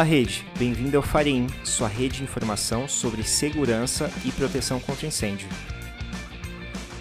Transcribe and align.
Olá, 0.00 0.08
rede. 0.08 0.46
Bem-vindo 0.58 0.96
ao 0.96 1.02
Farim, 1.02 1.46
sua 1.62 1.86
rede 1.86 2.16
de 2.16 2.22
informação 2.22 2.88
sobre 2.88 3.22
segurança 3.22 4.10
e 4.24 4.32
proteção 4.32 4.80
contra 4.80 5.06
incêndio. 5.06 5.46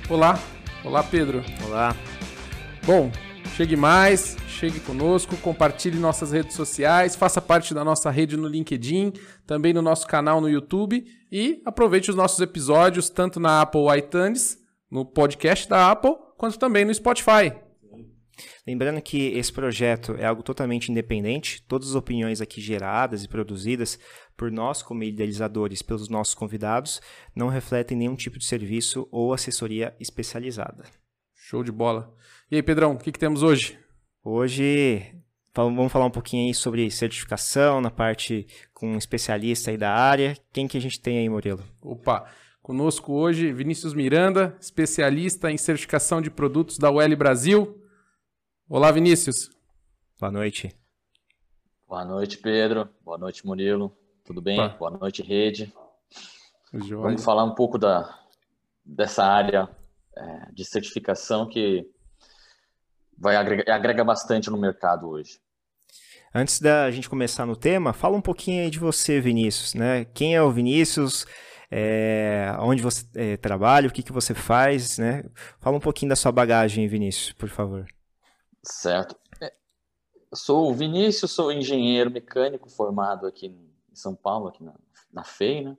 Olá, 0.09 0.37
olá 0.83 1.01
Pedro. 1.01 1.41
Olá. 1.65 1.95
Bom, 2.85 3.09
chegue 3.55 3.77
mais, 3.77 4.35
chegue 4.49 4.81
conosco, 4.81 5.37
compartilhe 5.37 5.97
nossas 5.97 6.33
redes 6.33 6.57
sociais, 6.57 7.15
faça 7.15 7.39
parte 7.39 7.73
da 7.73 7.85
nossa 7.85 8.11
rede 8.11 8.35
no 8.35 8.49
LinkedIn, 8.49 9.13
também 9.47 9.71
no 9.71 9.81
nosso 9.81 10.05
canal 10.05 10.41
no 10.41 10.49
YouTube 10.49 11.05
e 11.31 11.61
aproveite 11.65 12.09
os 12.09 12.17
nossos 12.17 12.41
episódios 12.41 13.09
tanto 13.09 13.39
na 13.39 13.61
Apple 13.61 13.97
iTunes, 13.97 14.57
no 14.91 15.05
podcast 15.05 15.69
da 15.69 15.89
Apple, 15.89 16.17
quanto 16.37 16.59
também 16.59 16.83
no 16.83 16.93
Spotify. 16.93 17.68
Lembrando 18.67 19.01
que 19.01 19.27
esse 19.37 19.51
projeto 19.51 20.15
é 20.17 20.25
algo 20.25 20.43
totalmente 20.43 20.91
independente, 20.91 21.63
todas 21.67 21.89
as 21.89 21.95
opiniões 21.95 22.41
aqui 22.41 22.61
geradas 22.61 23.23
e 23.23 23.27
produzidas 23.27 23.99
por 24.37 24.51
nós, 24.51 24.81
como 24.81 25.03
idealizadores, 25.03 25.81
pelos 25.81 26.09
nossos 26.09 26.33
convidados, 26.33 27.01
não 27.35 27.47
refletem 27.47 27.97
nenhum 27.97 28.15
tipo 28.15 28.39
de 28.39 28.45
serviço 28.45 29.07
ou 29.11 29.33
assessoria 29.33 29.95
especializada. 29.99 30.85
Show 31.35 31.63
de 31.63 31.71
bola. 31.71 32.13
E 32.49 32.55
aí, 32.55 32.63
Pedrão, 32.63 32.93
o 32.93 32.97
que, 32.97 33.11
que 33.11 33.19
temos 33.19 33.43
hoje? 33.43 33.77
Hoje 34.23 35.13
vamos 35.53 35.91
falar 35.91 36.05
um 36.05 36.11
pouquinho 36.11 36.47
aí 36.47 36.53
sobre 36.53 36.89
certificação 36.89 37.81
na 37.81 37.89
parte 37.89 38.47
com 38.73 38.93
um 38.93 38.97
especialista 38.97 39.71
aí 39.71 39.77
da 39.77 39.91
área. 39.91 40.37
Quem 40.53 40.67
que 40.67 40.77
a 40.77 40.81
gente 40.81 41.01
tem 41.01 41.17
aí, 41.17 41.27
Murilo? 41.27 41.63
Opa, 41.81 42.25
conosco 42.61 43.13
hoje 43.13 43.51
Vinícius 43.51 43.93
Miranda, 43.93 44.55
especialista 44.61 45.51
em 45.51 45.57
certificação 45.57 46.21
de 46.21 46.29
produtos 46.29 46.77
da 46.77 46.91
UL 46.91 47.15
Brasil. 47.17 47.78
Olá, 48.71 48.91
Vinícius. 48.91 49.49
Boa 50.19 50.31
noite. 50.31 50.69
Boa 51.87 52.05
noite, 52.05 52.37
Pedro. 52.37 52.87
Boa 53.03 53.17
noite, 53.17 53.43
Murilo. 53.43 53.97
Tudo 54.23 54.43
bem? 54.43 54.59
Opa. 54.59 54.77
Boa 54.77 54.91
noite, 54.91 55.23
Rede. 55.23 55.73
Joia. 56.71 57.01
Vamos 57.01 57.23
falar 57.23 57.43
um 57.45 57.55
pouco 57.55 57.79
da, 57.79 58.19
dessa 58.85 59.25
área 59.25 59.67
é, 60.15 60.51
de 60.53 60.63
certificação 60.63 61.49
que 61.49 61.83
vai 63.17 63.35
agrega, 63.37 63.73
agrega 63.73 64.03
bastante 64.03 64.51
no 64.51 64.57
mercado 64.57 65.09
hoje. 65.09 65.39
Antes 66.31 66.59
da 66.59 66.91
gente 66.91 67.09
começar 67.09 67.47
no 67.47 67.55
tema, 67.55 67.91
fala 67.91 68.15
um 68.15 68.21
pouquinho 68.21 68.61
aí 68.61 68.69
de 68.69 68.77
você, 68.77 69.19
Vinícius, 69.19 69.73
né? 69.73 70.05
Quem 70.13 70.35
é 70.35 70.43
o 70.43 70.51
Vinícius? 70.51 71.25
É, 71.71 72.55
onde 72.59 72.83
você 72.83 73.03
é, 73.15 73.35
trabalha? 73.35 73.87
O 73.87 73.91
que, 73.91 74.03
que 74.03 74.13
você 74.13 74.35
faz, 74.35 74.99
né? 74.99 75.23
Fala 75.59 75.75
um 75.75 75.81
pouquinho 75.81 76.09
da 76.09 76.15
sua 76.15 76.31
bagagem, 76.31 76.87
Vinícius, 76.87 77.31
por 77.31 77.49
favor. 77.49 77.87
Certo. 78.63 79.15
É, 79.41 79.53
sou 80.33 80.69
o 80.69 80.73
Vinícius, 80.73 81.31
sou 81.31 81.51
engenheiro 81.51 82.11
mecânico 82.11 82.69
formado 82.69 83.25
aqui 83.25 83.47
em 83.47 83.95
São 83.95 84.15
Paulo, 84.15 84.49
aqui 84.49 84.63
na, 84.63 84.73
na 85.11 85.23
FEI, 85.23 85.63
né? 85.63 85.77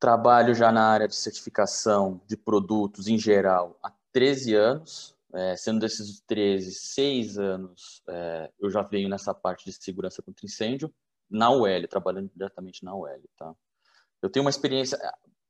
Trabalho 0.00 0.54
já 0.54 0.70
na 0.70 0.86
área 0.86 1.08
de 1.08 1.16
certificação 1.16 2.20
de 2.26 2.36
produtos 2.36 3.08
em 3.08 3.18
geral 3.18 3.76
há 3.82 3.92
13 4.12 4.54
anos, 4.54 5.16
é, 5.32 5.56
sendo 5.56 5.80
desses 5.80 6.20
13, 6.20 6.72
6 6.72 7.38
anos 7.38 8.02
é, 8.08 8.50
eu 8.60 8.70
já 8.70 8.82
venho 8.82 9.08
nessa 9.08 9.34
parte 9.34 9.64
de 9.64 9.72
segurança 9.72 10.22
contra 10.22 10.46
incêndio 10.46 10.92
na 11.28 11.50
UL, 11.50 11.88
trabalhando 11.88 12.30
diretamente 12.32 12.84
na 12.84 12.94
UL, 12.94 13.22
tá? 13.36 13.54
Eu 14.22 14.30
tenho 14.30 14.44
uma 14.44 14.50
experiência, 14.50 14.98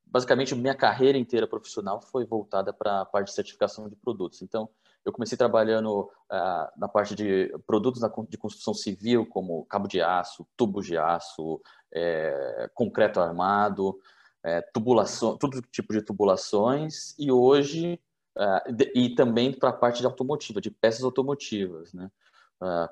basicamente 0.05 0.55
minha 0.55 0.75
carreira 0.75 1.17
inteira 1.17 1.47
profissional 1.47 2.01
foi 2.01 2.25
voltada 2.25 2.73
para 2.73 3.03
a 3.03 3.05
parte 3.05 3.29
de 3.29 3.35
certificação 3.35 3.89
de 3.89 3.97
produtos. 3.97 4.43
Então, 4.43 4.69
eu 5.09 5.13
comecei 5.13 5.39
trabalhando 5.39 6.03
uh, 6.03 6.69
na 6.77 6.87
parte 6.87 7.15
de 7.15 7.53
produtos 7.67 8.03
de 8.29 8.37
construção 8.37 8.75
civil, 8.75 9.27
como 9.27 9.65
cabo 9.65 9.89
de 9.89 10.01
aço, 10.01 10.47
tubos 10.57 10.87
de 10.87 10.97
aço, 10.99 11.61
é, 11.93 12.71
concreto 12.75 13.19
armado, 13.19 13.99
é, 14.43 14.61
tubulação, 14.61 15.37
todo 15.37 15.63
tipo 15.63 15.93
de 15.93 16.03
tubulações, 16.03 17.15
e 17.19 17.33
hoje, 17.33 17.99
e 18.95 19.15
também 19.15 19.53
para 19.53 19.71
a 19.71 19.73
parte 19.73 20.01
de 20.01 20.07
automotiva, 20.07 20.61
de 20.61 20.71
peças 20.71 21.03
automotivas, 21.03 21.93
né? 21.93 22.11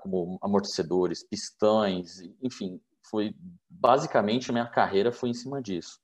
Como 0.03 0.39
amortecedores, 0.43 1.23
pistões, 1.23 2.21
enfim, 2.43 2.81
foi 3.03 3.35
basicamente 3.69 4.51
minha 4.51 4.67
carreira 4.67 5.13
foi 5.13 5.29
em 5.29 5.35
cima 5.35 5.63
disso. 5.63 6.01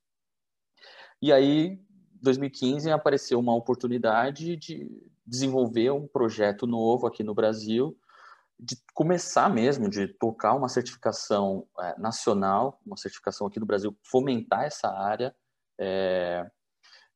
E 1.21 1.31
aí, 1.31 1.79
2015 2.21 2.89
apareceu 2.89 3.39
uma 3.39 3.55
oportunidade 3.55 4.55
de 4.55 4.89
desenvolver 5.25 5.91
um 5.91 6.07
projeto 6.07 6.67
novo 6.67 7.07
aqui 7.07 7.23
no 7.23 7.33
Brasil, 7.33 7.97
de 8.59 8.77
começar 8.93 9.49
mesmo, 9.49 9.89
de 9.89 10.07
tocar 10.07 10.53
uma 10.53 10.69
certificação 10.69 11.67
é, 11.79 11.99
nacional, 11.99 12.79
uma 12.85 12.97
certificação 12.97 13.47
aqui 13.47 13.59
no 13.59 13.65
Brasil, 13.65 13.97
fomentar 14.03 14.63
essa 14.63 14.87
área 14.87 15.35
é, 15.79 16.49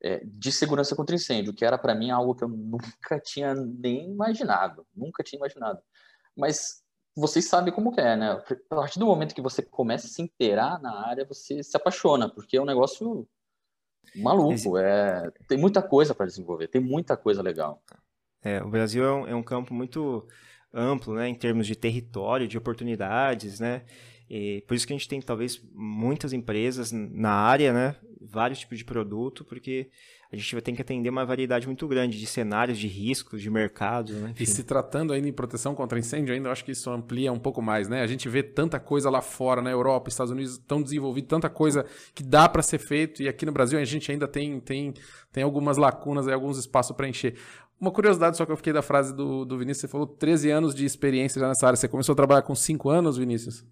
é, 0.04 0.22
de 0.26 0.52
segurança 0.52 0.96
contra 0.96 1.16
incêndio, 1.16 1.54
que 1.54 1.66
era 1.66 1.78
para 1.78 1.96
mim 1.96 2.12
algo 2.12 2.36
que 2.36 2.44
eu 2.44 2.50
nunca 2.50 3.20
tinha 3.20 3.54
nem 3.54 4.12
imaginado, 4.12 4.86
nunca 4.96 5.24
tinha 5.24 5.38
imaginado. 5.38 5.80
Mas 6.36 6.84
vocês 7.16 7.46
sabem 7.46 7.74
como 7.74 7.94
é, 8.00 8.16
né? 8.16 8.32
A 8.70 8.76
partir 8.76 9.00
do 9.00 9.06
momento 9.06 9.34
que 9.34 9.42
você 9.42 9.62
começa 9.62 10.06
a 10.06 10.10
se 10.10 10.22
inteirar 10.22 10.80
na 10.82 11.08
área, 11.08 11.26
você 11.26 11.64
se 11.64 11.76
apaixona, 11.76 12.30
porque 12.30 12.58
é 12.58 12.62
um 12.62 12.66
negócio 12.66 13.28
maluco. 14.16 14.78
É, 14.78 15.32
tem 15.48 15.58
muita 15.58 15.82
coisa 15.82 16.14
para 16.16 16.26
desenvolver, 16.26 16.68
tem 16.68 16.82
muita 16.82 17.16
coisa 17.18 17.42
legal. 17.42 17.82
É, 18.42 18.62
o 18.62 18.70
Brasil 18.70 19.04
é 19.04 19.12
um, 19.12 19.28
é 19.28 19.36
um, 19.36 19.44
campo 19.44 19.74
muito 19.74 20.28
amplo, 20.74 21.16
né, 21.16 21.28
em 21.28 21.36
termos 21.36 21.68
de 21.68 21.76
território, 21.76 22.48
de 22.48 22.58
oportunidades, 22.58 23.60
né? 23.60 23.84
E 24.30 24.64
por 24.68 24.76
isso 24.76 24.86
que 24.86 24.94
a 24.94 24.98
gente 24.98 25.08
tem 25.08 25.22
talvez 25.22 25.62
muitas 25.74 26.34
empresas 26.34 26.92
na 26.92 27.32
área, 27.32 27.72
né? 27.72 27.96
Vários 28.22 28.60
tipos 28.60 28.78
de 28.78 28.86
produto, 28.86 29.46
porque 29.46 29.90
a 30.32 30.36
gente 30.36 30.54
vai 30.54 30.62
ter 30.62 30.74
que 30.74 30.82
atender 30.82 31.10
uma 31.10 31.26
variedade 31.26 31.66
muito 31.66 31.88
grande 31.88 32.20
de 32.20 32.26
cenários, 32.26 32.78
de 32.78 32.88
riscos, 32.88 33.42
de 33.42 33.50
mercado. 33.50 34.12
Né? 34.12 34.34
E 34.38 34.46
se 34.46 34.64
tratando 34.64 35.14
ainda 35.14 35.28
em 35.28 35.32
proteção 35.32 35.74
contra 35.74 35.98
incêndio, 35.98 36.34
ainda 36.34 36.50
eu 36.50 36.52
acho 36.52 36.66
que 36.66 36.72
isso 36.72 36.90
amplia 36.90 37.32
um 37.32 37.40
pouco 37.40 37.62
mais, 37.62 37.88
né? 37.88 38.02
A 38.02 38.08
gente 38.08 38.28
vê 38.28 38.44
tanta 38.44 38.80
coisa 38.80 39.10
lá 39.10 39.22
fora, 39.22 39.62
na 39.62 39.72
Europa, 39.72 40.10
Estados 40.10 40.32
Unidos 40.32 40.54
estão 40.54 40.82
desenvolvidos, 40.82 41.30
tanta 41.30 41.50
coisa 41.50 41.86
que 42.14 42.24
dá 42.24 42.50
para 42.50 42.62
ser 42.62 42.78
feito, 42.78 43.24
e 43.24 43.30
aqui 43.30 43.46
no 43.46 43.54
Brasil 43.54 43.80
a 43.80 43.86
gente 43.86 44.12
ainda 44.12 44.28
tem, 44.28 44.60
tem, 44.60 44.94
tem 45.32 45.44
algumas 45.44 45.78
lacunas, 45.78 46.28
alguns 46.28 46.58
espaços 46.58 46.96
para 46.96 47.08
encher. 47.08 47.36
Uma 47.80 47.92
curiosidade 47.92 48.36
só 48.36 48.46
que 48.46 48.52
eu 48.52 48.58
fiquei 48.58 48.74
da 48.74 48.82
frase 48.82 49.14
do, 49.14 49.46
do 49.46 49.58
Vinícius, 49.58 49.82
você 49.82 49.88
falou 49.88 50.08
13 50.08 50.50
anos 50.50 50.74
de 50.74 50.84
experiência 50.84 51.40
já 51.40 51.48
nessa 51.48 51.68
área. 51.68 51.78
Você 51.78 51.88
começou 51.88 52.14
a 52.14 52.16
trabalhar 52.16 52.42
com 52.42 52.56
5 52.56 52.90
anos, 52.90 53.18
Vinícius? 53.18 53.64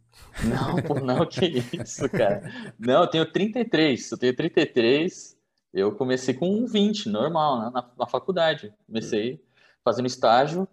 Não, 0.44 0.76
pô, 0.84 1.00
não, 1.00 1.26
que 1.26 1.64
isso, 1.74 2.08
cara. 2.10 2.44
Não, 2.78 3.02
eu 3.02 3.08
tenho 3.08 3.32
33, 3.32 4.12
eu 4.12 4.18
tenho 4.18 4.36
33. 4.36 5.36
Eu 5.74 5.92
comecei 5.92 6.34
com 6.34 6.66
20, 6.68 7.10
normal, 7.10 7.60
né, 7.60 7.72
na, 7.74 7.90
na 7.98 8.08
faculdade. 8.08 8.72
Comecei 8.86 9.44
fazendo 9.84 10.06
estágio 10.06 10.68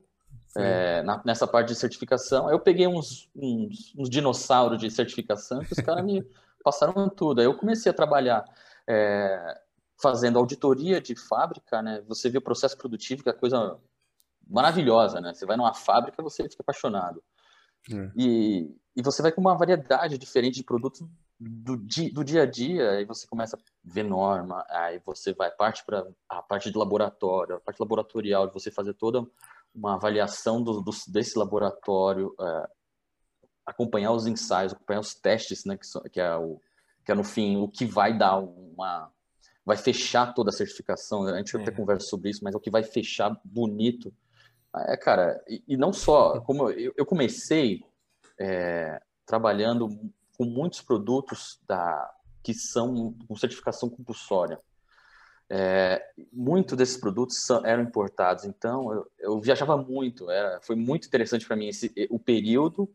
é, 0.57 1.03
na, 1.03 1.23
nessa 1.25 1.47
parte 1.47 1.69
de 1.69 1.75
certificação. 1.75 2.49
Aí 2.49 2.55
eu 2.55 2.61
peguei 2.61 2.87
uns, 2.87 3.31
uns, 3.35 3.95
uns 3.97 4.11
dinossauros 4.11 4.79
de 4.79 4.91
certificação 4.91 5.61
que 5.61 5.73
os 5.73 5.81
caras 5.81 6.05
me 6.05 6.23
passaram 6.63 7.09
tudo. 7.09 7.41
Aí 7.41 7.47
eu 7.47 7.57
comecei 7.57 7.91
a 7.91 7.95
trabalhar 7.95 8.45
é, 8.87 9.59
fazendo 10.03 10.39
auditoria 10.39 11.01
de 11.01 11.15
fábrica, 11.15 11.81
né? 11.81 12.03
Você 12.09 12.29
vê 12.29 12.39
o 12.39 12.43
processo 12.43 12.77
produtivo, 12.77 13.23
que 13.23 13.31
é 13.31 13.33
coisa 13.33 13.79
maravilhosa, 14.49 15.21
né? 15.21 15.33
Você 15.33 15.47
vai 15.47 15.57
numa 15.57 15.73
fábrica, 15.73 16.23
você 16.23 16.43
fica 16.49 16.63
apaixonado. 16.63 17.23
É. 17.91 18.11
E, 18.17 18.77
e 18.97 19.03
você 19.03 19.23
vai 19.23 19.33
com 19.33 19.41
uma 19.41 19.57
variedade 19.57 20.19
diferente 20.19 20.57
de 20.57 20.65
produtos 20.65 21.07
do, 21.39 21.77
di, 21.77 22.11
do 22.11 22.25
dia 22.25 22.43
a 22.43 22.47
dia, 22.47 22.91
aí 22.91 23.05
você 23.05 23.27
começa 23.27 23.57
a 23.57 23.61
ver 23.85 24.05
norma, 24.05 24.65
aí 24.69 25.01
você 25.05 25.33
vai 25.33 25.51
parte 25.51 25.85
para 25.85 26.07
a 26.29 26.43
parte 26.43 26.71
de 26.71 26.79
laboratório, 26.79 27.57
a 27.57 27.61
parte 27.61 27.81
laboratorial, 27.81 28.47
de 28.47 28.53
você 28.53 28.71
fazer 28.71 28.95
toda 28.95 29.27
uma 29.75 29.95
avaliação 29.95 30.63
do, 30.63 30.81
do 30.81 30.91
desse 31.09 31.39
laboratório, 31.39 32.35
é, 32.41 32.69
acompanhar 33.65 34.13
os 34.13 34.27
ensaios, 34.27 34.73
acompanhar 34.73 35.01
os 35.01 35.15
testes, 35.15 35.65
né? 35.65 35.77
Que, 35.77 35.87
são, 35.87 36.03
que, 36.03 36.21
é 36.21 36.37
o, 36.37 36.61
que 37.05 37.13
é 37.13 37.15
no 37.15 37.25
fim 37.25 37.57
o 37.57 37.69
que 37.69 37.85
vai 37.85 38.17
dar 38.17 38.39
uma 38.39 39.11
vai 39.65 39.77
fechar 39.77 40.35
toda 40.35 40.51
a 40.51 40.53
certificação. 40.53 41.27
A 41.27 41.39
gente 41.39 41.57
é. 41.57 41.61
até 41.61 41.71
conversa 41.71 42.07
sobre 42.07 42.31
isso, 42.31 42.43
mas 42.43 42.55
é 42.55 42.57
o 42.57 42.61
que 42.61 42.71
vai 42.71 42.83
fechar 42.83 43.39
bonito. 43.45 44.13
É, 44.89 44.97
cara, 44.97 45.43
e, 45.49 45.63
e 45.69 45.77
não 45.77 45.93
só, 45.93 46.41
como 46.41 46.71
eu, 46.71 46.93
eu 46.97 47.07
comecei 47.07 47.85
é, 48.39 49.01
trabalhando 49.27 49.89
com 50.37 50.45
muitos 50.45 50.81
produtos 50.81 51.61
da, 51.67 52.13
que 52.43 52.55
são 52.55 53.15
com 53.29 53.37
certificação 53.37 53.89
compulsória. 53.89 54.59
É, 55.49 56.03
muito 56.33 56.75
desses 56.75 56.97
produtos 56.97 57.45
são, 57.45 57.65
eram 57.67 57.83
importados, 57.83 58.45
então 58.45 58.91
eu, 58.91 59.11
eu 59.19 59.41
viajava 59.41 59.77
muito, 59.77 60.31
era, 60.31 60.59
foi 60.63 60.75
muito 60.75 61.07
interessante 61.07 61.47
para 61.47 61.57
mim 61.57 61.69
esse, 61.69 61.93
o 62.09 62.19
período 62.19 62.89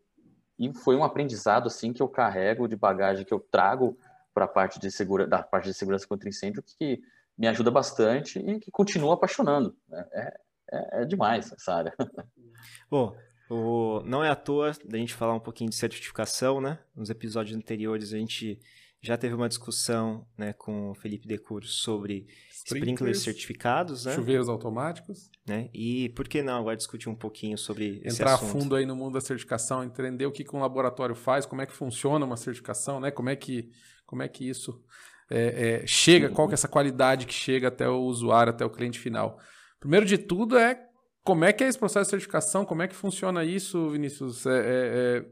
e 0.57 0.73
foi 0.73 0.95
um 0.95 1.03
aprendizado 1.03 1.67
assim 1.67 1.93
que 1.93 2.01
eu 2.01 2.07
carrego 2.07 2.67
de 2.67 2.75
bagagem 2.75 3.23
que 3.23 3.33
eu 3.33 3.39
trago 3.39 3.95
para 4.37 4.45
a 4.45 4.47
parte 4.47 4.79
de 4.79 4.91
segura, 4.91 5.25
da 5.25 5.41
parte 5.41 5.65
de 5.65 5.73
segurança 5.73 6.05
contra 6.07 6.29
incêndio 6.29 6.61
que 6.61 7.01
me 7.35 7.47
ajuda 7.47 7.71
bastante 7.71 8.37
e 8.37 8.59
que 8.59 8.69
continua 8.69 9.15
apaixonando. 9.15 9.75
Né? 9.89 10.05
É, 10.13 10.39
é, 10.71 11.01
é, 11.01 11.05
demais 11.05 11.51
essa 11.51 11.73
área. 11.73 11.93
Bom, 12.87 13.17
O, 13.49 14.03
não 14.05 14.23
é 14.23 14.29
à 14.29 14.35
toa 14.35 14.73
da 14.85 14.99
gente 14.99 15.15
falar 15.15 15.33
um 15.33 15.39
pouquinho 15.39 15.71
de 15.71 15.75
certificação, 15.75 16.61
né? 16.61 16.77
Nos 16.95 17.09
episódios 17.09 17.57
anteriores 17.57 18.13
a 18.13 18.17
gente 18.17 18.59
já 19.01 19.17
teve 19.17 19.33
uma 19.33 19.47
discussão 19.47 20.27
né, 20.37 20.53
com 20.53 20.91
o 20.91 20.93
Felipe 20.93 21.27
Decur 21.27 21.63
sobre 21.63 22.27
sprinklers 22.51 23.21
certificados, 23.21 24.05
né? 24.05 24.13
Chuveiros 24.13 24.49
automáticos. 24.49 25.31
Né? 25.47 25.69
E 25.73 26.09
por 26.09 26.27
que 26.27 26.43
não 26.43 26.59
agora 26.59 26.75
discutir 26.75 27.09
um 27.09 27.15
pouquinho 27.15 27.57
sobre 27.57 28.01
esse 28.03 28.17
Entrar 28.17 28.33
assunto? 28.33 28.49
a 28.49 28.51
fundo 28.51 28.75
aí 28.75 28.85
no 28.85 28.95
mundo 28.95 29.13
da 29.13 29.21
certificação, 29.21 29.83
entender 29.83 30.25
o 30.25 30.31
que, 30.31 30.43
que 30.43 30.55
um 30.55 30.59
laboratório 30.59 31.15
faz, 31.15 31.45
como 31.45 31.61
é 31.61 31.65
que 31.65 31.73
funciona 31.73 32.25
uma 32.25 32.37
certificação, 32.37 32.99
né? 32.99 33.09
Como 33.09 33.29
é 33.29 33.35
que, 33.35 33.71
como 34.07 34.23
é 34.23 34.27
que 34.27 34.49
isso 34.49 34.81
é, 35.29 35.81
é, 35.83 35.87
chega, 35.87 36.29
qual 36.29 36.47
que 36.47 36.53
é 36.53 36.55
essa 36.55 36.67
qualidade 36.67 37.27
que 37.27 37.33
chega 37.33 37.67
até 37.67 37.87
o 37.87 37.99
usuário, 37.99 38.51
até 38.51 38.65
o 38.65 38.69
cliente 38.69 38.97
final. 38.97 39.37
Primeiro 39.79 40.05
de 40.05 40.17
tudo 40.17 40.57
é 40.57 40.83
como 41.23 41.43
é 41.43 41.51
que 41.51 41.63
é 41.63 41.67
esse 41.67 41.77
processo 41.77 42.05
de 42.05 42.11
certificação, 42.11 42.65
como 42.65 42.81
é 42.81 42.87
que 42.87 42.95
funciona 42.95 43.43
isso, 43.43 43.89
Vinícius? 43.89 44.45
É, 44.45 44.59
é, 44.59 45.25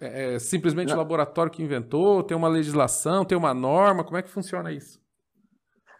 é, 0.00 0.34
é 0.34 0.38
simplesmente 0.38 0.92
o 0.92 0.96
laboratório 0.96 1.52
que 1.52 1.62
inventou? 1.62 2.22
Tem 2.22 2.36
uma 2.36 2.48
legislação, 2.48 3.24
tem 3.24 3.36
uma 3.36 3.52
norma? 3.52 4.02
Como 4.02 4.16
é 4.16 4.22
que 4.22 4.30
funciona 4.30 4.72
isso? 4.72 4.98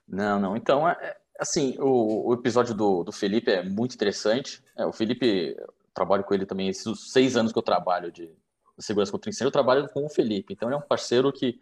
Não, 0.08 0.40
não. 0.40 0.56
Então, 0.56 0.88
é, 0.88 1.16
assim, 1.38 1.76
o, 1.78 2.30
o 2.30 2.34
episódio 2.34 2.74
do, 2.74 3.04
do 3.04 3.12
Felipe 3.12 3.50
é 3.50 3.62
muito 3.62 3.94
interessante. 3.94 4.64
É, 4.76 4.86
o 4.86 4.92
Felipe, 4.92 5.54
eu 5.58 5.74
trabalho 5.92 6.24
com 6.24 6.32
ele 6.32 6.46
também, 6.46 6.68
esses 6.68 7.12
seis 7.12 7.36
anos 7.36 7.52
que 7.52 7.58
eu 7.58 7.62
trabalho 7.62 8.10
de 8.10 8.34
segurança 8.82 9.12
contra 9.12 9.30
incêndio, 9.30 9.48
eu 9.48 9.52
trabalho 9.52 9.88
com 9.88 10.04
o 10.04 10.08
Felipe. 10.08 10.52
Então, 10.52 10.68
ele 10.68 10.76
é 10.76 10.78
um 10.78 10.82
parceiro 10.82 11.32
que 11.32 11.60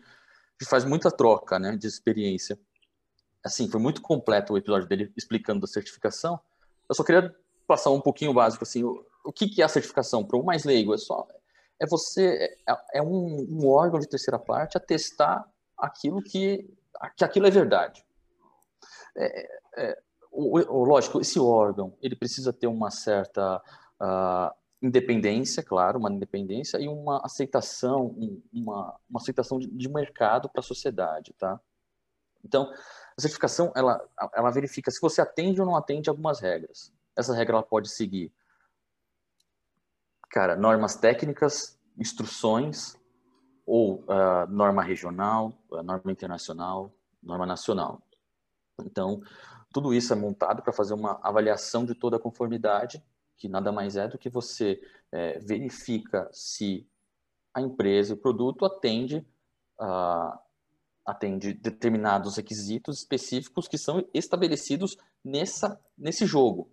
faz 0.69 0.85
muita 0.85 1.11
troca 1.11 1.59
né, 1.59 1.77
de 1.77 1.87
experiência. 1.87 2.59
Assim, 3.45 3.69
foi 3.69 3.81
muito 3.81 4.01
completo 4.01 4.53
o 4.53 4.59
episódio 4.59 4.89
dele 4.89 5.13
explicando 5.17 5.61
da 5.61 5.67
certificação. 5.67 6.39
Eu 6.89 6.95
só 6.95 7.03
queria 7.03 7.35
passar 7.67 7.91
um 7.91 8.01
pouquinho 8.01 8.33
básico, 8.33 8.63
assim, 8.65 8.85
o, 8.85 9.05
o 9.25 9.33
que, 9.33 9.49
que 9.49 9.63
é 9.63 9.65
a 9.65 9.69
certificação? 9.69 10.25
Para 10.25 10.39
o 10.39 10.45
mais 10.45 10.65
leigo, 10.65 10.95
é 10.95 10.99
só 10.99 11.27
é 11.83 11.87
você 11.87 12.57
é, 12.69 12.99
é 12.99 13.03
um, 13.03 13.45
um, 13.51 13.67
órgão 13.67 13.99
de 13.99 14.09
terceira 14.09 14.39
parte 14.39 14.77
a 14.77 14.81
testar 14.81 15.45
aquilo 15.77 16.23
que, 16.23 16.71
que 17.17 17.25
aquilo 17.25 17.49
é 17.49 17.51
verdade. 17.51 18.05
É, 19.17 19.61
é, 19.77 19.99
o, 20.31 20.59
o, 20.59 20.85
lógico, 20.85 21.21
esse 21.21 21.41
órgão 21.41 21.93
ele 22.01 22.15
precisa 22.15 22.53
ter 22.53 22.69
uma 22.69 22.91
certa 22.93 23.61
uh, 24.01 24.55
independência, 24.83 25.63
claro, 25.63 25.99
uma 25.99 26.11
independência 26.11 26.79
e 26.79 26.89
uma 26.89 27.25
aceitação, 27.25 28.07
uma, 28.53 28.99
uma 29.09 29.21
aceitação 29.21 29.59
de, 29.59 29.69
de 29.69 29.89
mercado 29.89 30.49
para 30.49 30.61
a 30.61 30.65
sociedade, 30.65 31.33
tá? 31.39 31.61
Então, 32.45 32.73
a 33.17 33.21
certificação, 33.21 33.73
ela, 33.77 34.05
ela 34.35 34.51
verifica 34.51 34.91
se 34.91 35.01
você 35.01 35.21
atende 35.21 35.61
ou 35.61 35.67
não 35.67 35.77
atende 35.77 36.11
algumas 36.11 36.41
regras. 36.41 36.93
Essa 37.17 37.33
regra, 37.35 37.55
ela 37.55 37.63
pode 37.63 37.89
seguir, 37.89 38.33
cara, 40.29 40.57
normas 40.57 40.97
técnicas, 40.97 41.79
instruções, 41.97 42.97
ou 43.65 44.01
uh, 44.01 44.51
norma 44.51 44.83
regional, 44.83 45.53
uh, 45.71 45.83
norma 45.83 46.11
internacional, 46.11 46.93
norma 47.23 47.47
nacional. 47.47 48.03
Então, 48.81 49.23
tudo 49.73 49.95
isso 49.95 50.13
é 50.13 50.17
montado 50.17 50.63
para 50.63 50.73
fazer 50.73 50.95
uma 50.95 51.21
avaliação 51.23 51.85
de 51.85 51.95
toda 51.95 52.17
a 52.17 52.21
conformidade 52.21 53.01
que 53.37 53.49
nada 53.49 53.73
mais 53.73 53.97
é 53.97 54.07
do 54.07 54.19
que 54.19 54.31
você 54.31 54.81
é, 55.11 55.39
verifica 55.39 56.29
se 56.33 56.87
a 57.55 57.61
empresa, 57.61 58.15
o 58.15 58.17
produto 58.17 58.65
atende, 58.65 59.27
uh, 59.81 60.39
atende 61.05 61.53
determinados 61.53 62.37
requisitos 62.37 62.99
específicos 62.99 63.69
que 63.69 63.77
são 63.77 64.07
estabelecidos 64.15 64.97
nessa, 65.25 65.79
nesse 65.97 66.25
jogo. 66.25 66.71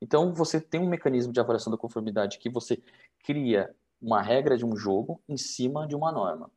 Então, 0.00 0.32
você 0.32 0.60
tem 0.60 0.80
um 0.80 0.88
mecanismo 0.88 1.32
de 1.32 1.40
avaliação 1.40 1.70
da 1.70 1.78
conformidade 1.78 2.38
que 2.38 2.50
você 2.50 2.80
cria 3.24 3.74
uma 4.00 4.22
regra 4.22 4.56
de 4.56 4.64
um 4.64 4.76
jogo 4.76 5.20
em 5.28 5.36
cima 5.36 5.86
de 5.86 5.96
uma 5.96 6.12
norma. 6.12 6.50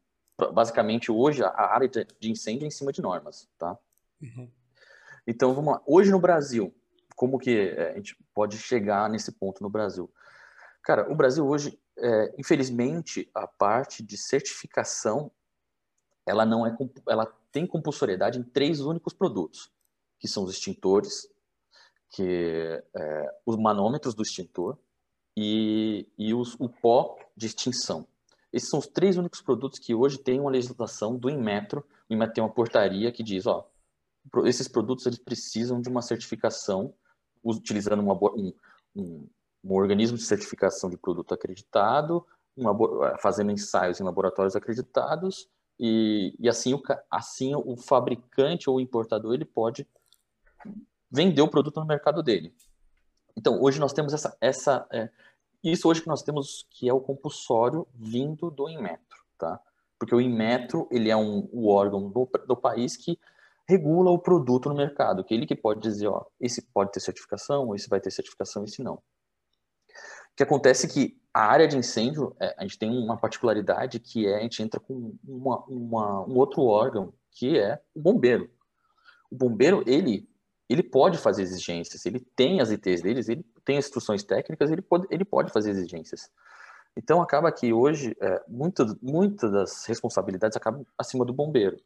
Basicamente, 0.54 1.12
hoje, 1.12 1.44
a 1.44 1.74
área 1.74 1.88
de 1.88 2.32
incêndio 2.32 2.66
é 2.66 2.68
em 2.68 2.72
cima 2.72 2.92
de 2.92 3.02
normas, 3.02 3.50
tá? 3.58 3.78
Uhum. 4.22 4.50
Então, 5.26 5.54
vamos 5.54 5.74
lá. 5.74 5.82
Hoje 5.86 6.12
no 6.12 6.20
Brasil, 6.20 6.74
como 7.22 7.38
que 7.38 7.56
é, 7.56 7.92
a 7.92 7.96
gente 7.98 8.18
pode 8.34 8.58
chegar 8.58 9.08
nesse 9.08 9.32
ponto 9.32 9.62
no 9.62 9.70
Brasil? 9.70 10.12
Cara, 10.82 11.08
o 11.12 11.16
Brasil 11.16 11.48
hoje, 11.48 11.80
é, 11.96 12.34
infelizmente, 12.36 13.30
a 13.32 13.46
parte 13.46 14.02
de 14.02 14.18
certificação, 14.18 15.30
ela 16.26 16.48
não 16.48 16.66
é, 16.66 16.76
ela 17.08 17.32
tem 17.52 17.68
compulsoriedade 17.68 18.40
em 18.40 18.44
três 18.44 18.80
únicos 18.82 19.14
produtos, 19.14 19.72
que 20.18 20.28
são 20.28 20.44
os 20.44 20.52
extintores, 20.52 21.32
que 22.10 22.84
é, 22.98 23.36
os 23.46 23.56
manômetros 23.56 24.16
do 24.16 24.24
extintor 24.24 24.76
e, 25.38 26.10
e 26.18 26.34
os, 26.34 26.56
o 26.56 26.68
pó 26.68 27.20
de 27.38 27.46
extinção. 27.46 28.08
Esses 28.52 28.68
são 28.68 28.80
os 28.80 28.88
três 28.88 29.16
únicos 29.16 29.44
produtos 29.44 29.78
que 29.78 29.94
hoje 29.94 30.18
têm 30.18 30.40
uma 30.40 30.50
legislação 30.50 31.16
do 31.16 31.30
Inmetro. 31.30 31.86
O 32.10 32.14
Inmetro 32.16 32.34
tem 32.34 32.44
uma 32.44 32.52
portaria 32.52 33.12
que 33.12 33.22
diz, 33.22 33.46
ó, 33.46 33.70
esses 34.44 34.68
produtos 34.68 35.06
eles 35.06 35.20
precisam 35.20 35.80
de 35.80 35.88
uma 35.88 36.02
certificação 36.02 36.96
utilizando 37.44 38.02
uma, 38.02 38.14
um, 38.14 38.54
um, 38.96 39.28
um, 39.64 39.74
organismo 39.74 40.18
de 40.18 40.24
certificação 40.24 40.90
de 40.90 40.98
produto 40.98 41.34
acreditado, 41.34 42.26
uma, 42.56 43.18
fazendo 43.18 43.52
ensaios 43.52 44.00
em 44.00 44.04
laboratórios 44.04 44.56
acreditados, 44.56 45.48
e, 45.80 46.36
e 46.40 46.48
assim, 46.48 46.74
o, 46.74 46.82
assim 47.10 47.56
o 47.56 47.76
fabricante 47.76 48.70
ou 48.70 48.80
importador 48.80 49.34
ele 49.34 49.46
pode 49.46 49.88
vender 51.10 51.42
o 51.42 51.50
produto 51.50 51.80
no 51.80 51.86
mercado 51.86 52.22
dele. 52.22 52.54
Então, 53.36 53.62
hoje 53.62 53.80
nós 53.80 53.94
temos 53.94 54.14
essa, 54.14 54.38
essa 54.40 54.88
é, 54.92 55.10
isso 55.64 55.88
hoje 55.88 56.02
que 56.02 56.08
nós 56.08 56.24
temos 56.24 56.68
que 56.70 56.90
é 56.90 56.94
o 56.94 57.00
compulsório 57.00 57.88
vindo 57.94 58.50
do 58.50 58.68
Inmetro, 58.70 59.24
tá? 59.38 59.60
Porque 60.00 60.16
o 60.16 60.22
Inmetro, 60.22 60.88
ele 60.92 61.10
é 61.10 61.16
um, 61.16 61.48
o 61.52 61.68
órgão 61.68 62.10
do, 62.10 62.28
do 62.48 62.56
país 62.56 62.98
que 62.98 63.20
regula 63.68 64.12
o 64.12 64.20
produto 64.20 64.70
no 64.70 64.76
mercado, 64.76 65.24
que 65.24 65.34
ele 65.34 65.46
que 65.46 65.56
pode 65.56 65.82
dizer, 65.82 66.08
ó, 66.08 66.26
esse 66.40 66.62
pode 66.62 66.92
ter 66.92 67.00
certificação, 67.00 67.74
esse 67.76 67.90
vai 67.90 68.00
ter 68.00 68.12
certificação, 68.12 68.64
esse 68.64 68.84
não. 68.84 68.96
O 68.96 70.36
que 70.36 70.44
acontece 70.44 70.86
é 70.86 70.90
que 70.90 71.22
a 71.34 71.42
área 71.46 71.68
de 71.68 71.78
incêndio, 71.78 72.36
é, 72.40 72.56
a 72.58 72.64
gente 72.64 72.78
tem 72.78 72.90
uma 72.90 73.18
particularidade 73.18 74.00
que 74.00 74.28
é, 74.28 74.38
a 74.38 74.42
gente 74.42 74.62
entra 74.62 74.80
com 74.80 75.16
uma, 75.24 75.64
uma, 75.66 76.28
um 76.28 76.38
outro 76.38 76.64
órgão, 76.64 77.14
que 77.32 77.58
é 77.58 77.82
o 77.94 78.02
bombeiro. 78.02 78.50
O 79.30 79.36
bombeiro, 79.36 79.84
ele, 79.88 80.28
ele 80.70 80.84
pode 80.84 81.18
fazer 81.18 81.44
exigências, 81.44 82.06
ele 82.06 82.20
tem 82.36 82.60
as 82.60 82.72
ITs 82.72 83.02
deles, 83.02 83.30
ele 83.30 83.46
tem 83.64 83.78
instruções 83.78 84.24
técnicas, 84.24 84.72
ele 84.72 84.82
pode, 84.82 85.08
ele 85.10 85.24
pode 85.24 85.52
fazer 85.52 85.72
exigências. 85.72 86.30
Então, 86.98 87.22
acaba 87.22 87.52
que 87.52 87.72
hoje, 87.72 88.16
é, 88.20 88.44
muitas 88.50 88.94
muita 89.02 89.50
das 89.50 89.86
responsabilidades 89.86 90.58
acabam 90.58 90.86
acima 90.98 91.24
do 91.24 91.32
bombeiro 91.32 91.78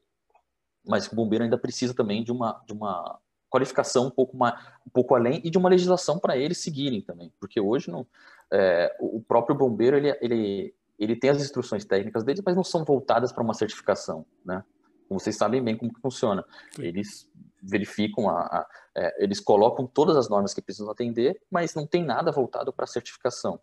mas 0.88 1.08
o 1.08 1.16
bombeiro 1.16 1.44
ainda 1.44 1.58
precisa 1.58 1.94
também 1.94 2.24
de 2.24 2.32
uma, 2.32 2.62
de 2.66 2.74
uma 2.74 3.20
qualificação 3.50 4.08
um 4.08 4.12
pouco, 4.12 4.36
mais, 4.36 4.54
um 4.86 4.90
pouco 4.90 5.16
além 5.16 5.42
e 5.44 5.50
de 5.50 5.58
uma 5.58 5.70
legislação 5.70 6.20
para 6.20 6.38
eles 6.38 6.58
seguirem 6.58 7.02
também, 7.02 7.32
porque 7.40 7.60
hoje 7.60 7.90
não, 7.90 8.06
é, 8.52 8.96
o 9.00 9.22
próprio 9.22 9.56
bombeiro 9.56 9.98
ele, 9.98 10.18
ele, 10.22 10.76
ele 11.00 11.16
tem 11.16 11.30
as 11.30 11.42
instruções 11.42 11.86
técnicas 11.86 12.24
dele, 12.24 12.42
mas 12.46 12.56
não 12.56 12.64
são 12.64 12.84
voltadas 12.84 13.32
para 13.32 13.44
uma 13.44 13.54
certificação, 13.54 14.26
né? 14.44 14.64
Como 15.08 15.20
vocês 15.20 15.38
sabem 15.38 15.64
bem 15.64 15.78
como 15.78 15.94
que 15.94 16.02
funciona. 16.02 16.44
Eles 16.80 17.30
verificam, 17.62 18.28
a, 18.28 18.42
a 18.42 18.68
é, 18.96 19.24
eles 19.24 19.40
colocam 19.40 19.86
todas 19.86 20.16
as 20.16 20.30
normas 20.30 20.54
que 20.54 20.62
precisam 20.62 20.90
atender, 20.90 21.40
mas 21.52 21.76
não 21.76 21.86
tem 21.86 22.04
nada 22.04 22.32
voltado 22.32 22.74
para 22.74 22.88
certificação. 22.88 23.60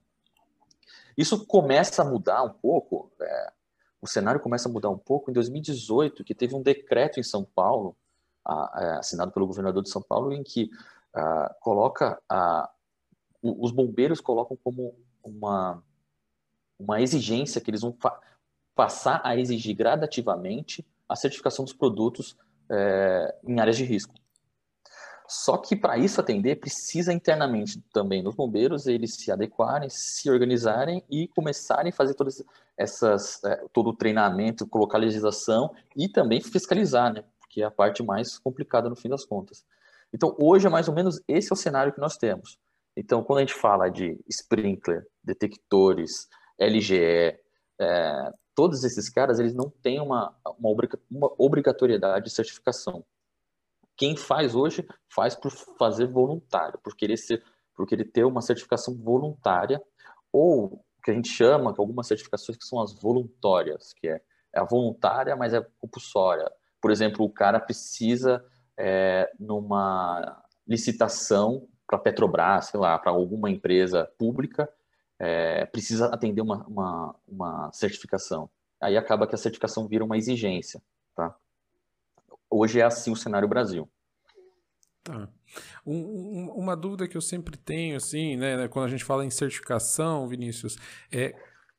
Isso 1.17 1.47
começa 1.47 2.03
a 2.03 2.05
mudar 2.05 2.43
um 2.43 2.53
pouco, 2.53 3.11
é, 3.21 3.53
o 4.03 4.07
cenário 4.09 4.41
começa 4.41 4.69
a 4.69 4.73
mudar 4.73 4.91
um 4.91 4.99
pouco 4.99 5.31
em 5.31 5.33
2018, 5.33 6.25
que 6.25 6.35
teve 6.35 6.57
um 6.57 6.61
decreto 6.61 7.21
em 7.21 7.23
São 7.23 7.45
Paulo, 7.45 7.97
é, 8.77 8.95
assinado 8.95 9.31
pelo 9.31 9.47
governador 9.47 9.83
de 9.83 9.89
São 9.89 10.03
Paulo, 10.03 10.33
em 10.33 10.43
que 10.43 10.69
uh, 11.15 11.55
coloca 11.61 12.21
uh, 12.31 12.69
os 13.43 13.71
bombeiros 13.71 14.21
colocam 14.21 14.59
como 14.63 14.95
uma, 15.23 15.83
uma 16.79 17.01
exigência 17.01 17.61
que 17.61 17.71
eles 17.71 17.83
vão 17.83 17.97
passar 18.75 19.21
a 19.25 19.37
exigir 19.37 19.77
gradativamente 19.77 20.85
a 21.09 21.17
certificação 21.17 21.65
dos 21.65 21.75
produtos 21.75 22.37
é, 22.71 23.35
em 23.45 23.61
áreas 23.61 23.77
de 23.77 23.85
risco. 23.85 24.15
Só 25.35 25.57
que 25.57 25.75
para 25.75 25.97
isso 25.97 26.21
atender, 26.21 26.61
precisa 26.61 27.11
internamente 27.11 27.81
também 27.91 28.23
dos 28.23 28.35
bombeiros 28.35 28.87
eles 28.87 29.15
se 29.15 29.33
adequarem, 29.33 29.89
se 29.89 30.31
organizarem 30.31 31.03
e 31.11 31.27
começarem 31.29 31.91
a 31.91 31.95
fazer 31.95 32.13
todas 32.13 32.45
essas, 32.77 33.43
é, 33.43 33.65
todo 33.73 33.89
o 33.89 33.97
treinamento, 33.97 34.67
colocar 34.67 34.99
legislação 34.99 35.75
e 35.97 36.07
também 36.07 36.43
fiscalizar, 36.43 37.15
né? 37.15 37.25
Porque 37.41 37.63
é 37.63 37.65
a 37.65 37.71
parte 37.71 38.03
mais 38.03 38.39
complicada 38.39 38.91
no 38.91 38.95
fim 38.95 39.09
das 39.09 39.25
contas. 39.25 39.65
Então, 40.13 40.37
hoje 40.39 40.67
é 40.67 40.71
mais 40.71 40.87
ou 40.87 40.95
menos 40.95 41.19
esse 41.27 41.51
é 41.51 41.55
o 41.55 41.57
cenário 41.57 41.95
que 41.95 42.01
nós 42.01 42.19
temos. 42.19 42.59
Então, 42.95 43.25
quando 43.25 43.39
a 43.39 43.41
gente 43.41 43.55
fala 43.55 43.89
de 43.89 44.23
sprinkler, 44.29 45.07
detectores, 45.25 46.29
LGE, 46.59 47.39
é, 47.81 48.33
todos 48.55 48.85
esses 48.85 49.09
caras, 49.09 49.39
eles 49.39 49.55
não 49.55 49.71
têm 49.83 49.99
uma, 49.99 50.37
uma, 50.59 51.33
obrigatoriedade 51.39 52.27
de 52.27 52.35
certificação. 52.35 53.03
Quem 53.97 54.17
faz 54.17 54.55
hoje, 54.55 54.87
faz 55.09 55.35
por 55.35 55.51
fazer 55.51 56.07
voluntário, 56.07 56.79
por 56.83 56.97
querer, 56.97 57.17
ser, 57.17 57.43
por 57.75 57.87
querer 57.87 58.05
ter 58.05 58.25
uma 58.25 58.41
certificação 58.41 58.97
voluntária 58.97 59.83
ou 60.33 60.65
o 60.65 61.03
que 61.05 61.11
a 61.11 61.15
gente 61.15 61.29
chama, 61.29 61.75
que 61.75 61.81
algumas 61.81 62.07
certificações 62.07 62.57
que 62.57 62.65
são 62.65 62.81
as 62.81 62.95
voluntárias, 62.95 63.93
que 63.93 64.09
é, 64.09 64.21
é 64.55 64.61
a 64.61 64.65
voluntária, 64.65 65.37
mas 65.37 65.53
é 65.53 65.61
compulsória. 65.79 66.51
Por 66.81 66.91
exemplo, 66.91 67.25
o 67.25 67.31
cara 67.31 67.61
precisa, 67.61 68.45
é, 68.79 69.31
numa 69.39 70.43
licitação 70.67 71.69
para 71.87 71.99
Petrobras, 71.99 72.67
sei 72.67 72.81
lá, 72.81 72.99
para 72.99 73.13
alguma 73.13 73.51
empresa 73.51 74.09
pública, 74.19 74.69
é, 75.19 75.67
precisa 75.67 76.07
atender 76.07 76.41
uma, 76.41 76.67
uma, 76.67 77.17
uma 77.29 77.73
certificação. 77.73 78.49
Aí 78.81 78.97
acaba 78.97 79.27
que 79.27 79.35
a 79.35 79.39
certificação 79.39 79.87
vira 79.87 80.05
uma 80.05 80.17
exigência? 80.17 80.83
Hoje 82.53 82.81
é 82.81 82.85
assim 82.85 83.11
o 83.11 83.17
cenário 83.17 83.49
Brasil. 83.49 83.89
Tá. 85.03 85.29
Um, 85.87 85.97
um, 85.97 86.53
uma 86.55 86.77
dúvida 86.77 87.09
que 87.09 87.17
eu 87.17 87.21
sempre 87.21 87.57
tenho, 87.57 87.97
assim, 87.97 88.37
né, 88.37 88.57
né, 88.57 88.69
quando 88.69 88.85
a 88.85 88.89
gente 88.89 89.05
fala 89.05 89.25
em 89.25 89.31
certificação, 89.31 90.29
Vinícius, 90.29 90.77
é 91.11 91.35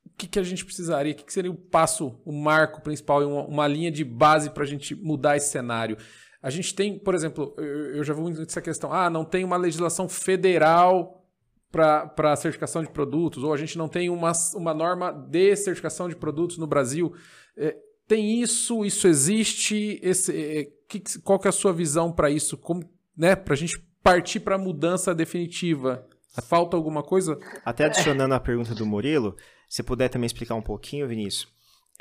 o 0.05 0.09
que, 0.17 0.27
que 0.27 0.39
a 0.39 0.43
gente 0.43 0.65
precisaria, 0.65 1.13
o 1.13 1.15
que, 1.15 1.23
que 1.23 1.31
seria 1.31 1.51
o 1.51 1.55
passo, 1.55 2.19
o 2.25 2.33
marco 2.33 2.81
principal, 2.81 3.21
uma, 3.21 3.45
uma 3.45 3.67
linha 3.67 3.91
de 3.91 4.03
base 4.03 4.49
para 4.49 4.63
a 4.63 4.67
gente 4.67 4.95
mudar 4.95 5.37
esse 5.37 5.49
cenário? 5.49 5.95
A 6.41 6.49
gente 6.49 6.75
tem, 6.75 6.99
por 6.99 7.15
exemplo, 7.15 7.53
eu, 7.57 7.95
eu 7.97 8.03
já 8.03 8.13
vou 8.13 8.29
essa 8.29 8.61
questão, 8.61 8.91
ah, 8.91 9.09
não 9.09 9.23
tem 9.23 9.45
uma 9.45 9.57
legislação 9.57 10.09
federal 10.09 11.23
para 11.71 12.35
certificação 12.35 12.83
de 12.83 12.89
produtos, 12.89 13.43
ou 13.43 13.53
a 13.53 13.57
gente 13.57 13.77
não 13.77 13.87
tem 13.87 14.09
uma, 14.09 14.31
uma 14.55 14.73
norma 14.73 15.11
de 15.11 15.55
certificação 15.55 16.09
de 16.09 16.15
produtos 16.15 16.57
no 16.57 16.67
Brasil. 16.67 17.15
É, 17.57 17.75
tem 18.07 18.41
isso, 18.41 18.85
isso 18.85 19.07
existe, 19.07 19.99
esse, 20.01 20.31
é, 20.31 20.67
que, 20.87 21.01
qual 21.21 21.39
que 21.39 21.47
é 21.47 21.49
a 21.49 21.53
sua 21.53 21.73
visão 21.73 22.11
para 22.11 22.29
isso? 22.29 22.57
Como 22.57 22.83
né, 23.15 23.35
para 23.35 23.53
a 23.53 23.57
gente 23.57 23.79
partir 24.01 24.41
para 24.41 24.55
a 24.55 24.59
mudança 24.59 25.15
definitiva. 25.15 26.05
Falta 26.47 26.75
alguma 26.75 27.03
coisa? 27.03 27.39
Até 27.63 27.85
adicionando 27.85 28.33
a 28.33 28.39
pergunta 28.39 28.73
do 28.73 28.85
Murilo, 28.85 29.35
se 29.69 29.83
puder 29.83 30.09
também 30.09 30.25
explicar 30.25 30.55
um 30.55 30.61
pouquinho, 30.61 31.07
Vinícius, 31.07 31.47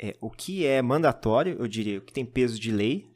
é, 0.01 0.15
o 0.19 0.29
que 0.29 0.65
é 0.65 0.81
mandatório, 0.81 1.55
eu 1.59 1.67
diria, 1.67 1.99
o 1.99 2.01
que 2.01 2.11
tem 2.11 2.25
peso 2.25 2.59
de 2.59 2.71
lei 2.71 3.07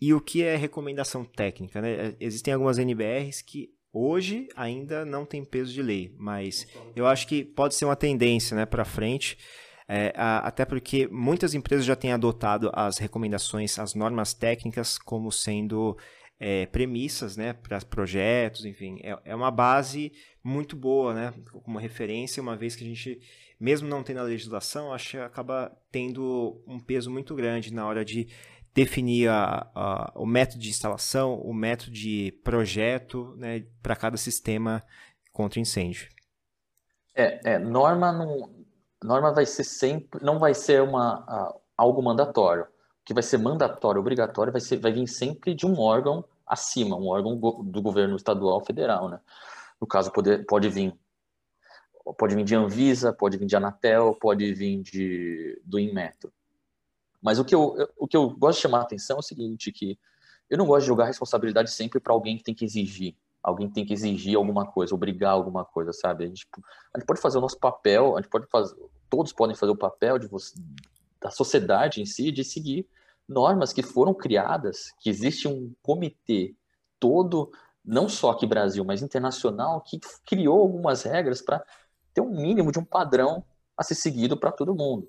e 0.00 0.14
o 0.14 0.20
que 0.20 0.42
é 0.42 0.56
recomendação 0.56 1.24
técnica. 1.24 1.82
Né? 1.82 1.92
É, 1.92 2.16
existem 2.20 2.54
algumas 2.54 2.78
NBRs 2.78 3.42
que 3.42 3.70
hoje 3.92 4.48
ainda 4.54 5.04
não 5.04 5.26
tem 5.26 5.44
peso 5.44 5.72
de 5.72 5.82
lei, 5.82 6.14
mas 6.16 6.68
eu 6.94 7.06
acho 7.06 7.26
que 7.26 7.44
pode 7.44 7.74
ser 7.74 7.84
uma 7.84 7.96
tendência 7.96 8.56
né, 8.56 8.64
para 8.64 8.84
frente. 8.84 9.36
É, 9.92 10.12
a, 10.14 10.38
até 10.46 10.64
porque 10.64 11.08
muitas 11.08 11.52
empresas 11.52 11.84
já 11.84 11.96
têm 11.96 12.12
adotado 12.12 12.70
as 12.72 12.98
recomendações, 12.98 13.76
as 13.76 13.92
normas 13.92 14.32
técnicas, 14.32 14.96
como 14.96 15.32
sendo 15.32 15.98
é, 16.38 16.66
premissas 16.66 17.36
né, 17.36 17.54
para 17.54 17.80
projetos, 17.80 18.64
enfim, 18.64 19.00
é, 19.02 19.18
é 19.24 19.34
uma 19.34 19.50
base 19.50 20.12
muito 20.44 20.76
boa, 20.76 21.12
né, 21.12 21.34
como 21.64 21.76
referência, 21.76 22.40
uma 22.40 22.56
vez 22.56 22.76
que 22.76 22.84
a 22.84 22.86
gente, 22.86 23.20
mesmo 23.58 23.88
não 23.88 24.04
tendo 24.04 24.20
a 24.20 24.22
legislação, 24.22 24.92
acho 24.92 25.10
que 25.10 25.18
acaba 25.18 25.76
tendo 25.90 26.62
um 26.68 26.78
peso 26.78 27.10
muito 27.10 27.34
grande 27.34 27.74
na 27.74 27.84
hora 27.84 28.04
de 28.04 28.28
definir 28.72 29.28
a, 29.28 29.68
a, 29.74 30.12
o 30.14 30.24
método 30.24 30.60
de 30.60 30.68
instalação, 30.68 31.34
o 31.40 31.52
método 31.52 31.90
de 31.90 32.32
projeto 32.44 33.34
né, 33.36 33.64
para 33.82 33.96
cada 33.96 34.16
sistema 34.16 34.84
contra 35.32 35.58
incêndio. 35.58 36.08
É, 37.12 37.54
é, 37.54 37.58
norma 37.58 38.12
não, 38.12 38.59
norma 39.02 39.32
vai 39.32 39.46
ser 39.46 39.64
sempre, 39.64 40.22
não 40.22 40.38
vai 40.38 40.54
ser 40.54 40.82
uma, 40.82 41.54
algo 41.76 42.02
mandatório 42.02 42.66
que 43.04 43.14
vai 43.14 43.22
ser 43.22 43.38
mandatório, 43.38 44.00
obrigatório, 44.00 44.52
vai, 44.52 44.60
ser, 44.60 44.78
vai 44.78 44.92
vir 44.92 45.06
sempre 45.08 45.54
de 45.54 45.66
um 45.66 45.80
órgão 45.80 46.24
acima, 46.46 46.96
um 46.96 47.08
órgão 47.08 47.36
do 47.36 47.82
governo 47.82 48.14
estadual 48.14 48.64
federal, 48.64 49.08
né? 49.08 49.20
No 49.80 49.86
caso, 49.86 50.12
pode, 50.12 50.38
pode 50.44 50.68
vir 50.68 50.94
pode 52.16 52.34
vir 52.34 52.44
de 52.44 52.54
Anvisa, 52.54 53.12
pode 53.12 53.36
vir 53.36 53.46
de 53.46 53.56
Anatel, 53.56 54.14
pode 54.14 54.52
vir 54.54 54.82
de, 54.82 55.60
do 55.64 55.78
Inmetro. 55.78 56.32
Mas 57.20 57.38
o 57.38 57.44
que, 57.44 57.54
eu, 57.54 57.76
o 57.96 58.06
que 58.08 58.16
eu 58.16 58.30
gosto 58.30 58.58
de 58.58 58.62
chamar 58.62 58.78
a 58.78 58.82
atenção 58.82 59.16
é 59.16 59.20
o 59.20 59.22
seguinte, 59.22 59.70
que 59.70 59.98
eu 60.48 60.56
não 60.56 60.66
gosto 60.66 60.82
de 60.82 60.88
jogar 60.88 61.04
responsabilidade 61.04 61.70
sempre 61.70 62.00
para 62.00 62.12
alguém 62.12 62.36
que 62.36 62.42
tem 62.42 62.54
que 62.54 62.64
exigir. 62.64 63.14
Alguém 63.42 63.70
tem 63.70 63.84
que 63.84 63.92
exigir 63.92 64.36
alguma 64.36 64.66
coisa, 64.66 64.94
obrigar 64.94 65.32
alguma 65.32 65.64
coisa, 65.64 65.92
sabe? 65.92 66.24
A 66.24 66.26
gente, 66.28 66.46
a 66.94 66.98
gente 66.98 67.06
pode 67.06 67.20
fazer 67.20 67.38
o 67.38 67.40
nosso 67.40 67.58
papel, 67.58 68.16
a 68.16 68.20
gente 68.20 68.30
pode 68.30 68.46
fazer, 68.48 68.76
todos 69.08 69.32
podem 69.32 69.56
fazer 69.56 69.72
o 69.72 69.76
papel 69.76 70.18
de 70.18 70.26
você, 70.26 70.54
da 71.20 71.30
sociedade 71.30 72.00
em 72.00 72.06
si, 72.06 72.30
de 72.30 72.44
seguir 72.44 72.86
normas 73.28 73.72
que 73.72 73.82
foram 73.82 74.12
criadas, 74.12 74.92
que 74.98 75.08
existe 75.08 75.46
um 75.46 75.72
comitê 75.82 76.54
todo, 76.98 77.50
não 77.84 78.08
só 78.08 78.30
aqui 78.30 78.46
Brasil, 78.46 78.84
mas 78.84 79.02
internacional, 79.02 79.80
que 79.80 80.00
criou 80.26 80.60
algumas 80.60 81.04
regras 81.04 81.40
para 81.40 81.64
ter 82.12 82.20
um 82.20 82.30
mínimo 82.30 82.72
de 82.72 82.78
um 82.78 82.84
padrão 82.84 83.44
a 83.76 83.84
ser 83.84 83.94
seguido 83.94 84.36
para 84.36 84.50
todo 84.50 84.74
mundo. 84.74 85.08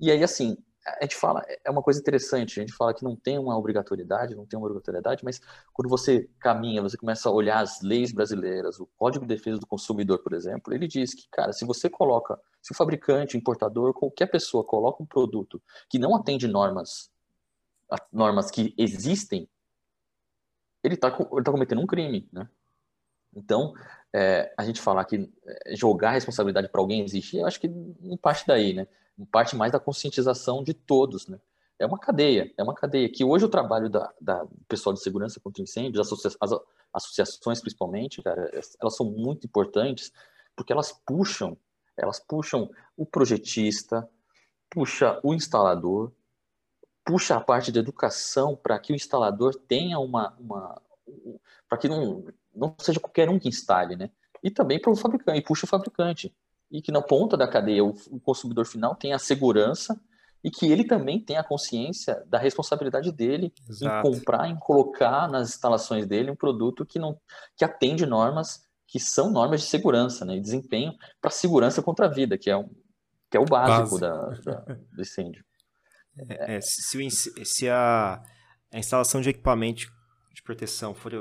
E 0.00 0.10
aí, 0.10 0.22
assim, 0.22 0.56
a 0.86 1.02
gente 1.02 1.16
fala, 1.16 1.42
é 1.64 1.70
uma 1.70 1.82
coisa 1.82 2.00
interessante, 2.00 2.60
a 2.60 2.62
gente 2.62 2.74
fala 2.74 2.92
que 2.92 3.02
não 3.02 3.16
tem 3.16 3.38
uma 3.38 3.56
obrigatoriedade, 3.56 4.34
não 4.34 4.44
tem 4.44 4.58
uma 4.58 4.66
obrigatoriedade, 4.66 5.24
mas 5.24 5.40
quando 5.72 5.88
você 5.88 6.28
caminha, 6.38 6.82
você 6.82 6.96
começa 6.96 7.28
a 7.28 7.32
olhar 7.32 7.60
as 7.60 7.80
leis 7.80 8.12
brasileiras, 8.12 8.78
o 8.78 8.86
Código 8.96 9.26
de 9.26 9.34
Defesa 9.34 9.58
do 9.58 9.66
Consumidor, 9.66 10.18
por 10.18 10.34
exemplo, 10.34 10.74
ele 10.74 10.86
diz 10.86 11.14
que, 11.14 11.28
cara, 11.30 11.52
se 11.52 11.64
você 11.64 11.88
coloca, 11.88 12.38
se 12.60 12.72
o 12.72 12.76
fabricante, 12.76 13.36
importador, 13.36 13.94
qualquer 13.94 14.26
pessoa 14.26 14.64
coloca 14.64 15.02
um 15.02 15.06
produto 15.06 15.62
que 15.88 15.98
não 15.98 16.14
atende 16.14 16.46
normas 16.46 17.10
normas 18.12 18.50
que 18.50 18.74
existem, 18.76 19.48
ele 20.82 20.94
está 20.94 21.08
ele 21.08 21.44
tá 21.44 21.52
cometendo 21.52 21.80
um 21.80 21.86
crime, 21.86 22.28
né? 22.32 22.48
Então, 23.36 23.74
é, 24.12 24.52
a 24.56 24.64
gente 24.64 24.80
falar 24.80 25.04
que 25.04 25.30
é, 25.46 25.76
jogar 25.76 26.10
a 26.10 26.12
responsabilidade 26.12 26.68
para 26.68 26.80
alguém 26.80 27.02
existir, 27.02 27.38
eu 27.38 27.46
acho 27.46 27.60
que 27.60 27.68
não 27.68 28.16
parte 28.16 28.46
daí, 28.46 28.72
né? 28.72 28.86
Parte 29.30 29.54
mais 29.56 29.72
da 29.72 29.78
conscientização 29.78 30.62
de 30.62 30.74
todos, 30.74 31.28
né? 31.28 31.38
É 31.78 31.86
uma 31.86 31.98
cadeia, 31.98 32.52
é 32.56 32.62
uma 32.62 32.74
cadeia 32.74 33.08
que 33.08 33.24
hoje 33.24 33.44
o 33.44 33.48
trabalho 33.48 33.90
da, 33.90 34.12
da 34.20 34.46
pessoal 34.68 34.92
de 34.94 35.02
segurança 35.02 35.40
contra 35.40 35.62
incêndios, 35.62 36.06
associa 36.06 36.30
as 36.40 36.50
associações 36.92 37.60
principalmente, 37.60 38.22
cara, 38.22 38.48
elas 38.80 38.96
são 38.96 39.10
muito 39.10 39.46
importantes 39.46 40.12
porque 40.54 40.72
elas 40.72 40.92
puxam, 41.04 41.56
elas 41.96 42.20
puxam 42.20 42.70
o 42.96 43.04
projetista, 43.04 44.08
puxa 44.70 45.20
o 45.24 45.34
instalador, 45.34 46.12
puxa 47.04 47.36
a 47.36 47.40
parte 47.40 47.72
da 47.72 47.80
educação 47.80 48.56
para 48.56 48.78
que 48.78 48.92
o 48.92 48.96
instalador 48.96 49.54
tenha 49.54 49.98
uma, 49.98 50.34
uma 50.38 50.80
para 51.68 51.78
que 51.78 51.88
não, 51.88 52.24
não 52.54 52.74
seja 52.78 53.00
qualquer 53.00 53.28
um 53.28 53.38
que 53.38 53.48
instale, 53.48 53.96
né? 53.96 54.10
E 54.42 54.50
também 54.50 54.80
para 54.80 54.92
o 54.92 54.96
fabricante, 54.96 55.38
e 55.38 55.42
puxa 55.42 55.66
o 55.66 55.68
fabricante. 55.68 56.34
E 56.74 56.82
que 56.82 56.92
na 56.92 57.00
ponta 57.00 57.36
da 57.36 57.48
cadeia 57.48 57.84
o, 57.84 57.94
o 58.10 58.20
consumidor 58.20 58.66
final 58.66 58.94
tenha 58.94 59.16
a 59.16 59.18
segurança 59.18 59.98
e 60.42 60.50
que 60.50 60.70
ele 60.70 60.84
também 60.84 61.18
tenha 61.18 61.40
a 61.40 61.44
consciência 61.44 62.22
da 62.26 62.36
responsabilidade 62.38 63.10
dele 63.10 63.52
Exato. 63.68 64.08
em 64.08 64.12
comprar, 64.12 64.48
em 64.48 64.56
colocar 64.56 65.26
nas 65.28 65.48
instalações 65.50 66.06
dele 66.06 66.30
um 66.30 66.36
produto 66.36 66.84
que 66.84 66.98
não 66.98 67.18
que 67.56 67.64
atende 67.64 68.04
normas 68.04 68.64
que 68.86 69.00
são 69.00 69.30
normas 69.30 69.62
de 69.62 69.66
segurança, 69.66 70.24
né, 70.24 70.36
e 70.36 70.40
desempenho 70.40 70.94
para 71.20 71.30
segurança 71.30 71.82
contra 71.82 72.06
a 72.06 72.08
vida, 72.08 72.38
que 72.38 72.50
é, 72.50 72.56
um, 72.56 72.68
que 73.30 73.36
é 73.36 73.40
o 73.40 73.44
básico. 73.44 73.98
Da, 73.98 74.28
da, 74.44 74.54
do 74.92 75.02
incêndio. 75.02 75.44
É, 76.28 76.56
é, 76.56 76.60
se, 76.60 77.10
se 77.44 77.68
a, 77.68 78.22
a, 78.72 78.78
instalação 78.78 79.20
de 79.20 79.30
equipamento 79.30 79.92
de 80.32 80.42
proteção 80.44 80.94
for 80.94 81.12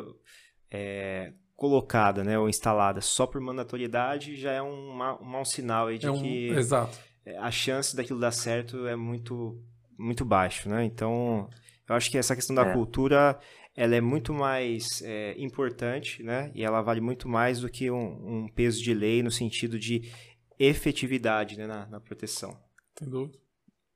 é, 0.69 1.33
colocada 1.55 2.24
né, 2.24 2.38
ou 2.38 2.50
instalada 2.50 3.01
só 3.01 3.25
por 3.25 3.39
mandatoriedade, 3.39 4.36
já 4.36 4.51
é 4.51 4.62
um, 4.62 4.91
um 4.91 5.25
mau 5.25 5.45
sinal 5.45 5.88
aí 5.88 5.98
de 5.98 6.07
é 6.07 6.12
um, 6.12 6.22
que 6.22 6.48
exato. 6.50 6.98
A 7.39 7.51
chance 7.51 7.95
daquilo 7.95 8.19
dar 8.19 8.31
certo 8.31 8.86
é 8.86 8.95
muito, 8.95 9.57
muito 9.98 10.25
baixo. 10.25 10.67
Né? 10.67 10.83
Então, 10.83 11.50
eu 11.88 11.95
acho 11.95 12.12
que 12.12 12.17
essa 12.17 12.36
questão 12.36 12.55
da 12.55 12.63
é. 12.63 12.74
cultura 12.74 13.39
ela 13.75 13.95
é 13.95 14.01
muito 14.01 14.33
mais 14.33 15.01
é, 15.01 15.33
importante 15.41 16.22
né? 16.22 16.51
e 16.53 16.63
ela 16.63 16.81
vale 16.81 17.01
muito 17.01 17.27
mais 17.27 17.62
do 17.62 17.69
que 17.69 17.89
um, 17.89 18.43
um 18.43 18.48
peso 18.48 18.83
de 18.83 18.93
lei 18.93 19.24
no 19.24 19.31
sentido 19.31 19.79
de 19.79 20.12
efetividade 20.60 21.57
né, 21.57 21.65
na, 21.65 21.86
na 21.88 22.00
proteção. 22.00 22.57
Tem 22.93 23.10
dúvida. 23.10 23.39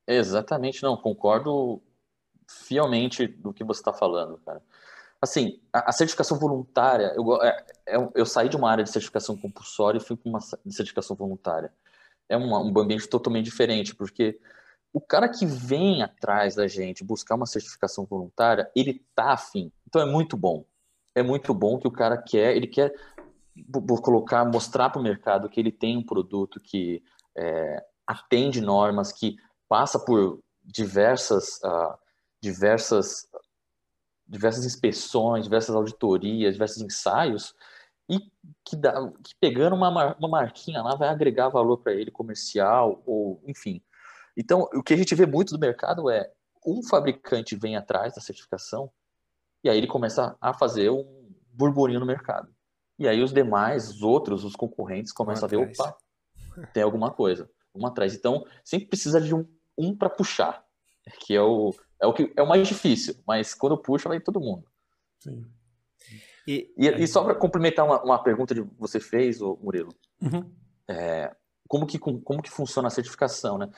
Exatamente, 0.07 0.81
não, 0.81 0.95
concordo 0.95 1.81
fielmente 2.47 3.27
do 3.27 3.53
que 3.53 3.63
você 3.63 3.81
está 3.81 3.93
falando, 3.93 4.37
cara. 4.39 4.61
Assim, 5.21 5.59
a, 5.73 5.89
a 5.89 5.91
certificação 5.91 6.37
voluntária, 6.37 7.13
eu, 7.15 7.41
é, 7.41 7.65
é, 7.87 7.95
eu 8.15 8.25
saí 8.25 8.49
de 8.49 8.55
uma 8.55 8.69
área 8.69 8.83
de 8.83 8.91
certificação 8.91 9.37
compulsória 9.37 9.97
e 9.97 10.03
fui 10.03 10.15
para 10.15 10.29
uma 10.29 10.39
certificação 10.41 11.15
voluntária. 11.15 11.71
É 12.29 12.37
uma, 12.37 12.59
um 12.59 12.79
ambiente 12.79 13.07
totalmente 13.07 13.45
diferente, 13.45 13.95
porque 13.95 14.39
o 14.93 15.01
cara 15.01 15.27
que 15.29 15.45
vem 15.45 16.01
atrás 16.01 16.55
da 16.55 16.67
gente 16.67 17.03
buscar 17.03 17.35
uma 17.35 17.45
certificação 17.45 18.05
voluntária, 18.05 18.69
ele 18.75 19.05
tá 19.15 19.33
afim. 19.33 19.71
Então 19.87 20.01
é 20.01 20.05
muito 20.05 20.37
bom. 20.37 20.65
É 21.15 21.23
muito 21.23 21.53
bom 21.53 21.79
que 21.79 21.87
o 21.87 21.91
cara 21.91 22.17
quer, 22.17 22.55
ele 22.55 22.67
quer 22.67 22.93
colocar, 24.03 24.45
mostrar 24.45 24.89
para 24.89 24.99
o 24.99 25.03
mercado 25.03 25.49
que 25.49 25.59
ele 25.59 25.71
tem 25.71 25.97
um 25.97 26.05
produto 26.05 26.59
que 26.59 27.01
é, 27.35 27.83
atende 28.05 28.61
normas, 28.61 29.11
que 29.11 29.35
passa 29.67 29.99
por 29.99 30.39
diversas, 30.63 31.59
uh, 31.63 31.97
diversas, 32.41 33.27
diversas 34.27 34.65
inspeções, 34.65 35.45
diversas 35.45 35.75
auditorias, 35.75 36.53
diversos 36.53 36.81
ensaios, 36.81 37.55
e 38.09 38.19
que, 38.63 38.75
dá, 38.75 38.93
que 39.23 39.35
pegando 39.39 39.75
uma, 39.75 40.15
uma 40.15 40.27
marquinha 40.27 40.81
lá 40.81 40.95
vai 40.95 41.09
agregar 41.09 41.49
valor 41.49 41.77
para 41.77 41.93
ele 41.93 42.11
comercial 42.11 43.01
ou 43.05 43.41
enfim. 43.45 43.81
Então, 44.35 44.69
o 44.73 44.83
que 44.83 44.93
a 44.93 44.97
gente 44.97 45.15
vê 45.15 45.25
muito 45.25 45.53
do 45.53 45.59
mercado 45.59 46.09
é 46.09 46.31
um 46.65 46.83
fabricante 46.83 47.55
vem 47.55 47.75
atrás 47.75 48.13
da 48.13 48.21
certificação 48.21 48.91
e 49.63 49.69
aí 49.69 49.77
ele 49.77 49.87
começa 49.87 50.37
a 50.39 50.53
fazer 50.53 50.89
um 50.89 51.29
burburinho 51.51 51.99
no 51.99 52.05
mercado. 52.05 52.53
E 52.99 53.07
aí 53.07 53.21
os 53.21 53.33
demais, 53.33 53.89
os 53.89 54.01
outros, 54.01 54.43
os 54.43 54.55
concorrentes 54.55 55.11
começam 55.11 55.45
a 55.45 55.49
ver, 55.49 55.57
opa, 55.57 55.97
tem 56.73 56.83
alguma 56.83 57.11
coisa, 57.11 57.49
uma 57.73 57.89
atrás. 57.89 58.15
Então, 58.15 58.45
sempre 58.63 58.87
precisa 58.87 59.19
de 59.19 59.33
um, 59.33 59.45
um 59.77 59.95
para 59.95 60.09
puxar, 60.09 60.63
que 61.19 61.35
é 61.35 61.41
o, 61.41 61.73
é 62.01 62.07
o 62.07 62.13
que 62.13 62.31
é 62.35 62.41
o 62.41 62.47
mais 62.47 62.67
difícil, 62.67 63.15
mas 63.27 63.53
quando 63.53 63.77
puxa 63.77 64.09
vai 64.09 64.19
todo 64.19 64.39
mundo. 64.39 64.65
Sim. 65.19 65.45
E, 66.47 66.73
e, 66.77 66.87
e 66.87 67.07
só 67.07 67.23
para 67.23 67.35
complementar 67.35 67.85
uma, 67.85 68.01
uma, 68.01 68.23
pergunta 68.23 68.55
que 68.55 68.61
você 68.79 68.99
fez, 68.99 69.41
Murilo, 69.41 69.93
uhum. 70.21 70.49
é, 70.87 71.35
como, 71.67 71.85
que, 71.85 71.99
como 71.99 72.41
que 72.41 72.49
funciona 72.49 72.87
a 72.87 72.91
certificação, 72.91 73.57
né? 73.57 73.69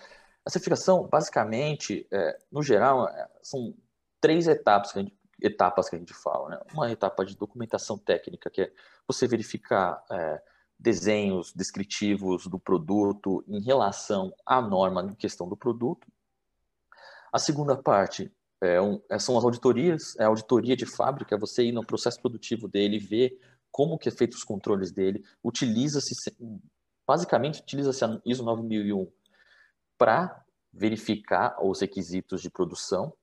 A 0.46 0.50
certificação, 0.52 1.08
basicamente, 1.08 2.08
é, 2.12 2.38
no 2.52 2.62
geral, 2.62 3.08
é, 3.08 3.28
são 3.42 3.76
três 4.22 4.48
etapas 4.48 4.92
que, 4.92 5.00
gente, 5.00 5.18
etapas 5.42 5.90
que 5.90 5.96
a 5.96 6.00
gente 6.00 6.14
fala. 6.14 6.50
Né? 6.50 6.60
Uma 6.74 6.92
etapa 6.92 7.26
de 7.26 7.36
documentação 7.36 7.98
técnica, 7.98 8.50
que 8.50 8.62
é 8.62 8.72
você 9.08 9.28
verificar 9.28 10.04
é, 10.12 10.42
desenhos 10.78 11.54
descritivos 11.54 12.48
do 12.48 12.60
produto 12.60 13.44
em 13.48 13.62
relação 13.62 14.34
à 14.46 14.62
norma 14.62 15.04
em 15.04 15.16
questão 15.16 15.48
do 15.48 15.58
produto. 15.58 16.08
A 17.32 17.40
segunda 17.40 17.76
parte 17.76 18.32
é 18.62 18.82
um, 18.82 19.02
é, 19.10 19.18
são 19.18 19.38
as 19.38 19.44
auditorias, 19.44 20.16
é 20.18 20.24
a 20.24 20.28
auditoria 20.28 20.76
de 20.76 20.86
fábrica, 20.86 21.36
é 21.36 21.38
você 21.38 21.64
ir 21.64 21.72
no 21.72 21.86
processo 21.86 22.20
produtivo 22.20 22.68
dele, 22.68 23.00
ver 23.00 23.40
como 23.72 23.98
que 23.98 24.10
é 24.10 24.12
feito 24.12 24.34
os 24.34 24.44
controles 24.44 24.92
dele, 24.92 25.24
utiliza-se, 25.44 26.14
basicamente 27.08 27.62
utiliza-se 27.62 28.04
a 28.04 28.20
ISO 28.26 28.44
9001 28.44 29.08
para 29.98 30.44
verificar 30.74 31.58
os 31.64 31.80
requisitos 31.80 32.42
de 32.42 32.50
produção, 32.50 33.14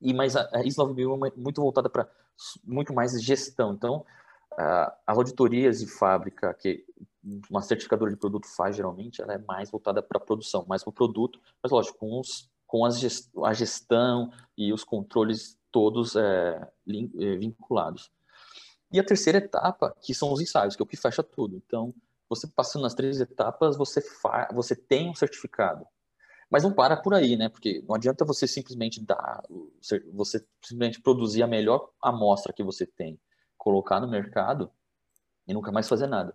e 0.00 0.12
mas 0.12 0.36
a, 0.36 0.48
ISO 0.64 0.80
9001 0.80 1.26
é 1.26 1.32
muito 1.36 1.60
voltada 1.62 1.88
para 1.88 2.08
muito 2.64 2.92
mais 2.92 3.12
gestão, 3.22 3.72
então 3.72 4.04
as 5.06 5.16
auditorias 5.16 5.78
de 5.78 5.86
fábrica 5.86 6.52
que 6.54 6.84
uma 7.48 7.62
certificadora 7.62 8.10
de 8.10 8.16
produto 8.16 8.46
faz 8.48 8.76
geralmente, 8.76 9.22
ela 9.22 9.32
é 9.32 9.38
mais 9.38 9.70
voltada 9.70 10.02
para 10.02 10.18
a 10.18 10.20
produção, 10.20 10.66
mais 10.68 10.82
para 10.82 10.90
o 10.90 10.92
produto, 10.92 11.40
mas 11.62 11.70
lógico, 11.72 11.98
com 11.98 12.20
os 12.20 12.50
com 12.72 12.90
gest 12.90 13.28
a 13.44 13.52
gestão 13.52 14.32
e 14.56 14.72
os 14.72 14.82
controles 14.82 15.58
todos 15.70 16.16
é, 16.16 16.66
é, 16.88 17.36
vinculados. 17.36 18.10
E 18.90 18.98
a 18.98 19.04
terceira 19.04 19.36
etapa, 19.36 19.94
que 20.00 20.14
são 20.14 20.32
os 20.32 20.40
ensaios, 20.40 20.74
que 20.74 20.82
é 20.82 20.84
o 20.84 20.86
que 20.86 20.96
fecha 20.96 21.22
tudo. 21.22 21.54
Então, 21.54 21.94
você 22.30 22.46
passando 22.46 22.80
nas 22.80 22.94
três 22.94 23.20
etapas, 23.20 23.76
você, 23.76 24.02
você 24.54 24.74
tem 24.74 25.10
um 25.10 25.14
certificado. 25.14 25.86
Mas 26.48 26.62
não 26.62 26.72
para 26.72 26.96
por 26.96 27.12
aí, 27.12 27.36
né? 27.36 27.50
Porque 27.50 27.84
não 27.86 27.94
adianta 27.94 28.24
você 28.24 28.46
simplesmente 28.46 29.04
dar, 29.04 29.42
você 30.14 30.42
simplesmente 30.62 30.98
produzir 31.02 31.42
a 31.42 31.46
melhor 31.46 31.90
amostra 32.02 32.54
que 32.54 32.62
você 32.62 32.86
tem, 32.86 33.20
colocar 33.58 34.00
no 34.00 34.08
mercado 34.08 34.70
e 35.46 35.52
nunca 35.52 35.70
mais 35.70 35.86
fazer 35.86 36.06
nada. 36.06 36.34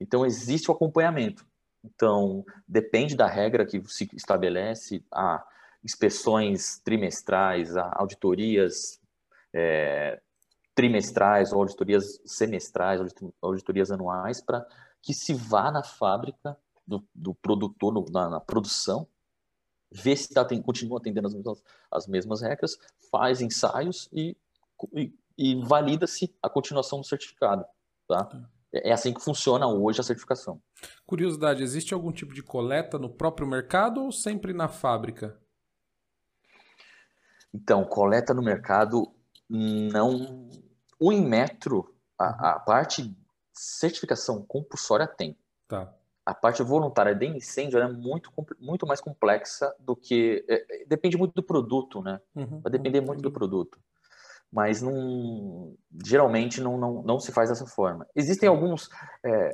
Então, 0.00 0.26
existe 0.26 0.68
o 0.68 0.74
acompanhamento. 0.74 1.46
Então, 1.84 2.44
depende 2.66 3.14
da 3.14 3.28
regra 3.28 3.64
que 3.64 3.80
se 3.86 4.10
estabelece, 4.14 5.04
a 5.12 5.46
inspeções 5.86 6.80
trimestrais, 6.80 7.76
auditorias 7.76 9.00
é, 9.54 10.20
trimestrais, 10.74 11.52
ou 11.52 11.60
auditorias 11.60 12.20
semestrais, 12.26 13.00
auditorias 13.40 13.92
anuais, 13.92 14.40
para 14.40 14.66
que 15.00 15.14
se 15.14 15.32
vá 15.32 15.70
na 15.70 15.84
fábrica 15.84 16.58
do, 16.84 17.06
do 17.14 17.32
produtor, 17.36 17.94
no, 17.94 18.04
na, 18.10 18.28
na, 18.28 18.40
produção, 18.40 19.06
vê 19.88 20.16
se 20.16 20.34
tá, 20.34 20.44
tem, 20.44 20.60
continua 20.60 20.98
atendendo 20.98 21.28
as 21.28 21.34
mesmas, 21.34 21.62
as 21.88 22.06
mesmas 22.08 22.42
regras, 22.42 22.76
faz 23.08 23.40
ensaios 23.40 24.08
e, 24.12 24.36
e, 24.92 25.14
e 25.38 25.54
valida-se 25.64 26.34
a 26.42 26.50
continuação 26.50 27.00
do 27.00 27.06
certificado. 27.06 27.64
Tá? 28.08 28.28
É, 28.72 28.90
é 28.90 28.92
assim 28.92 29.14
que 29.14 29.22
funciona 29.22 29.68
hoje 29.68 30.00
a 30.00 30.04
certificação. 30.04 30.60
Curiosidade, 31.06 31.62
existe 31.62 31.94
algum 31.94 32.10
tipo 32.10 32.34
de 32.34 32.42
coleta 32.42 32.98
no 32.98 33.08
próprio 33.08 33.46
mercado 33.46 34.02
ou 34.02 34.10
sempre 34.10 34.52
na 34.52 34.66
fábrica? 34.66 35.40
Então, 37.56 37.84
coleta 37.84 38.34
no 38.34 38.42
mercado 38.42 39.10
não. 39.48 40.50
O 41.00 41.10
Inmetro, 41.10 41.94
a, 42.18 42.50
a 42.50 42.60
parte 42.60 43.16
certificação 43.52 44.44
compulsória 44.46 45.06
tem. 45.06 45.38
Tá. 45.66 45.92
A 46.24 46.34
parte 46.34 46.62
voluntária 46.62 47.14
de 47.14 47.26
incêndio 47.26 47.78
é 47.78 47.90
muito, 47.90 48.30
muito 48.58 48.86
mais 48.86 49.00
complexa 49.00 49.74
do 49.78 49.96
que. 49.96 50.44
É, 50.48 50.82
é, 50.82 50.84
depende 50.86 51.16
muito 51.16 51.32
do 51.32 51.42
produto, 51.42 52.02
né? 52.02 52.20
Uhum, 52.34 52.60
Vai 52.60 52.72
depender 52.72 52.98
uhum, 53.00 53.06
muito 53.06 53.22
do 53.22 53.32
produto. 53.32 53.78
Mas 54.52 54.82
não, 54.82 55.74
geralmente 56.04 56.60
não, 56.60 56.76
não, 56.76 57.02
não 57.02 57.18
se 57.18 57.32
faz 57.32 57.48
dessa 57.48 57.66
forma. 57.66 58.06
Existem 58.14 58.48
alguns. 58.48 58.90
É, 59.24 59.50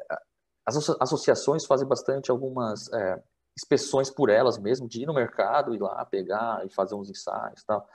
as 0.66 0.76
associações 1.00 1.66
fazem 1.66 1.86
bastante 1.86 2.30
algumas 2.30 2.92
é, 2.92 3.22
inspeções 3.56 4.10
por 4.10 4.30
elas 4.30 4.58
mesmo, 4.58 4.88
de 4.88 5.02
ir 5.02 5.06
no 5.06 5.14
mercado, 5.14 5.74
ir 5.74 5.80
lá 5.80 6.04
pegar 6.04 6.64
e 6.64 6.70
fazer 6.70 6.94
uns 6.94 7.10
ensaios 7.10 7.62
tal. 7.64 7.86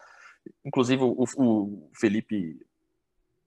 Inclusive, 0.64 1.04
o, 1.04 1.24
o 1.38 1.90
Felipe, 1.94 2.66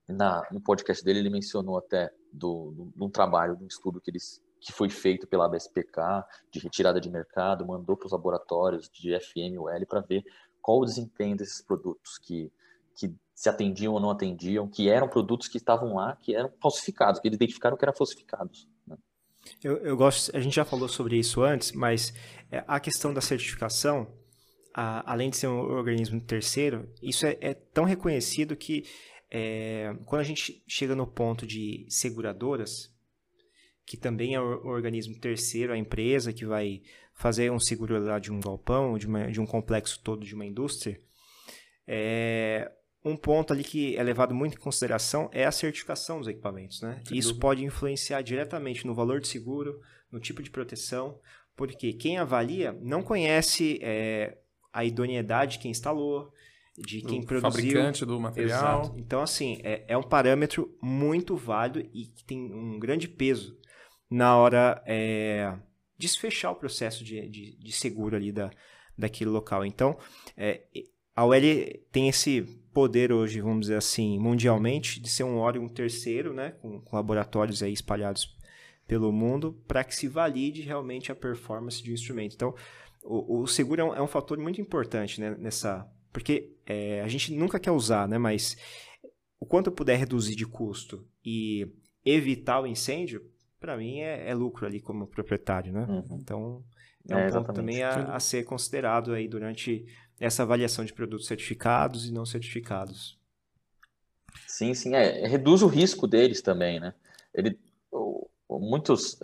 na, 0.09 0.47
no 0.51 0.61
podcast 0.61 1.05
dele, 1.05 1.21
ele 1.21 1.31
mencionou 1.31 1.79
até 1.79 2.13
do, 2.33 2.73
do, 2.73 2.93
de 2.95 3.05
um 3.05 3.11
trabalho, 3.11 3.57
de 3.57 3.65
um 3.65 3.67
estudo 3.67 4.01
que, 4.01 4.11
eles, 4.11 4.43
que 4.61 4.73
foi 4.73 4.91
feito 4.91 5.27
pela 5.27 5.49
BSPK, 5.49 6.25
de 6.51 6.61
retirada 6.61 7.01
de 7.01 7.11
mercado, 7.11 7.67
mandou 7.67 7.97
para 7.97 8.07
os 8.07 8.13
laboratórios 8.13 8.89
de 8.91 9.19
FMUL 9.19 9.87
para 9.89 10.01
ver 10.01 10.25
qual 10.61 10.81
o 10.81 10.85
desempenho 10.85 11.37
desses 11.37 11.63
produtos 11.63 12.19
que, 12.19 12.53
que 12.95 13.15
se 13.35 13.49
atendiam 13.49 13.95
ou 13.95 14.01
não 14.01 14.11
atendiam, 14.11 14.69
que 14.69 14.91
eram 14.91 15.09
produtos 15.09 15.49
que 15.49 15.57
estavam 15.57 15.95
lá, 15.95 16.17
que 16.17 16.35
eram 16.35 16.53
falsificados, 16.61 17.21
que 17.21 17.29
eles 17.29 17.37
identificaram 17.37 17.77
que 17.77 17.85
eram 17.85 17.95
falsificados. 17.95 18.69
Né? 18.87 18.97
Eu, 19.63 19.77
eu 19.79 19.97
gosto, 19.97 20.35
a 20.35 20.41
gente 20.41 20.57
já 20.57 20.65
falou 20.65 20.89
sobre 20.89 21.19
isso 21.19 21.43
antes, 21.43 21.73
mas 21.73 22.15
é, 22.51 22.65
a 22.67 22.81
questão 22.81 23.13
da 23.13 23.21
certificação, 23.21 24.11
a, 24.75 25.13
além 25.13 25.29
de 25.29 25.37
ser 25.37 25.49
um 25.49 25.59
organismo 25.59 26.21
terceiro, 26.21 26.89
isso 27.03 27.27
é, 27.27 27.37
é 27.41 27.55
tão 27.55 27.85
reconhecido 27.85 28.57
que 28.57 28.85
é, 29.31 29.95
quando 30.07 30.21
a 30.21 30.25
gente 30.25 30.63
chega 30.67 30.97
no 30.97 31.07
ponto 31.07 31.47
de 31.47 31.87
seguradoras, 31.89 32.91
que 33.85 33.97
também 33.97 34.35
é 34.35 34.41
o 34.41 34.67
organismo 34.67 35.19
terceiro, 35.21 35.73
a 35.73 35.79
empresa 35.79 36.33
que 36.33 36.47
vai 36.47 36.83
fazer 37.15 37.53
um 37.53 37.61
seguro 37.61 38.03
lá 38.03 38.19
de 38.19 38.33
um 38.33 38.41
galpão, 38.41 38.97
de, 38.97 39.07
uma, 39.07 39.31
de 39.31 39.41
um 39.41 39.47
complexo 39.47 40.01
todo 40.03 40.25
de 40.25 40.35
uma 40.35 40.47
indústria, 40.47 40.99
é, 41.87 42.71
um 43.05 43.17
ponto 43.17 43.53
ali 43.53 43.65
que 43.65 43.97
é 43.97 44.03
levado 44.03 44.35
muito 44.35 44.57
em 44.57 44.61
consideração 44.61 45.31
é 45.33 45.45
a 45.45 45.53
certificação 45.53 46.19
dos 46.19 46.29
equipamentos, 46.29 46.83
né? 46.83 47.01
Sem 47.07 47.17
Isso 47.17 47.29
dúvida. 47.29 47.41
pode 47.41 47.65
influenciar 47.65 48.23
diretamente 48.23 48.87
no 48.87 48.95
valor 48.95 49.21
de 49.21 49.29
seguro, 49.29 49.81
no 50.13 50.21
tipo 50.21 50.43
de 50.43 50.51
proteção, 50.51 51.19
porque 51.57 51.93
quem 51.93 52.19
avalia 52.19 52.73
não 52.81 53.03
conhece 53.03 53.79
é, 53.83 54.39
a 54.73 54.85
idoneidade 54.85 55.53
de 55.53 55.59
quem 55.61 55.71
instalou, 55.71 56.33
de 56.77 57.03
quem 57.03 57.21
o 57.21 57.27
produziu. 57.27 57.51
fabricante 57.51 58.05
do 58.05 58.21
material. 58.21 58.81
Exato. 58.83 58.99
Então, 58.99 59.23
assim, 59.23 59.59
é, 59.63 59.85
é, 59.89 59.97
um 59.97 60.03
parâmetro 60.03 60.77
muito 60.83 61.37
válido 61.37 61.81
e 61.93 62.07
que 62.07 62.25
tem 62.25 62.53
um 62.53 62.79
grande 62.79 63.09
peso 63.09 63.59
na 64.11 64.37
hora 64.37 64.83
é, 64.87 65.55
de 65.97 66.09
se 66.09 66.19
fechar 66.19 66.51
o 66.51 66.57
processo 66.57 67.05
de, 67.05 67.29
de, 67.29 67.57
de 67.59 67.73
seguro 67.73 68.17
ali 68.17 68.33
da, 68.33 68.51
daquele 68.97 69.31
local. 69.31 69.65
Então, 69.65 69.99
é, 70.37 70.63
a 71.21 71.27
UL 71.27 71.43
tem 71.93 72.09
esse 72.09 72.41
poder 72.73 73.13
hoje, 73.13 73.43
vamos 73.43 73.63
dizer 73.63 73.77
assim, 73.77 74.19
mundialmente, 74.19 74.99
de 74.99 75.11
ser 75.11 75.25
um 75.25 75.37
órgão 75.37 75.69
terceiro, 75.69 76.33
né, 76.33 76.53
com, 76.63 76.83
laboratórios 76.91 77.63
aí 77.63 77.75
espalhados 77.75 78.35
pelo 78.87 79.13
mundo, 79.13 79.53
para 79.69 79.85
que 79.85 79.95
se 79.95 80.09
valide 80.09 80.63
realmente 80.63 81.13
a 81.13 81.15
performance 81.15 81.83
de 81.83 81.91
um 81.91 81.95
instrumento. 81.95 82.35
Então, 82.35 82.55
o, 83.03 83.43
o 83.43 83.47
seguro 83.47 83.83
é 83.83 83.85
um, 83.85 83.95
é 83.97 84.03
um, 84.03 84.07
fator 84.07 84.39
muito 84.39 84.63
importante 84.63 85.21
né, 85.21 85.37
nessa. 85.39 85.87
Porque 86.11 86.57
é, 86.65 87.03
a 87.03 87.09
gente 87.09 87.35
nunca 87.35 87.61
quer 87.61 87.71
usar, 87.71 88.09
né, 88.09 88.17
mas 88.17 88.57
o 89.39 89.45
quanto 89.45 89.67
eu 89.67 89.75
puder 89.75 89.99
reduzir 89.99 90.35
de 90.35 90.47
custo 90.47 91.07
e 91.23 91.71
evitar 92.03 92.61
o 92.63 92.67
incêndio, 92.67 93.23
para 93.61 93.77
mim 93.77 94.01
é, 94.01 94.31
é, 94.31 94.35
lucro 94.35 94.65
ali 94.65 94.81
como 94.81 95.07
proprietário, 95.07 95.71
né? 95.71 95.85
Uhum. 95.87 96.19
Então, 96.19 96.65
é 97.09 97.15
um 97.15 97.19
é, 97.19 97.31
ponto 97.31 97.53
também 97.53 97.83
a, 97.83 98.15
a, 98.15 98.21
ser 98.21 98.45
considerado 98.45 99.13
aí 99.13 99.29
durante 99.29 99.87
essa 100.21 100.43
avaliação 100.43 100.85
de 100.85 100.93
produtos 100.93 101.27
certificados 101.27 102.07
e 102.07 102.13
não 102.13 102.27
certificados. 102.27 103.19
Sim, 104.47 104.75
sim, 104.75 104.95
é, 104.95 105.27
reduz 105.27 105.63
o 105.63 105.67
risco 105.67 106.07
deles 106.07 106.43
também, 106.43 106.79
né? 106.79 106.95
Ele, 107.33 107.59
muitos, 108.49 109.19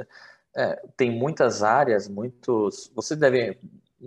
é, 0.57 0.83
tem 0.97 1.11
muitas 1.11 1.63
áreas, 1.63 2.09
muitos, 2.09 2.91
você 2.95 3.15
deve, 3.15 3.59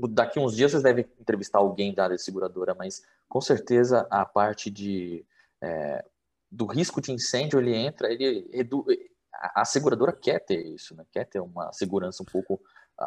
daqui 0.09 0.39
uns 0.39 0.55
dias 0.55 0.71
vocês 0.71 0.83
devem 0.83 1.05
entrevistar 1.19 1.59
alguém 1.59 1.93
da 1.93 2.05
área 2.05 2.15
de 2.15 2.23
seguradora, 2.23 2.73
mas 2.73 3.03
com 3.27 3.39
certeza 3.39 4.07
a 4.09 4.25
parte 4.25 4.71
de 4.71 5.23
é, 5.61 6.03
do 6.51 6.65
risco 6.65 6.99
de 6.99 7.11
incêndio, 7.11 7.59
ele 7.59 7.75
entra, 7.75 8.11
ele 8.11 8.49
a 9.31 9.63
seguradora 9.63 10.11
quer 10.11 10.39
ter 10.39 10.65
isso, 10.65 10.95
né? 10.95 11.05
Quer 11.11 11.25
ter 11.25 11.39
uma 11.39 11.71
segurança 11.71 12.23
um 12.23 12.25
pouco 12.25 12.59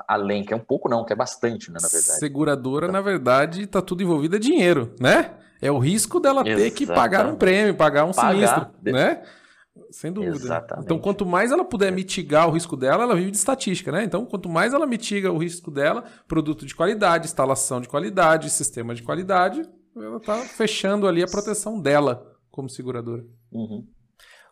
além, 0.08 0.44
que 0.44 0.52
é 0.52 0.56
um 0.56 0.60
pouco 0.60 0.88
não, 0.88 1.04
que 1.04 1.12
é 1.12 1.16
bastante, 1.16 1.70
né, 1.70 1.78
na 1.80 1.88
verdade. 1.88 2.18
Seguradora, 2.18 2.86
então... 2.86 2.92
na 2.92 3.00
verdade, 3.00 3.66
tá 3.66 3.82
tudo 3.82 4.02
envolvido 4.02 4.36
é 4.36 4.38
dinheiro, 4.38 4.94
né? 5.00 5.34
É 5.60 5.70
o 5.70 5.78
risco 5.78 6.18
dela 6.18 6.40
Exatamente. 6.40 6.62
ter 6.62 6.70
que 6.72 6.86
pagar 6.86 7.26
um 7.26 7.36
prêmio, 7.36 7.74
pagar 7.74 8.04
um 8.04 8.12
pagar 8.12 8.34
sinistro, 8.34 8.66
de... 8.82 8.92
né? 8.92 9.22
Sem 9.90 10.12
dúvida. 10.12 10.34
Exatamente. 10.34 10.84
Então, 10.84 10.98
quanto 10.98 11.24
mais 11.24 11.52
ela 11.52 11.64
puder 11.64 11.92
mitigar 11.92 12.48
o 12.48 12.50
risco 12.50 12.76
dela, 12.76 13.04
ela 13.04 13.14
vive 13.14 13.30
de 13.30 13.36
estatística, 13.36 13.92
né? 13.92 14.02
Então, 14.02 14.24
quanto 14.24 14.48
mais 14.48 14.74
ela 14.74 14.86
mitiga 14.86 15.30
o 15.30 15.38
risco 15.38 15.70
dela, 15.70 16.04
produto 16.26 16.66
de 16.66 16.74
qualidade, 16.74 17.26
instalação 17.26 17.80
de 17.80 17.88
qualidade, 17.88 18.50
sistema 18.50 18.94
de 18.94 19.02
qualidade, 19.02 19.62
ela 19.96 20.16
está 20.16 20.36
fechando 20.38 21.06
ali 21.06 21.22
a 21.22 21.26
proteção 21.26 21.80
dela 21.80 22.36
como 22.50 22.68
seguradora. 22.68 23.24
Uhum. 23.50 23.86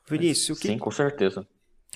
Vinícius, 0.09 0.59
o 0.59 0.61
que... 0.61 0.69
Sim, 0.69 0.79
com 0.79 0.91
certeza. 0.91 1.47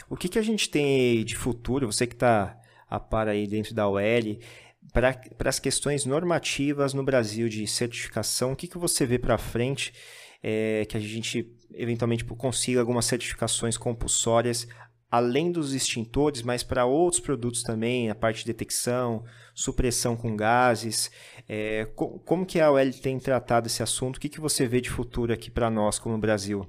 O 0.08 0.16
que, 0.16 0.28
que 0.28 0.38
a 0.38 0.42
gente 0.42 0.68
tem 0.68 1.24
de 1.24 1.36
futuro? 1.36 1.90
Você 1.90 2.06
que 2.06 2.14
está 2.14 2.56
a 2.88 2.98
par 3.00 3.28
aí 3.28 3.46
dentro 3.46 3.74
da 3.74 3.88
OL, 3.88 4.38
para 4.92 5.48
as 5.48 5.58
questões 5.58 6.04
normativas 6.04 6.94
no 6.94 7.02
Brasil 7.02 7.48
de 7.48 7.66
certificação, 7.66 8.52
o 8.52 8.56
que, 8.56 8.68
que 8.68 8.78
você 8.78 9.06
vê 9.06 9.18
para 9.18 9.38
frente 9.38 9.92
é, 10.42 10.84
que 10.86 10.96
a 10.96 11.00
gente 11.00 11.50
eventualmente 11.72 12.24
consiga 12.24 12.80
algumas 12.80 13.06
certificações 13.06 13.76
compulsórias 13.76 14.68
além 15.14 15.52
dos 15.52 15.72
extintores, 15.72 16.42
mas 16.42 16.64
para 16.64 16.84
outros 16.84 17.20
produtos 17.20 17.62
também, 17.62 18.10
a 18.10 18.16
parte 18.16 18.40
de 18.40 18.46
detecção, 18.46 19.24
supressão 19.54 20.16
com 20.16 20.34
gases. 20.34 21.08
É, 21.48 21.86
como 22.24 22.44
que 22.44 22.58
a 22.58 22.72
OL 22.72 22.92
tem 23.00 23.20
tratado 23.20 23.68
esse 23.68 23.80
assunto? 23.80 24.16
O 24.16 24.20
que, 24.20 24.28
que 24.28 24.40
você 24.40 24.66
vê 24.66 24.80
de 24.80 24.90
futuro 24.90 25.32
aqui 25.32 25.52
para 25.52 25.70
nós, 25.70 26.00
como 26.00 26.18
Brasil? 26.18 26.68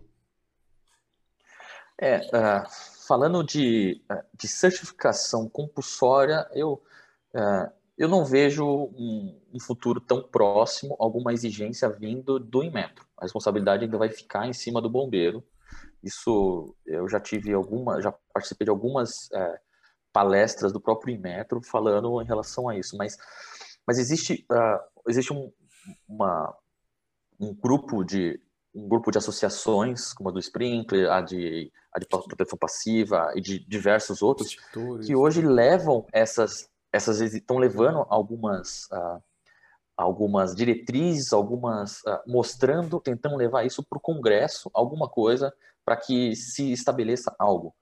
É, 2.00 2.18
uh, 2.18 2.64
falando 3.08 3.44
de, 3.44 4.02
de 4.34 4.48
certificação 4.48 5.48
compulsória, 5.48 6.48
eu, 6.54 6.82
uh, 7.34 7.72
eu 7.98 8.08
não 8.08 8.26
vejo 8.26 8.66
um, 8.66 9.40
um, 9.54 9.60
futuro 9.60 10.00
tão 10.00 10.22
próximo 10.22 10.96
alguma 11.00 11.34
exigência 11.34 11.90
vindo 11.90 12.40
do 12.40 12.64
Inmetro. 12.64 13.06
A 13.18 13.24
responsabilidade 13.24 13.86
ainda 13.86 13.98
vai 13.98 14.10
ficar 14.10 14.48
em 14.48 14.54
cima 14.54 14.82
do 14.82 14.90
bombeiro. 14.90 15.44
Isso 16.04 16.76
eu 16.86 17.08
já 17.08 17.20
tive 17.20 17.54
alguma, 17.54 18.02
já 18.02 18.14
participei 18.34 18.66
de 18.66 18.72
algumas 18.72 19.32
é, 19.32 19.60
palestras 20.12 20.72
do 20.72 20.80
próprio 20.80 21.14
Inmetro 21.14 21.62
falando 21.62 22.22
em 22.22 22.26
relação 22.26 22.70
a 22.70 22.78
isso, 22.78 22.98
mas, 22.98 23.18
mas 23.88 23.98
existe, 23.98 24.46
uh, 24.52 25.10
existe 25.10 25.34
um, 25.34 25.52
uma, 26.08 26.56
um 27.40 27.54
grupo 27.54 28.04
de 28.04 28.40
um 28.76 28.90
grupo 28.90 29.10
de 29.10 29.18
associações, 29.18 30.14
como 30.14 30.30
a 30.30 30.32
do 30.34 30.40
Sprinkler, 30.40 31.10
a 31.10 31.22
de, 31.22 31.72
a 31.94 32.00
de 32.00 32.06
proteção 32.06 32.58
passiva 32.58 33.32
e 33.34 33.40
de 33.40 33.58
diversos 33.66 34.22
outros, 34.22 34.58
que 35.06 35.16
hoje 35.16 35.42
levam 35.42 36.06
essas 36.12 36.70
essas 36.92 37.20
estão 37.20 37.58
levando 37.58 38.06
algumas 38.10 38.86
uh, 38.92 39.22
algumas 39.98 40.56
diretrizes, 40.56 41.34
algumas 41.34 42.00
uh, 42.02 42.20
mostrando, 42.28 43.00
tentando 43.00 43.36
levar 43.36 43.66
isso 43.66 43.84
para 43.84 43.98
o 43.98 44.02
Congresso, 44.02 44.70
alguma 44.74 45.10
coisa 45.10 45.54
para 45.84 45.98
que 45.98 46.36
se 46.36 46.72
estabeleça 46.72 47.34
algo. 47.40 47.74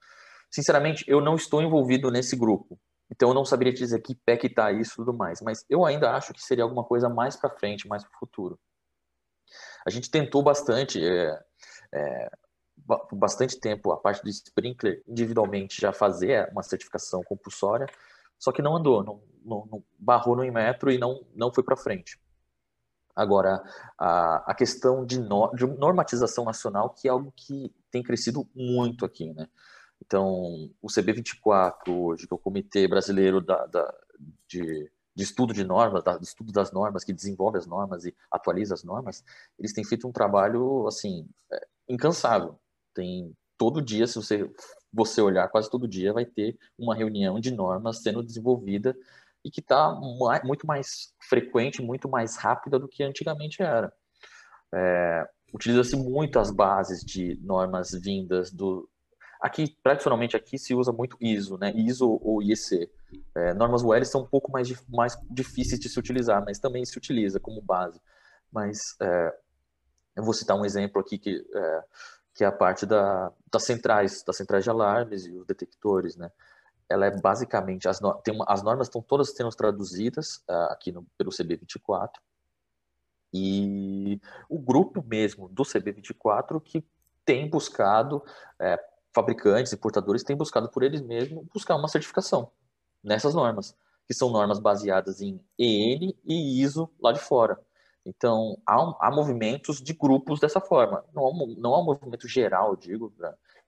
Sinceramente, 0.52 1.04
eu 1.08 1.22
não 1.22 1.36
estou 1.36 1.62
envolvido 1.62 2.12
nesse 2.12 2.36
grupo, 2.36 2.80
então 3.12 3.30
eu 3.30 3.36
não 3.36 3.46
saberia 3.46 3.74
dizer 3.74 4.00
que 4.02 4.16
pé 4.16 4.38
que 4.38 4.48
está 4.48 4.72
isso 4.72 4.94
e 4.94 4.96
tudo 4.98 5.14
mais, 5.14 5.42
mas 5.42 5.66
eu 5.70 5.86
ainda 5.86 6.12
acho 6.12 6.34
que 6.34 6.42
seria 6.42 6.64
alguma 6.64 6.84
coisa 6.84 7.10
mais 7.10 7.36
para 7.36 7.50
frente, 7.50 7.88
mais 7.88 8.04
para 8.04 8.16
o 8.16 8.20
futuro. 8.20 8.60
A 9.86 9.90
gente 9.90 10.10
tentou 10.10 10.42
bastante, 10.42 11.04
é, 11.04 11.40
é, 11.94 12.32
bastante 13.12 13.60
tempo, 13.60 13.92
a 13.92 13.98
parte 13.98 14.24
do 14.24 14.30
Sprinkler 14.30 15.04
individualmente 15.08 15.80
já 15.80 15.92
fazer 15.92 16.50
uma 16.52 16.64
certificação 16.64 17.24
compulsória, 17.24 17.88
só 18.38 18.52
que 18.52 18.62
não 18.62 18.76
andou, 18.76 19.04
não, 19.04 19.22
não, 19.44 19.66
não 19.66 19.84
barrou 19.98 20.36
no 20.36 20.52
metro 20.52 20.92
e 20.92 20.98
não, 20.98 21.26
não 21.36 21.54
foi 21.54 21.64
para 21.64 21.78
frente. 21.78 22.20
Agora, 23.16 23.64
a, 23.98 24.52
a 24.52 24.56
questão 24.56 25.06
de, 25.06 25.20
no, 25.20 25.52
de 25.54 25.66
normatização 25.68 26.46
nacional, 26.46 26.90
que 26.90 27.08
é 27.08 27.12
algo 27.12 27.32
que 27.36 27.72
tem 27.92 28.02
crescido 28.02 28.48
muito 28.56 29.06
aqui, 29.06 29.32
né? 29.34 29.48
Então, 30.06 30.70
o 30.82 30.88
CB24 30.88 31.90
hoje, 31.90 32.28
que 32.28 32.34
é 32.34 32.36
o 32.36 32.40
Comitê 32.40 32.88
Brasileiro 32.88 33.40
da, 33.40 33.66
da 33.68 33.94
de, 34.48 34.92
de, 35.16 35.24
Estudo 35.24 35.54
de 35.54 35.64
Normas, 35.64 36.04
de 36.04 36.26
Estudo 36.26 36.52
das 36.52 36.72
Normas, 36.72 37.04
que 37.04 37.14
desenvolve 37.14 37.58
as 37.58 37.66
normas 37.66 38.06
e 38.06 38.16
atualiza 38.32 38.74
as 38.74 38.84
normas, 38.84 39.24
eles 39.58 39.74
têm 39.74 39.84
feito 39.84 40.08
um 40.08 40.12
trabalho, 40.12 40.88
assim, 40.88 41.28
é, 41.52 41.68
incansável. 41.90 42.60
Tem 42.94 43.36
todo 43.58 43.82
dia, 43.82 44.08
se 44.08 44.16
você 44.16 44.50
você 44.92 45.22
olhar 45.22 45.50
quase 45.50 45.70
todo 45.72 45.88
dia, 45.88 46.14
vai 46.14 46.24
ter 46.26 46.56
uma 46.78 46.96
reunião 46.96 47.40
de 47.40 47.50
normas 47.50 48.04
sendo 48.04 48.22
desenvolvida 48.22 48.96
e 49.44 49.50
que 49.50 49.60
está 49.60 49.92
muito 50.44 50.68
mais 50.68 51.12
frequente, 51.28 51.82
muito 51.82 52.08
mais 52.08 52.36
rápida 52.38 52.78
do 52.78 52.88
que 52.88 53.04
antigamente 53.04 53.62
era. 53.62 53.92
É, 54.74 55.28
Utiliza-se 55.54 55.96
muito 55.96 56.40
as 56.40 56.50
bases 56.50 57.06
de 57.06 57.40
normas 57.44 57.92
vindas 57.92 58.52
do. 58.52 58.90
Aqui, 59.44 59.78
tradicionalmente, 59.84 60.38
aqui 60.38 60.58
se 60.58 60.74
usa 60.74 60.94
muito 60.94 61.18
ISO, 61.20 61.58
né? 61.58 61.74
ISO 61.76 62.18
ou 62.24 62.42
IEC. 62.42 62.90
É, 63.36 63.54
normas 63.54 63.84
UL 63.84 64.06
são 64.06 64.22
um 64.22 64.26
pouco 64.26 64.50
mais, 64.50 64.74
mais 64.88 65.18
difíceis 65.30 65.82
de 65.82 65.90
se 65.90 66.00
utilizar, 66.00 66.42
mas 66.46 66.60
também 66.60 66.86
se 66.86 66.98
utiliza 66.98 67.42
como 67.42 67.62
base. 67.62 68.00
Mas 68.50 68.80
é, 69.02 69.36
eu 70.16 70.24
vou 70.24 70.34
citar 70.34 70.56
um 70.56 70.64
exemplo 70.64 71.02
aqui 71.02 71.18
que 71.18 71.46
é, 71.54 71.84
que 72.34 72.44
é 72.46 72.48
a 72.48 72.54
parte 72.54 72.86
da, 72.86 73.34
das 73.52 73.66
centrais, 73.66 74.24
das 74.24 74.38
centrais 74.38 74.64
de 74.64 74.70
alarmes 74.70 75.26
e 75.26 75.32
os 75.34 75.46
detectores, 75.46 76.16
né? 76.16 76.32
Ela 76.88 77.08
é 77.08 77.12
basicamente 77.12 77.90
as, 77.90 78.00
tem 78.24 78.34
uma, 78.34 78.46
as 78.48 78.64
normas 78.64 78.88
estão 78.88 79.02
todas 79.02 79.36
sendo 79.36 79.50
traduzidas 79.50 80.38
uh, 80.50 80.72
aqui 80.72 80.94
no, 80.94 81.06
pelo 81.18 81.32
CB24 81.32 82.12
e 83.34 84.22
o 84.48 84.58
grupo 84.58 85.04
mesmo 85.06 85.50
do 85.50 85.64
CB24 85.64 86.62
que 86.64 86.86
tem 87.26 87.50
buscado 87.50 88.24
é, 88.58 88.80
fabricantes, 89.14 89.74
importadores 89.74 90.24
têm 90.24 90.36
buscado 90.36 90.70
por 90.70 90.84
eles 90.84 91.02
mesmos 91.02 91.46
buscar 91.54 91.76
uma 91.76 91.88
certificação 91.88 92.52
nessas 93.04 93.34
normas, 93.34 93.76
que 94.08 94.14
são 94.14 94.30
normas 94.30 94.60
baseadas 94.60 95.22
em 95.22 95.40
EN 95.58 96.14
e 96.26 96.62
ISO 96.62 96.90
lá 97.02 97.12
de 97.12 97.20
fora. 97.20 97.60
Então, 98.06 98.58
há, 98.66 99.08
há 99.08 99.12
movimentos 99.12 99.82
de 99.82 99.94
grupos 99.94 100.40
dessa 100.40 100.60
forma. 100.60 101.06
Não 101.14 101.28
há, 101.28 101.58
não 101.58 101.74
há 101.74 101.82
um 101.82 101.86
movimento 101.86 102.28
geral, 102.28 102.76
digo, 102.76 103.14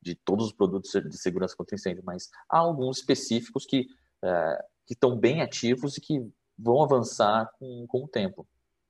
de 0.02 0.16
todos 0.16 0.48
os 0.48 0.52
produtos 0.52 0.92
de 0.92 1.18
segurança 1.18 1.56
contra 1.56 1.76
incêndio, 1.76 2.04
mas 2.06 2.30
há 2.50 2.58
alguns 2.58 2.98
específicos 2.98 3.66
que, 3.66 3.88
é, 4.22 4.66
que 4.86 4.94
estão 4.94 5.18
bem 5.18 5.42
ativos 5.42 5.98
e 5.98 6.02
que 6.02 6.30
vão 6.58 6.84
avançar 6.84 7.50
com, 7.58 7.86
com 7.88 8.04
o 8.04 8.08
tempo. 8.08 8.46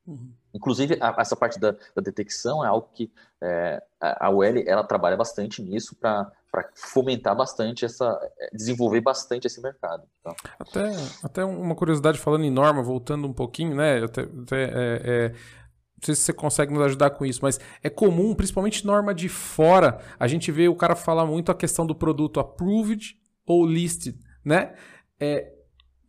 Uhum. 0.06 0.32
Inclusive, 0.54 0.98
a, 1.02 1.16
essa 1.20 1.36
parte 1.36 1.60
da, 1.60 1.72
da, 1.72 2.02
detecção 2.02 2.64
é 2.64 2.68
algo 2.68 2.90
que 2.94 3.12
é, 3.42 3.82
a 4.00 4.30
UL 4.30 4.64
ela 4.68 4.84
trabalha 4.84 5.18
bastante 5.18 5.64
nisso 5.64 5.96
para 5.96 6.32
fomentar 6.74 7.36
bastante 7.36 7.86
essa. 7.86 8.06
É, 8.40 8.50
desenvolver 8.56 9.02
bastante 9.02 9.48
esse 9.48 9.62
mercado. 9.62 10.04
Então. 10.20 10.36
Até, 10.60 10.92
até 11.24 11.46
uma 11.46 11.76
curiosidade 11.76 12.20
falando 12.20 12.44
em 12.44 12.52
norma, 12.52 12.82
voltando 12.82 13.28
um 13.28 13.34
pouquinho, 13.34 13.76
né? 13.76 14.04
Até, 14.04 14.22
até 14.22 14.64
é, 14.64 15.02
é, 15.04 15.30
não 15.30 16.04
sei 16.04 16.16
se 16.16 16.22
você 16.22 16.34
consegue 16.34 16.74
nos 16.74 16.84
ajudar 16.84 17.12
com 17.12 17.26
isso, 17.26 17.40
mas 17.42 17.60
é 17.82 17.90
comum, 17.90 18.36
principalmente 18.36 18.86
norma 18.86 19.14
de 19.14 19.30
fora, 19.30 20.00
a 20.20 20.28
gente 20.28 20.52
vê 20.52 20.68
o 20.68 20.76
cara 20.76 20.96
falar 20.96 21.26
muito 21.26 21.52
a 21.52 21.56
questão 21.56 21.86
do 21.86 21.96
produto 21.96 22.40
approved 22.40 23.16
ou 23.46 23.66
listed, 23.66 24.18
né? 24.44 24.74
É, 25.20 25.52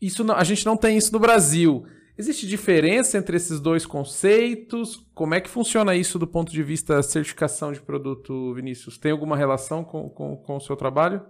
isso 0.00 0.24
não, 0.24 0.34
a 0.34 0.44
gente 0.44 0.64
não 0.66 0.76
tem 0.76 0.96
isso 0.96 1.12
no 1.12 1.18
Brasil. 1.18 1.86
Existe 2.18 2.46
diferença 2.46 3.18
entre 3.18 3.36
esses 3.36 3.60
dois 3.60 3.84
conceitos? 3.84 5.06
Como 5.14 5.34
é 5.34 5.40
que 5.40 5.50
funciona 5.50 5.94
isso 5.94 6.18
do 6.18 6.26
ponto 6.26 6.50
de 6.50 6.62
vista 6.62 7.02
certificação 7.02 7.72
de 7.72 7.80
produto, 7.80 8.54
Vinícius? 8.54 8.96
Tem 8.96 9.12
alguma 9.12 9.36
relação 9.36 9.84
com, 9.84 10.08
com, 10.08 10.36
com 10.36 10.56
o 10.56 10.60
seu 10.60 10.76
trabalho? 10.76 11.26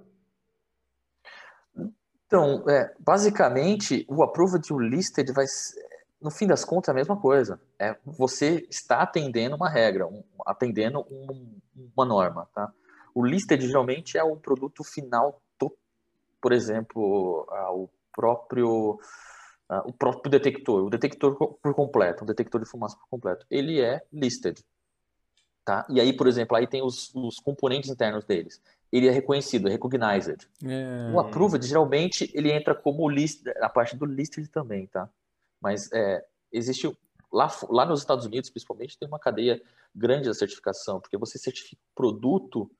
Então, 2.26 2.64
é, 2.68 2.94
basicamente, 3.00 4.06
o 4.08 4.22
Approved 4.22 4.64
e 4.68 4.72
o 4.72 4.78
Listed 4.78 5.32
vai, 5.32 5.46
no 6.20 6.30
fim 6.30 6.46
das 6.46 6.64
contas, 6.64 6.88
é 6.88 6.92
a 6.92 6.94
mesma 6.94 7.16
coisa. 7.16 7.60
É, 7.80 7.96
você 8.04 8.64
está 8.70 9.02
atendendo 9.02 9.56
uma 9.56 9.68
regra, 9.68 10.06
um, 10.06 10.22
atendendo 10.46 11.00
um, 11.10 11.58
uma 11.96 12.04
norma. 12.04 12.48
Tá? 12.54 12.72
O 13.12 13.24
Listed, 13.24 13.66
geralmente, 13.66 14.16
é 14.16 14.22
o 14.22 14.36
produto 14.36 14.84
final, 14.84 15.42
por 16.40 16.52
exemplo, 16.52 17.44
o 17.72 17.88
próprio 18.12 19.00
Uh, 19.68 19.88
o 19.88 19.92
próprio 19.92 20.30
detector, 20.30 20.84
o 20.84 20.90
detector 20.90 21.34
por 21.34 21.74
completo, 21.74 22.22
um 22.22 22.26
detector 22.26 22.60
de 22.60 22.70
fumaça 22.70 22.96
por 22.96 23.08
completo, 23.08 23.44
ele 23.50 23.80
é 23.80 24.00
listed. 24.12 24.64
Tá? 25.64 25.84
E 25.90 26.00
aí, 26.00 26.12
por 26.12 26.28
exemplo, 26.28 26.56
aí 26.56 26.68
tem 26.68 26.82
os, 26.82 27.12
os 27.12 27.40
componentes 27.40 27.90
internos 27.90 28.24
deles. 28.24 28.62
Ele 28.92 29.08
é 29.08 29.10
reconhecido, 29.10 29.66
é 29.66 29.72
recognized. 29.72 30.48
É... 30.64 31.10
O 31.12 31.18
approved, 31.18 31.66
geralmente, 31.66 32.30
ele 32.32 32.52
entra 32.52 32.72
como 32.76 33.08
list, 33.08 33.44
a 33.60 33.68
parte 33.68 33.96
do 33.96 34.04
listed 34.06 34.48
também, 34.48 34.86
tá? 34.86 35.10
Mas 35.60 35.90
é, 35.92 36.24
existe 36.52 36.96
lá, 37.32 37.50
lá 37.68 37.84
nos 37.84 37.98
Estados 37.98 38.24
Unidos, 38.24 38.48
principalmente, 38.48 38.96
tem 38.96 39.08
uma 39.08 39.18
cadeia 39.18 39.60
grande 39.92 40.28
da 40.28 40.34
certificação, 40.34 41.00
porque 41.00 41.16
você 41.16 41.38
certifica 41.38 41.82
o 41.82 41.94
produto, 41.96 42.70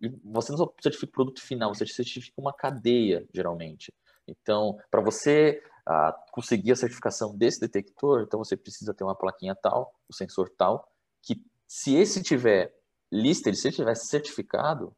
e 0.00 0.08
você 0.24 0.52
não 0.52 0.58
só 0.58 0.72
certifica 0.80 1.10
o 1.10 1.14
produto 1.14 1.42
final, 1.42 1.74
você 1.74 1.84
certifica 1.86 2.40
uma 2.40 2.52
cadeia, 2.52 3.26
geralmente. 3.34 3.92
Então, 4.28 4.78
para 4.88 5.00
você 5.00 5.60
ah, 5.86 6.12
conseguir 6.32 6.72
a 6.72 6.76
certificação 6.76 7.36
desse 7.36 7.60
detector, 7.60 8.22
então 8.22 8.38
você 8.38 8.56
precisa 8.56 8.92
ter 8.92 9.04
uma 9.04 9.14
plaquinha 9.14 9.54
tal, 9.54 9.94
o 10.08 10.10
um 10.10 10.12
sensor 10.12 10.50
tal, 10.50 10.90
que 11.22 11.40
se 11.66 11.94
esse 11.94 12.22
tiver 12.22 12.74
lista, 13.10 13.52
se 13.54 13.68
ele 13.68 13.76
tiver 13.76 13.94
certificado, 13.94 14.94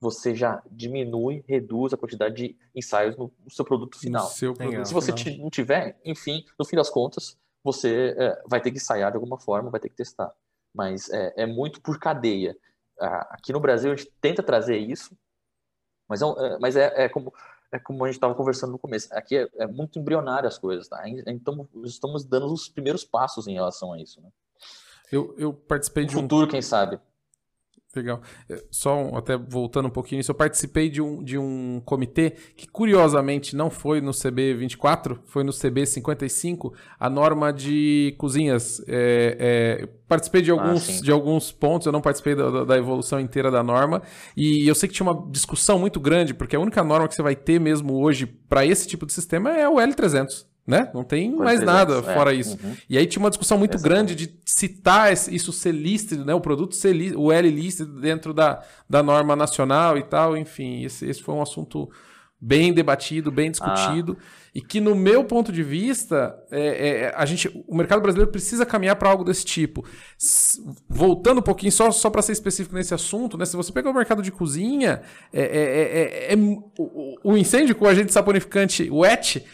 você 0.00 0.34
já 0.34 0.62
diminui, 0.70 1.44
reduz 1.46 1.92
a 1.92 1.96
quantidade 1.96 2.34
de 2.34 2.56
ensaios 2.74 3.16
no, 3.16 3.32
no 3.44 3.50
seu 3.50 3.64
produto 3.64 3.98
final. 3.98 4.26
Seu 4.28 4.54
produto 4.54 4.86
se 4.86 4.94
você 4.94 5.12
final. 5.12 5.44
não 5.44 5.50
tiver, 5.50 5.98
enfim, 6.04 6.44
no 6.58 6.64
fim 6.64 6.76
das 6.76 6.90
contas, 6.90 7.36
você 7.62 8.14
é, 8.16 8.42
vai 8.46 8.60
ter 8.60 8.70
que 8.70 8.76
ensaiar 8.76 9.10
de 9.10 9.16
alguma 9.16 9.38
forma, 9.38 9.70
vai 9.70 9.80
ter 9.80 9.88
que 9.88 9.96
testar. 9.96 10.32
Mas 10.74 11.10
é, 11.10 11.34
é 11.36 11.46
muito 11.46 11.80
por 11.80 11.98
cadeia. 11.98 12.56
Aqui 12.98 13.52
no 13.52 13.60
Brasil 13.60 13.92
a 13.92 13.96
gente 13.96 14.10
tenta 14.20 14.42
trazer 14.42 14.78
isso, 14.78 15.14
mas 16.08 16.22
é, 16.22 16.24
é 16.24 16.58
mas 16.58 16.76
é, 16.76 17.04
é 17.04 17.08
como 17.08 17.32
é 17.72 17.78
como 17.78 18.04
a 18.04 18.08
gente 18.08 18.16
estava 18.16 18.34
conversando 18.34 18.72
no 18.72 18.78
começo. 18.78 19.08
Aqui 19.12 19.36
é, 19.36 19.48
é, 19.56 19.66
muito 19.66 19.98
embrionário 19.98 20.48
as 20.48 20.58
coisas, 20.58 20.88
tá? 20.88 21.02
Então 21.26 21.68
estamos 21.84 22.24
dando 22.24 22.52
os 22.52 22.68
primeiros 22.68 23.04
passos 23.04 23.46
em 23.46 23.54
relação 23.54 23.92
a 23.92 24.00
isso, 24.00 24.20
né? 24.20 24.28
Eu, 25.10 25.34
eu 25.38 25.52
participei 25.52 26.04
no 26.04 26.10
de 26.10 26.16
um 26.16 26.22
futuro, 26.22 26.48
quem 26.48 26.62
sabe. 26.62 26.98
Legal. 27.96 28.20
É, 28.48 28.62
só 28.70 29.10
até 29.16 29.36
voltando 29.36 29.86
um 29.86 29.90
pouquinho 29.90 30.20
isso, 30.20 30.30
eu 30.30 30.34
participei 30.34 30.88
de 30.90 31.00
um, 31.00 31.22
de 31.22 31.38
um 31.38 31.80
comitê 31.84 32.32
que, 32.56 32.66
curiosamente, 32.68 33.56
não 33.56 33.70
foi 33.70 34.00
no 34.00 34.10
CB24, 34.12 35.18
foi 35.24 35.42
no 35.42 35.52
CB55, 35.52 36.72
a 36.98 37.08
norma 37.08 37.52
de 37.52 38.14
cozinhas. 38.18 38.80
É, 38.86 39.80
é, 39.82 39.88
participei 40.08 40.42
de 40.42 40.50
alguns, 40.50 40.88
Ah, 40.88 41.02
de 41.02 41.10
alguns 41.10 41.50
pontos, 41.52 41.86
eu 41.86 41.92
não 41.92 42.00
participei 42.00 42.34
da, 42.34 42.50
da- 42.50 42.64
da 42.64 42.76
evolução 42.78 43.18
inteira 43.18 43.50
da 43.50 43.62
norma, 43.62 44.02
e 44.36 44.68
eu 44.68 44.74
sei 44.74 44.88
que 44.88 44.94
tinha 44.94 45.08
uma 45.10 45.26
discussão 45.30 45.78
muito 45.78 45.98
grande, 45.98 46.34
porque 46.34 46.54
a 46.56 46.60
única 46.60 46.82
norma 46.84 47.08
que 47.08 47.14
você 47.14 47.22
vai 47.22 47.34
ter 47.36 47.58
mesmo 47.60 47.94
hoje 48.00 48.26
para 48.26 48.64
esse 48.64 48.86
tipo 48.86 49.06
de 49.06 49.12
sistema 49.12 49.50
é 49.56 49.68
o 49.68 49.76
L300. 49.76 50.44
Né? 50.66 50.90
Não 50.92 51.04
tem 51.04 51.28
Coisa 51.30 51.44
mais 51.44 51.60
300, 51.60 51.74
nada 51.74 51.98
é. 52.10 52.14
fora 52.14 52.34
isso. 52.34 52.58
Uhum. 52.60 52.74
E 52.90 52.98
aí 52.98 53.06
tinha 53.06 53.22
uma 53.22 53.30
discussão 53.30 53.56
muito 53.56 53.76
Exatamente. 53.76 54.14
grande 54.14 54.26
de 54.26 54.34
citar 54.44 55.12
isso 55.12 55.52
ser 55.52 55.70
lístido, 55.72 56.24
né? 56.24 56.34
O 56.34 56.40
produto 56.40 56.74
ser 56.74 56.92
li- 56.92 57.14
o 57.14 57.30
L 57.30 57.48
lístido 57.48 58.00
dentro 58.00 58.34
da, 58.34 58.60
da 58.90 59.00
norma 59.00 59.36
nacional 59.36 59.96
e 59.96 60.02
tal, 60.02 60.36
enfim. 60.36 60.82
Esse, 60.84 61.06
esse 61.06 61.22
foi 61.22 61.36
um 61.36 61.40
assunto 61.42 61.88
bem 62.40 62.72
debatido, 62.72 63.30
bem 63.30 63.50
discutido, 63.50 64.18
e 64.54 64.60
que 64.60 64.80
no 64.80 64.94
meu 64.94 65.24
ponto 65.24 65.50
de 65.52 65.62
vista, 65.62 66.36
é, 66.50 66.88
é, 67.06 67.14
a 67.16 67.24
gente, 67.24 67.48
o 67.66 67.74
mercado 67.76 68.02
brasileiro 68.02 68.30
precisa 68.30 68.66
caminhar 68.66 68.96
para 68.96 69.08
algo 69.08 69.22
desse 69.24 69.44
tipo. 69.44 69.84
S- 70.20 70.60
Voltando 70.88 71.38
um 71.38 71.42
pouquinho, 71.42 71.70
só, 71.72 71.90
só 71.92 72.10
para 72.10 72.22
ser 72.22 72.32
específico 72.32 72.74
nesse 72.74 72.92
assunto, 72.92 73.38
né? 73.38 73.44
Se 73.46 73.56
você 73.56 73.70
pegar 73.72 73.90
o 73.90 73.94
mercado 73.94 74.20
de 74.20 74.30
cozinha, 74.32 75.00
é, 75.32 75.40
é- 75.42 75.44
é- 75.44 76.30
é- 76.30 76.32
é- 76.32 76.36
o, 76.36 76.70
o- 76.78 77.32
o 77.32 77.36
incêndio 77.36 77.74
com 77.76 77.84
o 77.84 77.88
agente 77.88 78.12
saponificante 78.12 78.90
wet 78.90 79.44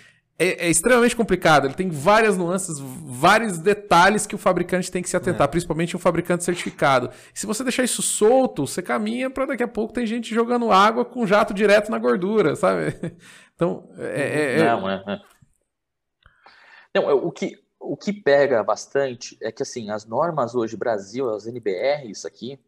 é, 0.43 0.67
é 0.67 0.71
extremamente 0.71 1.15
complicado. 1.15 1.67
Ele 1.67 1.75
tem 1.75 1.89
várias 1.89 2.37
nuances, 2.37 2.79
vários 2.79 3.59
detalhes 3.59 4.27
que 4.27 4.35
o 4.35 4.39
fabricante 4.39 4.91
tem 4.91 5.03
que 5.03 5.09
se 5.09 5.17
atentar, 5.17 5.49
principalmente 5.49 5.97
um 5.97 6.01
fabricante 6.01 6.45
certificado. 6.45 7.11
E 7.35 7.39
se 7.39 7.47
você 7.47 7.63
deixar 7.63 7.85
isso 7.85 8.03
solto, 8.03 8.67
você 8.67 8.83
caminha 8.83 9.31
para 9.31 9.47
daqui 9.47 9.63
a 9.63 9.69
pouco 9.69 9.93
tem 9.93 10.07
gente 10.07 10.35
jogando 10.35 10.71
água 10.73 11.05
com 11.05 11.27
jato 11.27 11.55
direto 11.55 11.91
na 11.91 11.99
gordura, 11.99 12.57
sabe? 12.57 12.95
Então, 13.55 13.89
é, 13.97 14.23
é- 14.23 14.59
é- 14.61 14.65
Não, 14.65 14.91
é, 14.91 15.05
é. 15.07 15.21
Não, 16.95 17.11
é, 17.11 17.15
o 17.15 17.31
que, 17.31 17.63
o 17.79 17.97
que 17.97 18.13
pega 18.13 18.65
bastante 18.65 19.37
é 19.41 19.53
que, 19.53 19.63
assim, 19.63 19.91
as 19.91 20.05
normas 20.05 20.55
hoje, 20.55 20.77
Brasil, 20.77 21.31
as 21.31 21.47
NBRs 21.47 22.25
aqui, 22.25 22.59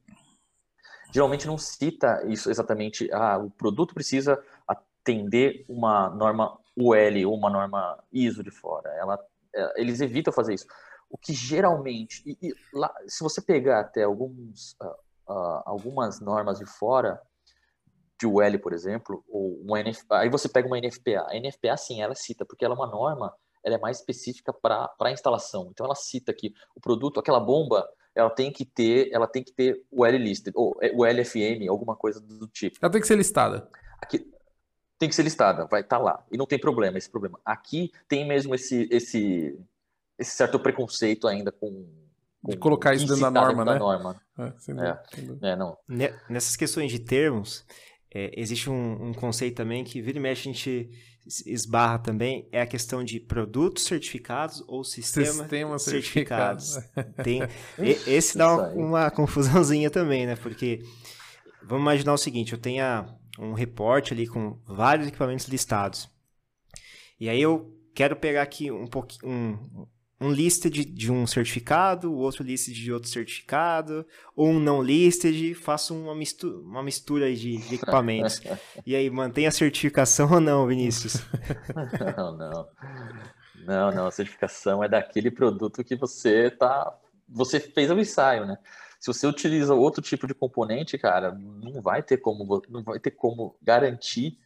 geralmente 1.12 1.46
não 1.48 1.58
cita 1.58 2.22
isso 2.26 2.48
exatamente. 2.48 3.08
Ah, 3.12 3.38
o 3.38 3.50
produto 3.50 3.92
precisa 3.94 4.40
atender 4.68 5.64
uma 5.68 6.10
norma 6.10 6.56
UL 6.76 7.28
ou 7.28 7.36
uma 7.36 7.50
norma 7.50 8.02
ISO 8.12 8.42
de 8.42 8.50
fora. 8.50 8.90
Ela, 8.98 9.18
é, 9.54 9.80
eles 9.80 10.00
evitam 10.00 10.32
fazer 10.32 10.54
isso. 10.54 10.66
O 11.08 11.16
que 11.16 11.32
geralmente, 11.32 12.22
e, 12.26 12.36
e 12.48 12.54
lá, 12.72 12.92
se 13.06 13.22
você 13.22 13.40
pegar 13.40 13.80
até 13.80 14.02
alguns, 14.02 14.76
ah, 14.80 14.96
ah, 15.28 15.62
algumas 15.66 16.20
normas 16.20 16.58
de 16.58 16.66
fora, 16.66 17.20
de 18.18 18.26
UL, 18.26 18.58
por 18.60 18.72
exemplo, 18.72 19.24
ou 19.28 19.60
um 19.64 19.76
NFPA, 19.76 20.18
aí 20.18 20.28
você 20.28 20.48
pega 20.48 20.66
uma 20.66 20.78
NFPA. 20.78 21.26
A 21.28 21.38
NFPA, 21.38 21.76
sim, 21.76 22.02
ela 22.02 22.14
cita, 22.14 22.44
porque 22.44 22.64
ela 22.64 22.74
é 22.74 22.78
uma 22.78 22.86
norma, 22.86 23.34
ela 23.62 23.76
é 23.76 23.78
mais 23.78 23.98
específica 23.98 24.52
para 24.52 24.90
a 25.00 25.10
instalação. 25.10 25.68
Então 25.70 25.86
ela 25.86 25.94
cita 25.94 26.32
que 26.32 26.52
o 26.74 26.80
produto, 26.80 27.20
aquela 27.20 27.40
bomba, 27.40 27.88
ela 28.14 28.30
tem 28.30 28.52
que 28.52 28.64
ter, 28.64 29.08
ela 29.12 29.26
tem 29.26 29.42
que 29.42 29.52
ter 29.52 29.84
o 29.90 30.04
L 30.04 30.18
listed, 30.18 30.52
ou 30.56 30.76
é, 30.80 30.92
o 30.94 31.04
LFM, 31.04 31.68
alguma 31.68 31.96
coisa 31.96 32.20
do 32.20 32.46
tipo. 32.48 32.78
ela 32.80 32.90
tem 32.90 33.00
que 33.00 33.06
ser 33.06 33.16
listada. 33.16 33.68
Aqui 34.00 34.33
tem 34.98 35.08
que 35.08 35.14
ser 35.14 35.22
listada, 35.22 35.66
vai 35.66 35.80
estar 35.80 35.98
lá. 35.98 36.24
E 36.30 36.36
não 36.36 36.46
tem 36.46 36.58
problema 36.58 36.96
esse 36.98 37.10
problema. 37.10 37.38
Aqui 37.44 37.90
tem 38.08 38.26
mesmo 38.26 38.54
esse 38.54 38.88
esse 38.90 39.58
esse 40.18 40.30
certo 40.30 40.58
preconceito 40.60 41.26
ainda 41.26 41.50
com, 41.50 41.86
com 42.42 42.50
De 42.52 42.56
colocar 42.56 42.94
isso 42.94 43.06
dentro 43.06 43.20
da 43.22 43.30
norma, 43.30 43.64
né? 43.64 43.78
norma. 43.78 44.20
É, 44.38 44.52
sem 44.58 44.74
É. 44.74 44.76
dúvida, 44.76 45.02
sem 45.14 45.26
dúvida. 45.26 45.48
É, 45.48 45.56
não. 45.56 45.76
Ne- 45.88 46.14
Nessas 46.28 46.54
questões 46.56 46.92
de 46.92 47.00
termos, 47.00 47.64
é, 48.14 48.30
existe 48.40 48.70
um, 48.70 49.08
um 49.08 49.12
conceito 49.12 49.56
também 49.56 49.82
que 49.82 50.00
vira 50.00 50.18
e 50.18 50.20
mexe 50.20 50.48
a 50.48 50.52
gente 50.52 50.88
es- 51.26 51.44
esbarra 51.46 51.98
também, 51.98 52.48
é 52.52 52.60
a 52.60 52.66
questão 52.66 53.02
de 53.02 53.18
produtos 53.18 53.84
certificados 53.84 54.62
ou 54.68 54.84
sistema, 54.84 55.26
Sistema 55.32 55.78
certificados. 55.80 56.68
certificado. 56.74 57.14
Tem, 57.24 57.40
e- 57.82 58.10
esse 58.14 58.38
dá 58.38 58.44
Isso 58.46 58.54
uma, 58.76 58.86
uma 58.86 59.10
confusãozinha 59.10 59.90
também, 59.90 60.26
né? 60.26 60.36
Porque 60.36 60.78
vamos 61.62 61.82
imaginar 61.82 62.12
o 62.12 62.18
seguinte, 62.18 62.52
eu 62.52 62.58
tenho 62.58 62.84
a- 62.84 63.12
um 63.38 63.52
reporte 63.52 64.12
ali 64.12 64.26
com 64.26 64.58
vários 64.66 65.08
equipamentos 65.08 65.46
listados. 65.48 66.08
E 67.18 67.28
aí 67.28 67.40
eu 67.40 67.76
quero 67.94 68.16
pegar 68.16 68.42
aqui 68.42 68.70
um 68.70 68.86
pouquinho 68.86 69.30
um, 69.30 69.86
um 70.20 70.30
listed 70.30 70.84
de 70.84 71.12
um 71.12 71.26
certificado, 71.26 72.12
o 72.12 72.16
outro 72.16 72.42
listed 72.42 72.74
de 72.74 72.92
outro 72.92 73.08
certificado, 73.08 74.06
ou 74.34 74.48
um 74.48 74.60
não 74.60 74.82
listed, 74.82 75.54
faço 75.54 75.94
uma 75.94 76.14
mistura, 76.14 76.56
uma 76.58 76.82
mistura 76.82 77.34
de, 77.34 77.58
de 77.58 77.74
equipamentos. 77.74 78.40
e 78.86 78.94
aí, 78.96 79.10
mantém 79.10 79.46
a 79.46 79.50
certificação 79.50 80.30
ou 80.32 80.40
não, 80.40 80.66
Vinícius? 80.66 81.16
Não, 82.16 82.36
não. 82.36 82.68
Não, 83.66 83.90
não, 83.92 84.06
a 84.06 84.10
certificação 84.10 84.84
é 84.84 84.88
daquele 84.88 85.30
produto 85.30 85.82
que 85.82 85.96
você 85.96 86.50
tá. 86.50 86.94
Você 87.26 87.58
fez 87.58 87.90
o 87.90 87.98
ensaio, 87.98 88.44
né? 88.44 88.58
Se 89.04 89.12
você 89.12 89.26
utiliza 89.26 89.74
outro 89.74 90.00
tipo 90.00 90.26
de 90.26 90.32
componente, 90.32 90.96
cara, 90.96 91.30
não 91.30 91.82
vai 91.82 92.02
ter 92.02 92.16
como, 92.16 92.62
não 92.70 92.82
vai 92.82 92.98
ter 92.98 93.10
como 93.10 93.54
garantir 93.60 94.38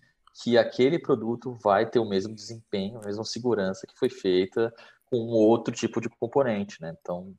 que 0.43 0.59
aquele 0.59 0.99
produto 0.99 1.55
vai 1.63 1.89
ter 1.89 2.01
o 2.01 2.05
mesmo 2.05 2.35
desempenho, 2.35 2.99
a 3.01 3.07
mesma 3.07 3.23
segurança 3.25 3.87
que 3.87 3.97
foi 3.97 4.09
feita 4.09 4.75
com 5.07 5.17
outro 5.29 5.73
tipo 5.73 6.01
de 6.01 6.09
componente, 6.09 6.83
né? 6.83 6.93
Então, 7.01 7.33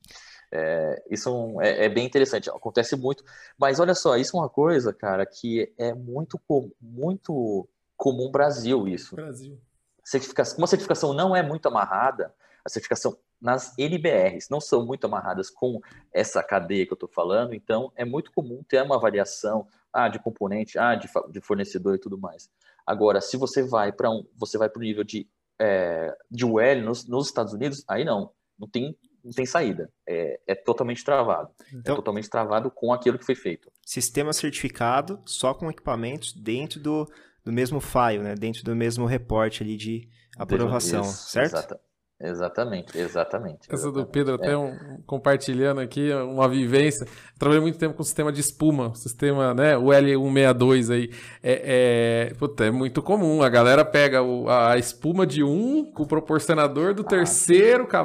é, 0.50 1.04
isso 1.12 1.28
é 1.28 1.32
um- 1.34 1.62
é, 1.62 1.86
é 1.86 1.90
bem 1.90 2.06
interessante, 2.06 2.50
acontece 2.50 2.96
muito. 2.96 3.22
Mas 3.58 3.82
olha 3.82 3.94
só, 3.94 4.16
isso 4.16 4.38
é 4.38 4.40
uma 4.40 4.50
coisa, 4.50 4.94
cara, 4.94 5.26
que 5.26 5.74
é 5.78 5.94
muito, 5.94 6.40
muito 6.80 7.68
comum 7.98 8.26
no 8.28 8.32
Brasil, 8.32 8.88
isso 8.88 9.14
Brasil. 9.14 9.60
certificação, 10.06 10.56
como 10.56 10.64
a 10.66 10.68
certificação 10.70 11.14
não 11.14 11.36
é 11.36 11.44
muito 11.44 11.68
amarrada, 11.68 12.34
a 12.64 12.70
certificação 12.70 13.18
nas 13.42 13.74
NBRs 13.78 14.50
não 14.50 14.60
são 14.60 14.86
muito 14.86 15.06
amarradas 15.06 15.50
com 15.50 15.80
essa 16.14 16.44
cadeia 16.44 16.86
que 16.86 16.92
eu 16.92 16.96
estou 16.96 17.10
falando, 17.10 17.54
então 17.54 17.92
é 17.96 18.04
muito 18.04 18.32
comum 18.32 18.64
ter 18.68 18.82
uma 18.84 19.00
variação 19.00 19.68
ah, 19.94 20.08
de 20.10 20.20
componente, 20.20 20.78
ah, 20.78 20.96
de, 20.96 21.08
de 21.32 21.42
fornecedor 21.42 21.96
e 21.96 22.00
tudo 22.00 22.18
mais. 22.18 22.50
Agora, 22.86 23.22
se 23.22 23.38
você 23.38 23.64
vai 23.64 23.92
para 23.92 24.10
um, 24.10 24.26
você 24.36 24.58
vai 24.58 24.70
para 24.70 24.80
o 24.80 24.84
nível 24.84 25.04
de, 25.04 25.28
é, 25.60 26.16
de 26.30 26.46
UL 26.46 26.82
nos, 26.84 27.08
nos 27.08 27.28
Estados 27.28 27.54
Unidos, 27.54 27.84
aí 27.88 28.04
não, 28.04 28.32
não 28.58 28.68
tem, 28.68 28.98
não 29.24 29.32
tem 29.32 29.46
saída, 29.46 29.92
é, 30.08 30.40
é 30.48 30.56
totalmente 30.56 31.04
travado, 31.06 31.50
Então- 31.74 31.94
é 31.94 31.96
totalmente 31.96 32.30
travado 32.30 32.70
com 32.72 32.92
aquilo 32.92 33.18
que 33.18 33.26
foi 33.26 33.36
feito. 33.36 33.72
Sistema 33.86 34.34
certificado 34.34 35.22
só 35.26 35.54
com 35.54 35.70
equipamentos 35.70 36.34
dentro 36.34 36.80
do, 36.80 37.08
do 37.44 37.52
mesmo 37.52 37.80
file, 37.80 38.20
né? 38.20 38.36
Dentro 38.36 38.64
do 38.64 38.76
mesmo 38.76 39.06
reporte 39.06 39.64
ali 39.64 39.78
de 39.78 40.08
aprovação, 40.38 41.02
Isso, 41.02 41.30
certo? 41.30 41.54
exata- 41.56 41.82
exatamente, 42.22 42.98
exatamente. 42.98 43.60
Essa 43.70 43.84
do 43.92 44.00
exatamente. 44.00 44.12
Pedro, 44.12 44.36
até 44.36 44.58
um- 44.58 45.02
compartilhando 45.06 45.80
aqui 45.80 46.12
uma 46.14 46.48
vivência. 46.48 47.08
Trabalhei 47.38 47.62
muito 47.62 47.78
tempo 47.78 47.96
com 47.96 48.04
sistema 48.04 48.32
de 48.32 48.42
espuma, 48.42 48.94
sistema, 48.96 49.54
né, 49.54 49.78
o 49.78 49.86
L162 49.94 50.90
aí. 50.92 51.10
É, 51.42 52.28
é, 52.32 52.34
puta, 52.36 52.66
é 52.66 52.72
muito 52.72 53.02
comum. 53.02 53.42
A 53.42 53.50
galera 53.50 53.86
pega 53.86 54.22
o- 54.22 54.50
a 54.50 54.78
espuma 54.78 55.26
de 55.26 55.44
um 55.44 55.92
com 55.92 56.04
o 56.04 56.08
proporcionador 56.08 56.94
do 56.94 57.04
terceiro, 57.04 57.88
com 57.88 57.98
a 57.98 58.04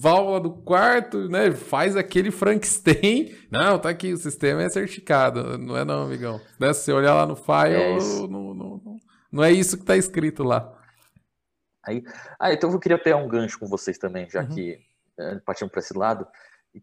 válvula 0.00 0.40
do 0.40 0.50
quarto, 0.50 1.28
né? 1.28 1.52
Faz 1.52 1.96
aquele 1.96 2.30
Frankenstein. 2.30 3.32
Não, 3.50 3.78
tá 3.78 3.88
aqui, 3.90 4.12
o 4.12 4.16
sistema 4.16 4.62
é 4.62 4.68
certificado. 4.68 5.56
Não 5.58 5.76
é 5.76 5.84
não, 5.84 6.02
amigão. 6.02 6.40
Né, 6.58 6.72
se 6.72 6.80
você 6.84 6.92
olhar 6.92 7.14
lá 7.14 7.26
no 7.26 7.36
file, 7.36 7.74
É 7.76 7.96
não, 7.98 8.26
não, 8.28 8.54
não, 8.54 8.96
não 9.30 9.44
é 9.44 9.52
isso 9.52 9.78
que 9.78 9.84
tá 9.84 9.96
escrito 9.96 10.42
lá. 10.42 10.72
Ah, 12.38 12.52
então 12.52 12.70
eu 12.70 12.78
queria 12.78 12.98
pegar 12.98 13.16
um 13.16 13.28
gancho 13.28 13.58
com 13.58 13.66
vocês 13.66 13.98
também, 13.98 14.28
já 14.30 14.42
Uhum. 14.42 14.48
que 14.48 14.80
é, 15.18 15.36
partindo 15.40 15.70
para 15.70 15.80
esse 15.80 15.96
lado, 15.96 16.26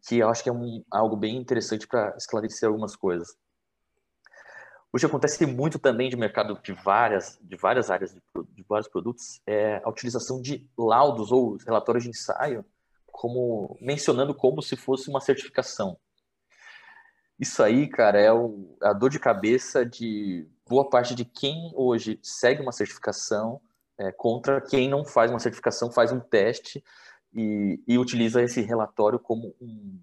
que 0.07 0.19
eu 0.19 0.29
acho 0.29 0.43
que 0.43 0.49
é 0.49 0.53
um, 0.53 0.83
algo 0.91 1.15
bem 1.15 1.38
interessante 1.38 1.88
para 1.88 2.15
esclarecer 2.17 2.67
algumas 2.67 2.95
coisas. 2.95 3.35
Hoje 4.91 5.05
acontece 5.05 5.45
muito 5.45 5.77
também 5.77 6.09
de 6.09 6.15
mercado 6.15 6.59
de 6.63 6.73
várias, 6.73 7.38
de 7.41 7.55
várias 7.55 7.91
áreas 7.91 8.12
de, 8.13 8.21
de 8.51 8.63
vários 8.67 8.88
produtos, 8.88 9.41
é 9.45 9.81
a 9.83 9.89
utilização 9.89 10.41
de 10.41 10.67
laudos 10.77 11.31
ou 11.31 11.57
relatórios 11.57 12.03
de 12.03 12.09
ensaio, 12.09 12.65
como 13.12 13.77
mencionando 13.79 14.33
como 14.33 14.62
se 14.62 14.75
fosse 14.75 15.09
uma 15.09 15.21
certificação. 15.21 15.97
Isso 17.39 17.63
aí, 17.63 17.88
cara, 17.88 18.19
é 18.19 18.33
o, 18.33 18.75
a 18.81 18.91
dor 18.91 19.09
de 19.09 19.19
cabeça 19.19 19.85
de 19.85 20.47
boa 20.67 20.89
parte 20.89 21.15
de 21.15 21.23
quem 21.23 21.71
hoje 21.73 22.19
segue 22.21 22.62
uma 22.62 22.71
certificação 22.71 23.62
é, 23.99 24.12
contra 24.12 24.62
quem 24.62 24.89
não 24.89 25.03
faz 25.03 25.29
uma 25.29 25.39
certificação, 25.39 25.91
faz 25.91 26.12
um 26.12 26.19
teste 26.19 26.83
e, 27.33 27.83
e 27.88 27.97
utiliza 27.97 28.41
esse 28.41 28.62
relatório 28.62 29.19
como 29.19 29.53
um, 29.62 29.99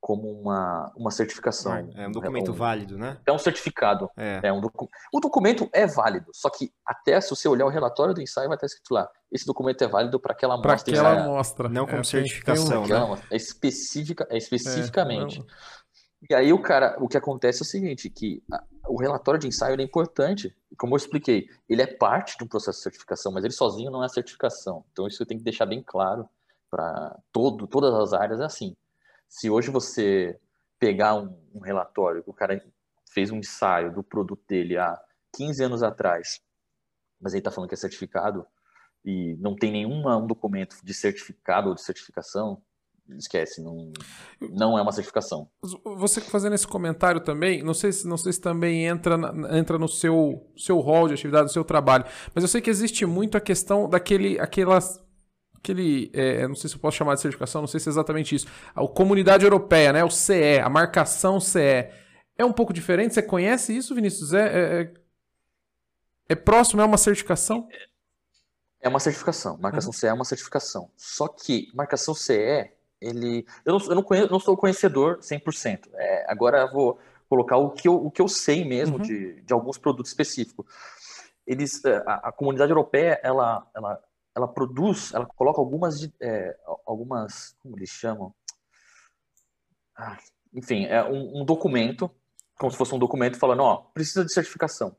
como 0.00 0.30
uma, 0.30 0.92
uma 0.96 1.10
certificação. 1.10 1.74
É 1.94 2.08
um 2.08 2.12
documento 2.12 2.50
é 2.50 2.54
um, 2.54 2.56
válido, 2.56 2.98
né? 2.98 3.18
É 3.26 3.32
um 3.32 3.38
certificado. 3.38 4.10
É. 4.16 4.40
é 4.44 4.52
um 4.52 4.60
docu 4.60 4.88
o 5.12 5.20
documento 5.20 5.68
é 5.72 5.86
válido, 5.86 6.30
só 6.32 6.48
que 6.48 6.72
até 6.86 7.20
se 7.20 7.30
você 7.30 7.48
olhar 7.48 7.66
o 7.66 7.70
relatório 7.70 8.14
do 8.14 8.22
ensaio, 8.22 8.48
vai 8.48 8.56
estar 8.56 8.66
escrito 8.66 8.92
lá: 8.92 9.08
esse 9.30 9.44
documento 9.44 9.82
é 9.82 9.88
válido 9.88 10.18
para 10.18 10.32
aquela 10.32 10.54
amostra. 10.54 10.92
Para 10.92 11.10
aquela 11.10 11.24
amostra. 11.24 11.68
Não 11.68 11.86
como 11.86 12.00
é, 12.00 12.04
certificação. 12.04 12.86
Tem, 12.86 12.96
tem 12.96 13.10
né? 13.10 13.22
É, 13.30 13.36
específica, 13.36 14.26
é 14.30 14.38
especificamente. 14.38 15.44
e 16.28 16.34
aí 16.34 16.52
o 16.52 16.62
cara, 16.62 16.96
o 16.98 17.08
que 17.08 17.16
acontece 17.16 17.62
é 17.62 17.64
o 17.64 17.66
seguinte, 17.66 18.08
que 18.08 18.42
a, 18.50 18.64
o 18.88 18.96
relatório 18.96 19.38
de 19.38 19.46
ensaio 19.46 19.78
é 19.78 19.82
importante, 19.82 20.54
como 20.76 20.94
eu 20.94 20.96
expliquei, 20.96 21.48
ele 21.68 21.82
é 21.82 21.86
parte 21.86 22.36
de 22.36 22.44
um 22.44 22.48
processo 22.48 22.78
de 22.78 22.82
certificação, 22.82 23.30
mas 23.30 23.44
ele 23.44 23.52
sozinho 23.52 23.90
não 23.90 24.02
é 24.02 24.08
certificação. 24.08 24.84
Então 24.92 25.06
isso 25.06 25.24
tenho 25.26 25.38
que 25.38 25.44
deixar 25.44 25.66
bem 25.66 25.82
claro 25.82 26.28
para 26.70 27.18
todas 27.32 27.94
as 27.94 28.12
áreas 28.12 28.40
é 28.40 28.44
assim. 28.44 28.76
Se 29.28 29.50
hoje 29.50 29.70
você 29.70 30.38
pegar 30.78 31.14
um, 31.14 31.36
um 31.54 31.60
relatório 31.60 32.22
que 32.22 32.30
o 32.30 32.34
cara 32.34 32.62
fez 33.12 33.30
um 33.30 33.38
ensaio 33.38 33.92
do 33.92 34.02
produto 34.02 34.42
dele 34.46 34.76
há 34.76 35.00
15 35.36 35.64
anos 35.64 35.82
atrás, 35.82 36.40
mas 37.20 37.32
ele 37.32 37.40
está 37.40 37.50
falando 37.50 37.68
que 37.68 37.74
é 37.74 37.78
certificado 37.78 38.46
e 39.04 39.36
não 39.38 39.54
tem 39.54 39.72
nenhum 39.72 40.08
um 40.08 40.26
documento 40.26 40.76
de 40.82 40.94
certificado 40.94 41.68
ou 41.68 41.74
de 41.74 41.82
certificação, 41.82 42.62
esquece, 43.16 43.62
não, 43.62 43.92
não 44.50 44.78
é 44.78 44.82
uma 44.82 44.92
certificação. 44.92 45.48
Você 45.96 46.20
fazendo 46.20 46.54
esse 46.54 46.66
comentário 46.66 47.20
também, 47.20 47.62
não 47.62 47.74
sei 47.74 47.92
se, 47.92 48.06
não 48.06 48.16
sei 48.16 48.32
se 48.32 48.40
também 48.40 48.86
entra, 48.86 49.16
entra 49.56 49.78
no 49.78 49.88
seu, 49.88 50.46
seu 50.56 50.78
rol 50.80 51.08
de 51.08 51.14
atividade, 51.14 51.44
no 51.44 51.52
seu 51.52 51.64
trabalho, 51.64 52.04
mas 52.34 52.44
eu 52.44 52.48
sei 52.48 52.60
que 52.60 52.70
existe 52.70 53.06
muito 53.06 53.36
a 53.36 53.40
questão 53.40 53.88
daquele, 53.88 54.38
aquelas 54.38 55.02
aquele, 55.56 56.10
é, 56.14 56.46
não 56.46 56.54
sei 56.54 56.70
se 56.70 56.76
eu 56.76 56.80
posso 56.80 56.96
chamar 56.96 57.14
de 57.14 57.20
certificação, 57.20 57.60
não 57.60 57.68
sei 57.68 57.80
se 57.80 57.88
é 57.88 57.90
exatamente 57.90 58.34
isso. 58.34 58.46
A 58.74 58.86
Comunidade 58.86 59.44
Europeia, 59.44 59.92
né? 59.92 60.04
O 60.04 60.10
CE, 60.10 60.60
a 60.62 60.68
marcação 60.68 61.40
CE. 61.40 61.90
É 62.36 62.44
um 62.44 62.52
pouco 62.52 62.72
diferente? 62.72 63.14
Você 63.14 63.22
conhece 63.22 63.76
isso, 63.76 63.94
Vinícius? 63.94 64.32
É, 64.32 64.46
é, 64.46 64.80
é, 64.82 64.94
é 66.30 66.34
próximo? 66.34 66.80
É 66.80 66.84
uma 66.84 66.96
certificação? 66.96 67.68
É 68.80 68.88
uma 68.88 69.00
certificação. 69.00 69.58
Marcação 69.58 69.88
uhum. 69.88 69.92
CE 69.92 70.06
é 70.06 70.12
uma 70.12 70.24
certificação. 70.24 70.90
Só 70.96 71.26
que 71.26 71.68
marcação 71.74 72.14
CE, 72.14 72.70
ele. 73.00 73.46
Eu 73.64 73.78
não, 73.78 73.86
eu 73.86 73.94
não, 73.94 74.02
conheço, 74.02 74.30
não 74.30 74.40
sou 74.40 74.56
conhecedor 74.56 75.18
100%. 75.18 75.88
É, 75.94 76.30
agora 76.30 76.60
eu 76.62 76.72
vou 76.72 76.98
colocar 77.28 77.56
o 77.56 77.70
que 77.70 77.86
eu, 77.86 77.94
o 77.94 78.10
que 78.10 78.22
eu 78.22 78.28
sei 78.28 78.64
mesmo 78.64 78.96
uhum. 78.96 79.02
de, 79.02 79.42
de 79.42 79.52
alguns 79.52 79.78
produtos 79.78 80.10
específicos. 80.10 80.66
Eles, 81.46 81.84
é, 81.84 81.96
a, 82.06 82.28
a 82.28 82.32
comunidade 82.32 82.70
europeia, 82.70 83.20
ela, 83.22 83.66
ela 83.74 84.02
ela 84.38 84.48
produz, 84.48 85.12
ela 85.12 85.26
coloca 85.26 85.60
algumas, 85.60 86.08
é, 86.20 86.56
algumas, 86.86 87.56
como 87.60 87.76
eles 87.76 87.90
chamam? 87.90 88.32
Ah, 89.96 90.16
enfim, 90.54 90.86
é 90.86 91.02
um, 91.04 91.40
um, 91.40 91.44
documento, 91.44 92.08
como 92.56 92.70
se 92.70 92.78
fosse 92.78 92.94
um 92.94 92.98
documento 92.98 93.36
falando, 93.36 93.62
ó, 93.62 93.76
precisa 93.92 94.24
de 94.24 94.32
certificação. 94.32 94.96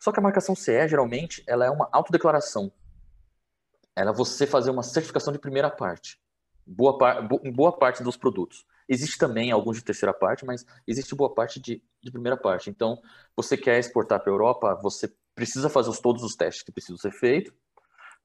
Só 0.00 0.10
que 0.10 0.18
a 0.18 0.22
marcação 0.22 0.56
CE, 0.56 0.88
geralmente, 0.88 1.44
ela 1.46 1.64
é 1.64 1.70
uma 1.70 1.88
autodeclaração. 1.92 2.72
Ela 3.94 4.10
é 4.10 4.14
você 4.14 4.46
fazer 4.46 4.70
uma 4.70 4.82
certificação 4.82 5.32
de 5.32 5.38
primeira 5.38 5.70
parte. 5.70 6.20
Boa 6.66 6.96
par, 6.96 7.28
em 7.42 7.52
boa 7.52 7.72
parte 7.72 8.02
dos 8.02 8.16
produtos. 8.16 8.64
Existe 8.88 9.18
também 9.18 9.50
alguns 9.50 9.78
de 9.78 9.84
terceira 9.84 10.12
parte, 10.12 10.44
mas 10.44 10.66
existe 10.86 11.14
boa 11.14 11.32
parte 11.32 11.60
de, 11.60 11.82
de 12.02 12.10
primeira 12.10 12.36
parte. 12.36 12.70
Então, 12.70 13.00
você 13.36 13.56
quer 13.56 13.78
exportar 13.78 14.20
para 14.20 14.30
a 14.30 14.34
Europa, 14.34 14.78
você 14.82 15.12
precisa 15.34 15.68
fazer 15.68 15.90
os, 15.90 16.00
todos 16.00 16.22
os 16.22 16.34
testes 16.34 16.62
que 16.62 16.72
precisam 16.72 16.98
ser 16.98 17.12
feitos, 17.12 17.52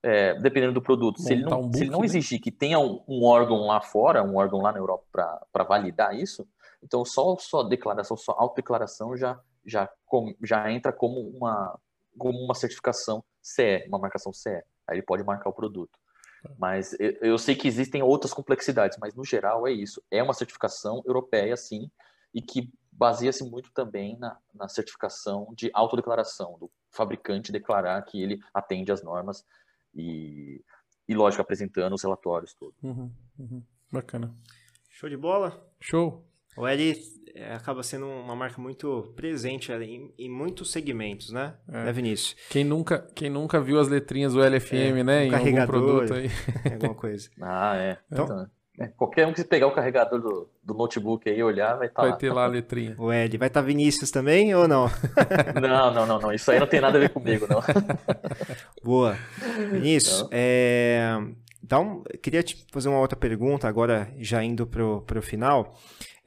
é, 0.03 0.39
dependendo 0.39 0.73
do 0.73 0.81
produto, 0.81 1.21
se 1.21 1.33
ele, 1.33 1.43
não, 1.43 1.61
um 1.61 1.63
book, 1.63 1.77
se 1.77 1.83
ele 1.83 1.91
não 1.91 1.99
né? 1.99 2.05
exigir 2.05 2.39
que 2.39 2.51
tenha 2.51 2.79
um, 2.79 3.03
um, 3.07 3.23
órgão 3.23 3.65
lá 3.65 3.81
fora, 3.81 4.23
um 4.23 4.35
órgão 4.37 4.61
lá 4.61 4.71
na 4.71 4.77
Europa 4.77 5.05
para 5.51 5.63
validar 5.63 6.15
isso, 6.15 6.47
então 6.83 7.03
só 7.03 7.35
sua 7.37 7.67
declaração, 7.67 8.15
sua 8.15 8.35
autodeclaração 8.37 9.17
já, 9.17 9.39
já, 9.65 9.89
com, 10.05 10.35
já 10.43 10.71
entra 10.71 10.93
como 10.93 11.19
uma, 11.19 11.79
como 12.17 12.37
uma 12.37 12.53
certificação 12.53 13.23
CE, 13.41 13.85
uma 13.87 13.97
marcação 13.97 14.31
CE. 14.31 14.63
Aí 14.87 14.97
ele 14.97 15.01
pode 15.01 15.23
marcar 15.23 15.49
o 15.49 15.53
produto. 15.53 15.97
Mas 16.57 16.95
eu, 16.99 17.11
eu 17.21 17.37
sei 17.37 17.55
que 17.55 17.67
existem 17.67 18.01
outras 18.03 18.33
complexidades, 18.33 18.97
mas 18.99 19.15
no 19.15 19.23
geral 19.23 19.67
é 19.67 19.71
isso. 19.71 20.01
É 20.11 20.21
uma 20.21 20.33
certificação 20.33 21.01
europeia, 21.05 21.55
sim, 21.55 21.89
e 22.33 22.41
que 22.41 22.71
baseia-se 22.91 23.43
muito 23.43 23.71
também 23.71 24.17
na, 24.17 24.37
na 24.53 24.67
certificação 24.67 25.53
de 25.55 25.69
autodeclaração, 25.73 26.57
do 26.59 26.69
fabricante 26.91 27.51
declarar 27.51 28.01
que 28.03 28.21
ele 28.21 28.39
atende 28.53 28.91
às 28.91 29.03
normas 29.03 29.45
e, 29.93 30.63
e 31.07 31.15
lógico, 31.15 31.41
apresentando 31.41 31.93
os 31.93 32.03
relatórios 32.03 32.53
todos. 32.53 32.81
Uhum, 32.83 33.11
uhum. 33.37 33.63
Bacana. 33.91 34.35
Show 34.89 35.09
de 35.09 35.15
bola? 35.15 35.71
Show. 35.79 36.26
O 36.57 36.67
L 36.67 36.95
é, 37.35 37.53
acaba 37.53 37.83
sendo 37.83 38.07
uma 38.07 38.35
marca 38.35 38.59
muito 38.59 39.13
presente 39.15 39.71
em, 39.71 40.11
em 40.17 40.29
muitos 40.29 40.71
segmentos, 40.71 41.31
né? 41.31 41.53
É. 41.71 41.85
né, 41.85 41.91
Vinícius? 41.91 42.35
Quem 42.49 42.63
nunca, 42.63 43.07
quem 43.13 43.29
nunca 43.29 43.61
viu 43.61 43.79
as 43.79 43.87
letrinhas 43.87 44.33
do 44.33 44.41
LFM, 44.41 44.99
é, 44.99 45.03
né? 45.03 45.19
Um 45.19 45.23
em 45.23 45.31
carregador, 45.31 45.75
algum 45.75 45.87
produto 45.87 46.13
aí. 46.15 46.29
alguma 46.73 46.95
coisa. 46.95 47.29
ah, 47.39 47.75
é. 47.77 47.97
Então, 48.11 48.25
então 48.25 48.49
é, 48.79 48.87
qualquer 48.87 49.25
um 49.25 49.33
que 49.33 49.43
pegar 49.43 49.65
o 49.65 49.71
carregador 49.71 50.21
do, 50.21 50.49
do 50.63 50.73
notebook 50.75 51.27
aí 51.27 51.39
e 51.39 51.43
olhar, 51.43 51.75
vai 51.77 51.87
estar 51.87 51.95
tá 51.95 52.01
Vai 52.03 52.11
lá. 52.11 52.17
ter 52.17 52.31
lá 52.31 52.43
a 52.43 52.47
letrinha. 52.47 52.95
O 52.99 53.11
Ed, 53.11 53.35
vai 53.35 53.47
estar 53.47 53.61
tá 53.61 53.65
Vinícius 53.65 54.11
também 54.11 54.53
ou 54.53 54.67
não? 54.67 54.87
não, 55.59 55.93
não, 55.93 56.05
não, 56.05 56.19
não. 56.19 56.31
Isso 56.31 56.51
aí 56.51 56.59
não 56.59 56.67
tem 56.67 56.79
nada 56.79 56.97
a 56.97 57.01
ver 57.01 57.09
comigo, 57.09 57.47
não. 57.49 57.59
Boa. 58.83 59.17
Vinícius, 59.71 60.27
é... 60.31 61.17
então, 61.63 62.03
queria 62.21 62.43
te 62.43 62.65
fazer 62.71 62.89
uma 62.89 62.99
outra 62.99 63.17
pergunta, 63.17 63.67
agora 63.67 64.13
já 64.19 64.43
indo 64.43 64.67
para 64.67 65.19
o 65.19 65.21
final. 65.23 65.75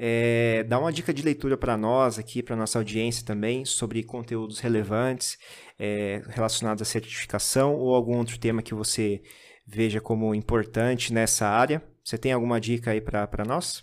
É, 0.02 0.64
dá 0.64 0.78
uma 0.78 0.90
dica 0.90 1.12
de 1.12 1.20
leitura 1.20 1.58
para 1.58 1.76
nós 1.76 2.18
aqui, 2.18 2.42
para 2.42 2.56
nossa 2.56 2.78
audiência 2.78 3.22
também, 3.22 3.66
sobre 3.66 4.02
conteúdos 4.02 4.58
relevantes 4.58 5.38
é, 5.78 6.22
relacionados 6.28 6.80
à 6.80 6.86
certificação 6.86 7.74
ou 7.74 7.94
algum 7.94 8.16
outro 8.16 8.40
tema 8.40 8.62
que 8.62 8.72
você 8.72 9.22
veja 9.66 10.00
como 10.00 10.34
importante 10.34 11.12
nessa 11.12 11.46
área. 11.46 11.82
Você 12.02 12.16
tem 12.16 12.32
alguma 12.32 12.58
dica 12.58 12.92
aí 12.92 13.00
para 13.02 13.44
nós? 13.46 13.82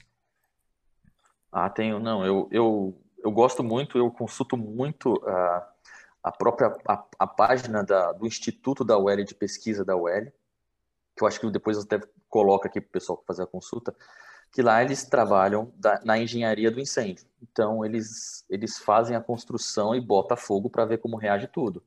Ah, 1.51 1.69
tenho. 1.69 1.99
Não, 1.99 2.25
eu, 2.25 2.49
eu, 2.51 2.99
eu 3.23 3.29
gosto 3.29 3.63
muito, 3.63 3.95
eu 3.95 4.09
consulto 4.09 4.57
muito 4.57 5.21
a, 5.23 5.69
a 6.23 6.31
própria 6.31 6.75
a, 6.87 7.05
a 7.19 7.27
página 7.27 7.83
da, 7.83 8.11
do 8.11 8.25
Instituto 8.25 8.83
da 8.83 8.97
UEL 8.97 9.23
de 9.23 9.35
Pesquisa 9.35 9.85
da 9.85 9.95
UEL, 9.95 10.33
que 11.15 11.23
eu 11.23 11.27
acho 11.27 11.39
que 11.39 11.51
depois 11.51 11.77
eu 11.77 11.83
até 11.83 11.99
coloco 12.27 12.65
aqui 12.65 12.81
para 12.81 12.89
o 12.89 12.91
pessoal 12.93 13.23
fazer 13.27 13.43
a 13.43 13.47
consulta, 13.47 13.95
que 14.51 14.61
lá 14.61 14.83
eles 14.83 15.03
trabalham 15.03 15.71
da, 15.75 15.99
na 16.03 16.17
engenharia 16.17 16.71
do 16.71 16.79
incêndio. 16.79 17.25
Então, 17.41 17.85
eles, 17.85 18.45
eles 18.49 18.77
fazem 18.77 19.15
a 19.15 19.21
construção 19.21 19.95
e 19.95 20.01
bota 20.01 20.35
fogo 20.35 20.69
para 20.69 20.85
ver 20.85 20.97
como 20.97 21.17
reage 21.17 21.47
tudo 21.47 21.83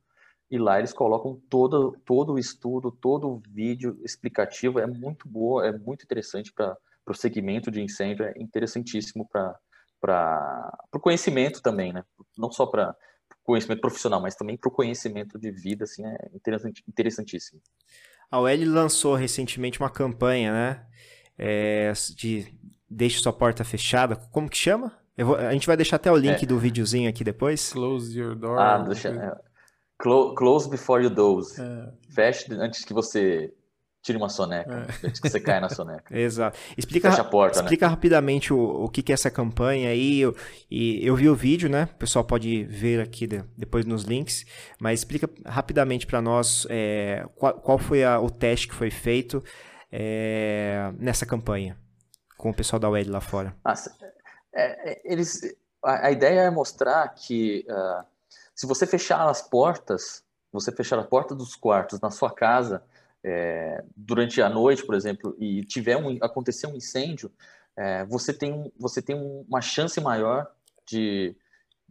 e 0.50 0.58
lá 0.58 0.78
eles 0.78 0.92
colocam 0.92 1.40
todo, 1.48 1.96
todo 2.04 2.32
o 2.32 2.38
estudo, 2.38 2.90
todo 2.90 3.30
o 3.30 3.42
vídeo 3.48 3.98
explicativo, 4.02 4.80
é 4.80 4.86
muito 4.86 5.28
boa, 5.28 5.64
é 5.66 5.72
muito 5.72 6.02
interessante 6.02 6.52
para 6.52 6.76
o 7.06 7.14
segmento 7.14 7.70
de 7.70 7.80
incêndio, 7.80 8.24
é 8.24 8.34
interessantíssimo 8.36 9.28
para 9.28 9.56
o 10.92 10.98
conhecimento 10.98 11.62
também, 11.62 11.92
né? 11.92 12.04
Não 12.36 12.50
só 12.50 12.66
para 12.66 12.96
conhecimento 13.44 13.80
profissional, 13.80 14.20
mas 14.20 14.34
também 14.34 14.56
para 14.56 14.68
o 14.68 14.72
conhecimento 14.72 15.38
de 15.38 15.52
vida, 15.52 15.84
assim, 15.84 16.04
é 16.04 16.30
interessant, 16.34 16.80
interessantíssimo. 16.88 17.60
A 18.28 18.40
OL 18.40 18.64
lançou 18.66 19.14
recentemente 19.14 19.78
uma 19.78 19.90
campanha, 19.90 20.52
né? 20.52 20.86
É, 21.42 21.92
de 22.16 22.60
Deixe 22.90 23.20
sua 23.20 23.32
porta 23.32 23.62
fechada. 23.62 24.16
Como 24.16 24.50
que 24.50 24.58
chama? 24.58 24.92
Vou, 25.16 25.36
a 25.36 25.52
gente 25.52 25.66
vai 25.66 25.76
deixar 25.76 25.94
até 25.94 26.10
o 26.10 26.16
link 26.16 26.42
é. 26.42 26.46
do 26.46 26.58
videozinho 26.58 27.08
aqui 27.08 27.22
depois. 27.22 27.72
Close 27.72 28.18
your 28.18 28.34
door. 28.34 28.58
Ah, 28.58 28.78
deixa, 28.78 29.10
é, 29.10 29.32
Close 29.96 30.68
before 30.68 31.04
you 31.04 31.10
doze. 31.10 31.60
É. 31.60 31.88
Feche 32.12 32.52
antes 32.54 32.84
que 32.84 32.92
você 32.92 33.52
tire 34.02 34.16
uma 34.16 34.28
soneca, 34.28 34.88
é. 34.88 35.06
antes 35.06 35.20
que 35.20 35.28
você 35.28 35.38
caia 35.38 35.60
na 35.60 35.68
soneca. 35.68 36.04
Exato. 36.18 36.58
Explica, 36.76 37.10
Fecha 37.10 37.22
a 37.22 37.24
porta, 37.24 37.58
né? 37.58 37.64
explica 37.64 37.86
né? 37.86 37.90
rapidamente 37.90 38.52
o, 38.52 38.58
o 38.58 38.88
que, 38.88 39.02
que 39.02 39.12
é 39.12 39.14
essa 39.14 39.30
campanha 39.30 39.90
aí. 39.90 40.20
Eu, 40.20 40.34
e 40.68 41.06
eu 41.06 41.14
vi 41.14 41.28
o 41.28 41.34
vídeo, 41.34 41.68
né? 41.68 41.88
O 41.94 41.96
pessoal 41.96 42.24
pode 42.24 42.64
ver 42.64 43.00
aqui 43.00 43.26
de, 43.26 43.44
depois 43.56 43.84
nos 43.84 44.02
links. 44.02 44.44
Mas 44.80 45.00
explica 45.00 45.30
rapidamente 45.46 46.06
para 46.06 46.20
nós 46.20 46.66
é, 46.70 47.24
qual, 47.36 47.54
qual, 47.54 47.78
foi 47.78 48.02
a, 48.02 48.18
o 48.18 48.30
teste 48.30 48.66
que 48.66 48.74
foi 48.74 48.90
feito. 48.90 49.44
É, 49.90 50.92
nessa 50.98 51.26
campanha 51.26 51.76
com 52.36 52.50
o 52.50 52.54
pessoal 52.54 52.80
da 52.80 52.88
UEL 52.88 53.10
lá 53.10 53.20
fora? 53.20 53.54
Ah, 53.64 53.74
é, 54.54 55.00
eles, 55.04 55.56
a, 55.84 56.06
a, 56.06 56.10
ideia 56.10 56.40
é 56.40 56.50
mostrar 56.50 57.08
que 57.08 57.66
uh, 57.68 58.04
se 58.54 58.66
você 58.66 58.86
fechar 58.86 59.28
as 59.28 59.42
portas, 59.42 60.24
você 60.52 60.72
fechar 60.72 60.98
a 60.98 61.04
porta 61.04 61.34
dos 61.34 61.54
quartos 61.54 62.00
na 62.00 62.10
sua 62.10 62.30
casa 62.30 62.82
é, 63.22 63.84
durante 63.96 64.40
a 64.40 64.48
noite, 64.48 64.84
por 64.84 64.94
exemplo, 64.94 65.36
e 65.38 65.64
tiver 65.64 65.96
um, 65.96 66.18
acontecer 66.22 66.66
um 66.66 66.76
incêndio, 66.76 67.30
é, 67.76 68.04
você 68.04 68.32
tem, 68.32 68.72
você 68.78 69.00
tem 69.00 69.16
uma 69.48 69.60
chance 69.60 70.00
maior 70.00 70.50
de, 70.86 71.36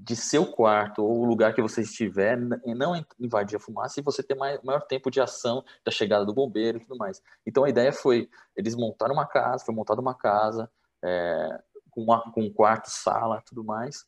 de 0.01 0.15
seu 0.15 0.45
quarto 0.45 1.03
ou 1.03 1.19
o 1.19 1.25
lugar 1.25 1.53
que 1.53 1.61
você 1.61 1.81
estiver 1.81 2.37
não 2.37 2.95
invadir 3.19 3.57
a 3.57 3.59
fumaça 3.59 3.99
e 3.99 4.03
você 4.03 4.23
ter 4.23 4.33
mais, 4.33 4.61
maior 4.63 4.81
tempo 4.81 5.11
de 5.11 5.19
ação 5.19 5.63
da 5.83 5.91
chegada 5.91 6.25
do 6.25 6.33
bombeiro 6.33 6.77
e 6.77 6.81
tudo 6.81 6.97
mais. 6.97 7.21
Então 7.45 7.65
a 7.65 7.69
ideia 7.69 7.91
foi, 7.91 8.29
eles 8.55 8.75
montaram 8.75 9.13
uma 9.13 9.27
casa, 9.27 9.65
foi 9.65 9.75
montada 9.75 9.99
uma 9.99 10.15
casa 10.15 10.71
é, 11.03 11.61
com, 11.91 12.01
uma, 12.01 12.31
com 12.31 12.43
um 12.43 12.53
quarto, 12.53 12.89
sala, 12.89 13.43
tudo 13.45 13.61
mais, 13.61 14.05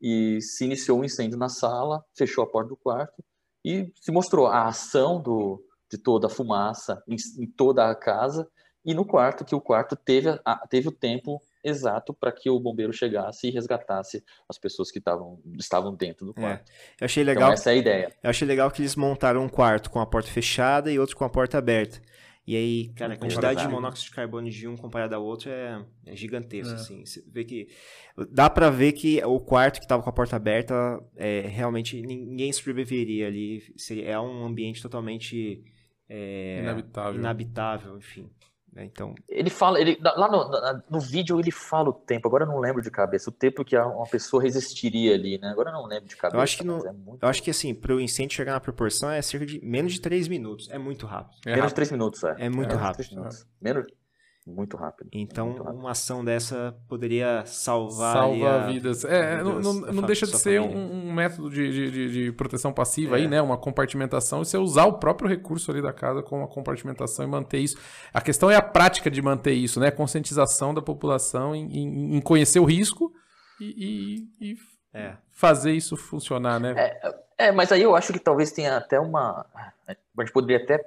e 0.00 0.40
se 0.40 0.64
iniciou 0.64 1.00
um 1.00 1.04
incêndio 1.04 1.36
na 1.36 1.48
sala, 1.48 2.04
fechou 2.16 2.44
a 2.44 2.46
porta 2.46 2.68
do 2.68 2.76
quarto 2.76 3.24
e 3.64 3.92
se 4.00 4.12
mostrou 4.12 4.46
a 4.46 4.68
ação 4.68 5.20
do, 5.20 5.60
de 5.90 5.98
toda 5.98 6.28
a 6.28 6.30
fumaça 6.30 7.02
em, 7.08 7.16
em 7.38 7.46
toda 7.46 7.90
a 7.90 7.96
casa 7.96 8.48
e 8.84 8.94
no 8.94 9.04
quarto, 9.04 9.44
que 9.44 9.56
o 9.56 9.60
quarto 9.60 9.96
teve, 9.96 10.40
a, 10.44 10.66
teve 10.68 10.86
o 10.88 10.92
tempo 10.92 11.42
exato 11.62 12.12
para 12.12 12.32
que 12.32 12.50
o 12.50 12.58
bombeiro 12.58 12.92
chegasse 12.92 13.48
e 13.48 13.50
resgatasse 13.50 14.24
as 14.48 14.58
pessoas 14.58 14.90
que 14.90 15.00
tavam, 15.00 15.40
estavam 15.58 15.94
dentro 15.94 16.26
do 16.26 16.32
é, 16.32 16.40
quarto. 16.40 16.70
É. 16.70 17.02
Eu 17.02 17.04
achei 17.04 17.24
legal. 17.24 17.44
Então, 17.44 17.54
essa 17.54 17.70
é 17.70 17.74
a 17.74 17.76
ideia. 17.76 18.12
Eu 18.22 18.30
achei 18.30 18.46
legal 18.46 18.70
que 18.70 18.82
eles 18.82 18.96
montaram 18.96 19.44
um 19.44 19.48
quarto 19.48 19.90
com 19.90 20.00
a 20.00 20.06
porta 20.06 20.30
fechada 20.30 20.90
e 20.90 20.98
outro 20.98 21.16
com 21.16 21.24
a 21.24 21.30
porta 21.30 21.58
aberta. 21.58 22.00
E 22.44 22.56
aí, 22.56 22.88
cara, 22.96 23.14
a 23.14 23.16
quantidade 23.16 23.62
de 23.62 23.68
monóxido 23.68 24.10
de 24.10 24.16
carbono 24.16 24.50
de 24.50 24.66
um 24.66 24.76
comparado 24.76 25.14
ao 25.14 25.22
outro 25.22 25.48
é, 25.48 25.84
é 26.06 26.16
gigantesco, 26.16 26.72
é. 26.72 26.74
assim. 26.74 27.04
Você 27.06 27.22
vê 27.28 27.44
que... 27.44 27.68
Dá 28.30 28.50
para 28.50 28.68
ver 28.68 28.92
que 28.92 29.22
o 29.24 29.38
quarto 29.38 29.80
que 29.80 29.86
tava 29.86 30.02
com 30.02 30.10
a 30.10 30.12
porta 30.12 30.34
aberta, 30.34 31.00
é, 31.14 31.42
realmente 31.42 32.02
ninguém 32.02 32.52
sobreviveria 32.52 33.28
ali. 33.28 33.62
Seria, 33.76 34.10
é 34.10 34.18
um 34.18 34.44
ambiente 34.44 34.82
totalmente... 34.82 35.62
É, 36.08 36.58
inabitável. 36.62 37.20
Inabitável, 37.20 37.96
enfim. 37.96 38.28
Né? 38.72 38.84
Então... 38.84 39.14
Ele 39.28 39.50
fala, 39.50 39.80
ele, 39.80 39.98
lá 40.00 40.30
no, 40.30 40.82
no, 40.90 41.00
vídeo 41.00 41.38
ele 41.38 41.50
fala 41.50 41.90
o 41.90 41.92
tempo, 41.92 42.26
agora 42.26 42.44
eu 42.44 42.48
não 42.48 42.58
lembro 42.58 42.80
de 42.80 42.90
cabeça, 42.90 43.28
o 43.28 43.32
tempo 43.32 43.64
que 43.64 43.76
uma 43.76 44.06
pessoa 44.06 44.42
resistiria 44.42 45.14
ali, 45.14 45.38
né? 45.38 45.48
Agora 45.50 45.70
eu 45.70 45.74
não 45.74 45.86
lembro 45.86 46.08
de 46.08 46.16
cabeça. 46.16 46.36
Eu 46.36 46.40
acho 46.40 46.56
que, 46.56 46.64
no, 46.64 46.86
é 46.86 46.92
muito... 46.92 47.22
eu 47.22 47.28
acho 47.28 47.42
que 47.42 47.50
assim, 47.50 47.74
para 47.74 47.94
o 47.94 48.00
incêndio 48.00 48.34
chegar 48.34 48.52
na 48.52 48.60
proporção 48.60 49.10
é 49.10 49.20
cerca 49.20 49.44
de 49.44 49.60
menos 49.62 49.92
de 49.92 50.00
3 50.00 50.26
minutos, 50.28 50.70
é 50.70 50.78
muito 50.78 51.06
rápido. 51.06 51.36
É 51.44 51.54
menos 51.54 51.68
de 51.68 51.74
3 51.74 51.92
minutos, 51.92 52.24
é. 52.24 52.36
É 52.38 52.48
muito 52.48 52.74
é, 52.74 52.78
rápido. 52.78 53.14
Menos, 53.60 53.86
muito 54.46 54.76
rápido. 54.76 55.08
Então, 55.12 55.46
muito 55.46 55.62
rápido. 55.62 55.80
uma 55.80 55.90
ação 55.92 56.24
dessa 56.24 56.76
poderia 56.88 57.44
salvar. 57.46 58.14
Salva 58.14 58.66
vidas. 58.66 59.04
É, 59.04 59.42
não, 59.42 59.60
não, 59.60 59.74
não 59.74 60.02
deixa 60.02 60.26
de 60.26 60.36
ser 60.36 60.60
um, 60.60 61.08
um, 61.08 61.12
método 61.12 61.48
de, 61.48 61.90
de, 61.90 62.12
de 62.12 62.32
proteção 62.32 62.72
passiva 62.72 63.16
é. 63.16 63.20
aí, 63.20 63.28
né? 63.28 63.40
Uma 63.40 63.56
compartimentação. 63.56 64.42
E 64.42 64.44
você 64.44 64.58
usar 64.58 64.86
o 64.86 64.94
próprio 64.94 65.28
recurso 65.28 65.70
ali 65.70 65.80
da 65.80 65.92
casa 65.92 66.22
com 66.22 66.38
uma 66.38 66.48
compartimentação 66.48 67.24
e 67.24 67.28
manter 67.28 67.58
isso. 67.58 67.76
A 68.12 68.20
questão 68.20 68.50
é 68.50 68.56
a 68.56 68.62
prática 68.62 69.10
de 69.10 69.22
manter 69.22 69.52
isso, 69.52 69.78
né? 69.78 69.88
A 69.88 69.92
conscientização 69.92 70.74
da 70.74 70.82
população 70.82 71.54
em, 71.54 71.66
em, 71.66 72.16
em 72.16 72.20
conhecer 72.20 72.58
o 72.58 72.64
risco 72.64 73.12
e, 73.60 74.26
e, 74.40 74.52
e 74.52 74.56
é. 74.92 75.14
fazer 75.30 75.72
isso 75.72 75.96
funcionar, 75.96 76.58
né? 76.58 76.74
É, 76.76 77.14
é, 77.38 77.52
mas 77.52 77.70
aí 77.70 77.82
eu 77.82 77.94
acho 77.94 78.12
que 78.12 78.18
talvez 78.18 78.50
tenha 78.50 78.76
até 78.76 78.98
uma. 78.98 79.46
A 79.86 79.94
gente 80.20 80.32
poderia 80.32 80.62
até 80.62 80.84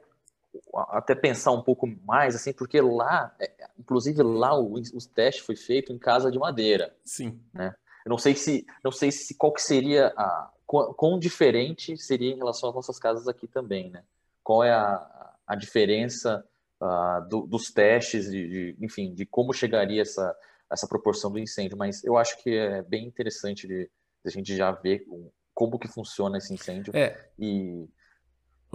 até 0.89 1.15
pensar 1.15 1.51
um 1.51 1.61
pouco 1.61 1.87
mais, 2.05 2.35
assim, 2.35 2.53
porque 2.53 2.81
lá, 2.81 3.33
é, 3.39 3.51
inclusive 3.79 4.21
lá 4.21 4.57
o, 4.57 4.75
o 4.75 5.07
teste 5.13 5.41
foi 5.41 5.55
feito 5.55 5.93
em 5.93 5.97
casa 5.97 6.29
de 6.31 6.37
madeira. 6.37 6.95
Sim. 7.03 7.39
Né? 7.53 7.73
Eu 8.05 8.09
não 8.09 8.17
sei 8.17 8.35
se, 8.35 8.65
não 8.83 8.91
sei 8.91 9.11
se 9.11 9.35
qual 9.35 9.53
que 9.53 9.61
seria 9.61 10.13
a 10.17 10.51
quão, 10.65 10.93
quão 10.93 11.19
diferente 11.19 11.97
seria 11.97 12.31
em 12.33 12.37
relação 12.37 12.69
às 12.69 12.75
nossas 12.75 12.99
casas 12.99 13.27
aqui 13.27 13.47
também, 13.47 13.89
né? 13.89 14.03
Qual 14.43 14.63
é 14.63 14.71
a, 14.71 15.33
a 15.47 15.55
diferença 15.55 16.45
uh, 16.81 17.27
do, 17.27 17.47
dos 17.47 17.71
testes, 17.71 18.29
de, 18.29 18.47
de, 18.47 18.77
enfim, 18.79 19.13
de 19.13 19.25
como 19.25 19.53
chegaria 19.53 20.01
essa 20.01 20.35
essa 20.69 20.87
proporção 20.87 21.31
do 21.31 21.39
incêndio? 21.39 21.77
Mas 21.77 22.03
eu 22.03 22.17
acho 22.17 22.41
que 22.41 22.49
é 22.55 22.81
bem 22.81 23.05
interessante 23.05 23.67
de, 23.67 23.85
de 23.85 23.89
a 24.27 24.29
gente 24.29 24.55
já 24.55 24.71
ver 24.71 25.05
como 25.53 25.79
que 25.79 25.87
funciona 25.87 26.37
esse 26.37 26.53
incêndio 26.53 26.95
é. 26.95 27.29
e 27.39 27.87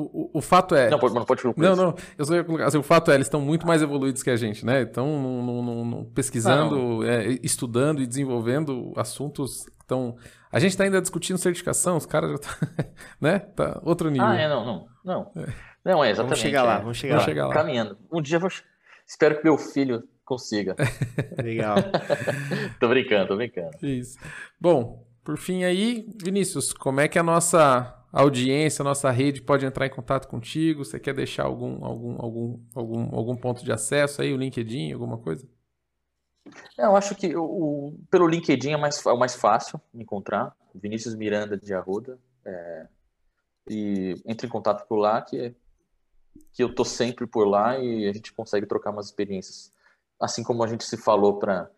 o, 0.01 0.30
o, 0.34 0.40
fato 0.40 0.74
é. 0.74 0.88
Não, 0.90 0.98
pode, 0.98 1.14
não 1.14 1.24
pode 1.24 1.42
Não, 1.57 1.76
não. 1.76 1.94
Eu 2.16 2.24
só 2.24 2.34
ia 2.34 2.44
colocar. 2.44 2.66
Assim, 2.66 2.78
o 2.78 2.82
fato 2.82 3.11
é, 3.11 3.14
eles 3.14 3.26
estão 3.26 3.40
muito 3.40 3.66
mais 3.66 3.82
evoluídos 3.82 4.22
que 4.22 4.30
a 4.30 4.36
gente, 4.36 4.64
né? 4.64 4.82
Estão 4.82 6.11
pesquisando, 6.14 7.05
é, 7.07 7.38
estudando 7.42 8.01
e 8.03 8.07
desenvolvendo 8.07 8.92
assuntos. 8.96 9.66
Então, 9.84 10.16
a 10.53 10.59
gente 10.59 10.70
está 10.70 10.84
ainda 10.84 11.01
discutindo 11.01 11.38
certificação, 11.38 11.96
os 11.96 12.07
caras 12.07 12.30
já 12.30 12.36
estão. 12.36 12.68
né? 13.20 13.38
Tá 13.38 13.80
outro 13.84 14.11
nível. 14.11 14.26
Ah, 14.26 14.36
é, 14.36 14.48
não, 14.48 14.64
não. 14.64 14.86
Não, 15.05 15.32
é, 15.36 15.46
não, 15.84 16.05
é 16.05 16.11
exatamente. 16.11 16.16
Vamos 16.16 16.38
chegar 16.38 16.62
lá, 16.62 16.74
é. 16.74 16.78
vamos 16.80 16.96
chegar, 16.96 17.14
vamos 17.14 17.26
lá. 17.26 17.30
chegar 17.30 17.46
lá. 17.46 17.55
Caminhando. 17.55 17.98
Um 18.12 18.20
dia 18.20 18.36
eu 18.36 18.40
vou... 18.40 18.51
espero 19.07 19.36
que 19.36 19.44
meu 19.44 19.57
filho 19.57 20.03
consiga. 20.24 20.76
Legal. 21.42 21.76
tô 22.78 22.88
brincando, 22.88 23.28
tô 23.28 23.36
brincando. 23.36 23.70
Isso. 23.82 24.18
Bom, 24.61 25.05
por 25.24 25.36
fim 25.36 25.64
aí, 25.64 26.07
Vinícius, 26.22 26.72
como 26.72 27.01
é 27.01 27.09
que 27.09 27.18
a 27.18 27.22
nossa 27.22 27.99
audiência, 28.12 28.84
nossa 28.84 29.11
rede 29.11 29.40
pode 29.40 29.64
entrar 29.64 29.86
em 29.86 29.90
contato 29.90 30.26
contigo? 30.28 30.84
Você 30.84 30.98
quer 30.98 31.14
deixar 31.14 31.44
algum, 31.44 31.84
algum, 31.84 32.16
algum, 32.20 32.61
algum, 32.74 33.16
algum 33.16 33.36
ponto 33.36 33.64
de 33.64 33.72
acesso 33.72 34.22
aí, 34.22 34.32
o 34.32 34.36
LinkedIn, 34.36 34.92
alguma 34.92 35.18
coisa? 35.18 35.48
É, 36.78 36.84
eu 36.84 36.96
acho 36.96 37.14
que 37.14 37.34
o, 37.36 37.94
pelo 38.11 38.26
LinkedIn 38.26 38.72
é 38.72 38.76
mais, 38.76 39.04
é 39.04 39.12
o 39.12 39.18
mais 39.18 39.34
fácil 39.34 39.80
encontrar. 39.94 40.54
Vinícius 40.74 41.14
Miranda 41.14 41.56
de 41.56 41.72
Arruda. 41.74 42.18
É, 42.44 42.86
e 43.68 44.14
entre 44.26 44.46
em 44.46 44.50
contato 44.50 44.86
por 44.88 44.96
lá, 44.96 45.22
que, 45.22 45.54
que 46.52 46.62
eu 46.62 46.74
tô 46.74 46.84
sempre 46.84 47.26
por 47.26 47.46
lá 47.46 47.78
e 47.78 48.08
a 48.08 48.12
gente 48.12 48.32
consegue 48.32 48.66
trocar 48.66 48.90
umas 48.90 49.06
experiências. 49.06 49.72
Assim 50.20 50.42
como 50.42 50.64
a 50.64 50.66
gente 50.66 50.84
se 50.84 50.96
falou 50.96 51.38
para 51.38 51.70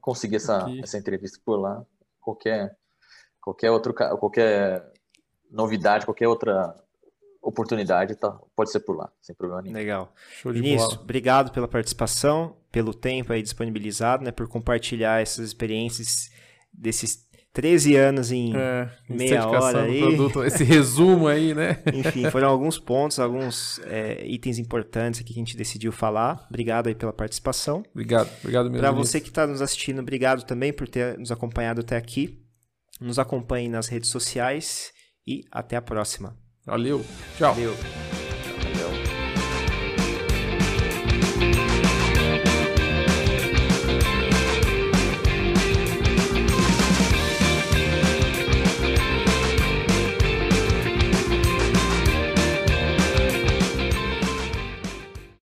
conseguir 0.00 0.36
essa, 0.36 0.66
essa 0.82 0.98
entrevista 0.98 1.38
por 1.44 1.56
lá, 1.58 1.84
qualquer, 2.20 2.76
qualquer 3.40 3.70
outro 3.70 3.94
qualquer 3.94 4.91
novidade, 5.52 6.04
qualquer 6.06 6.26
outra 6.26 6.74
oportunidade, 7.42 8.14
tá, 8.14 8.30
pode 8.54 8.70
ser 8.70 8.80
por 8.80 8.96
lá, 8.96 9.10
sem 9.20 9.34
problema 9.34 9.62
nenhum. 9.62 9.74
Legal. 9.74 10.14
Show 10.40 10.52
de 10.52 10.60
Vinícius, 10.60 10.92
bola. 10.92 11.02
obrigado 11.02 11.52
pela 11.52 11.68
participação, 11.68 12.56
pelo 12.70 12.94
tempo 12.94 13.32
aí 13.32 13.42
disponibilizado, 13.42 14.24
né, 14.24 14.30
por 14.30 14.48
compartilhar 14.48 15.20
essas 15.20 15.46
experiências 15.46 16.30
desses 16.72 17.28
13 17.52 17.96
anos 17.96 18.32
em 18.32 18.56
é, 18.56 18.88
meia 19.08 19.46
hora 19.46 19.82
aí. 19.82 20.00
Produto, 20.00 20.42
esse 20.42 20.64
resumo 20.64 21.28
aí, 21.28 21.54
né? 21.54 21.82
Enfim, 21.92 22.30
foram 22.30 22.48
alguns 22.48 22.78
pontos, 22.78 23.18
alguns 23.18 23.78
é, 23.84 24.24
itens 24.26 24.58
importantes 24.58 25.20
aqui 25.20 25.34
que 25.34 25.38
a 25.38 25.44
gente 25.44 25.56
decidiu 25.56 25.92
falar. 25.92 26.46
Obrigado 26.48 26.86
aí 26.86 26.94
pela 26.94 27.12
participação. 27.12 27.82
Obrigado, 27.92 28.30
obrigado 28.40 28.70
mesmo. 28.70 28.78
Para 28.78 28.90
você 28.90 29.20
que 29.20 29.28
está 29.28 29.46
nos 29.46 29.60
assistindo, 29.60 30.00
obrigado 30.00 30.44
também 30.44 30.72
por 30.72 30.88
ter 30.88 31.18
nos 31.18 31.30
acompanhado 31.30 31.82
até 31.82 31.96
aqui. 31.96 32.42
Nos 32.98 33.18
acompanhe 33.18 33.68
nas 33.68 33.88
redes 33.88 34.08
sociais 34.08 34.92
e 35.26 35.44
até 35.50 35.76
a 35.76 35.82
próxima. 35.82 36.36
Valeu. 36.64 37.04
Tchau. 37.36 37.54
Valeu. 37.54 38.21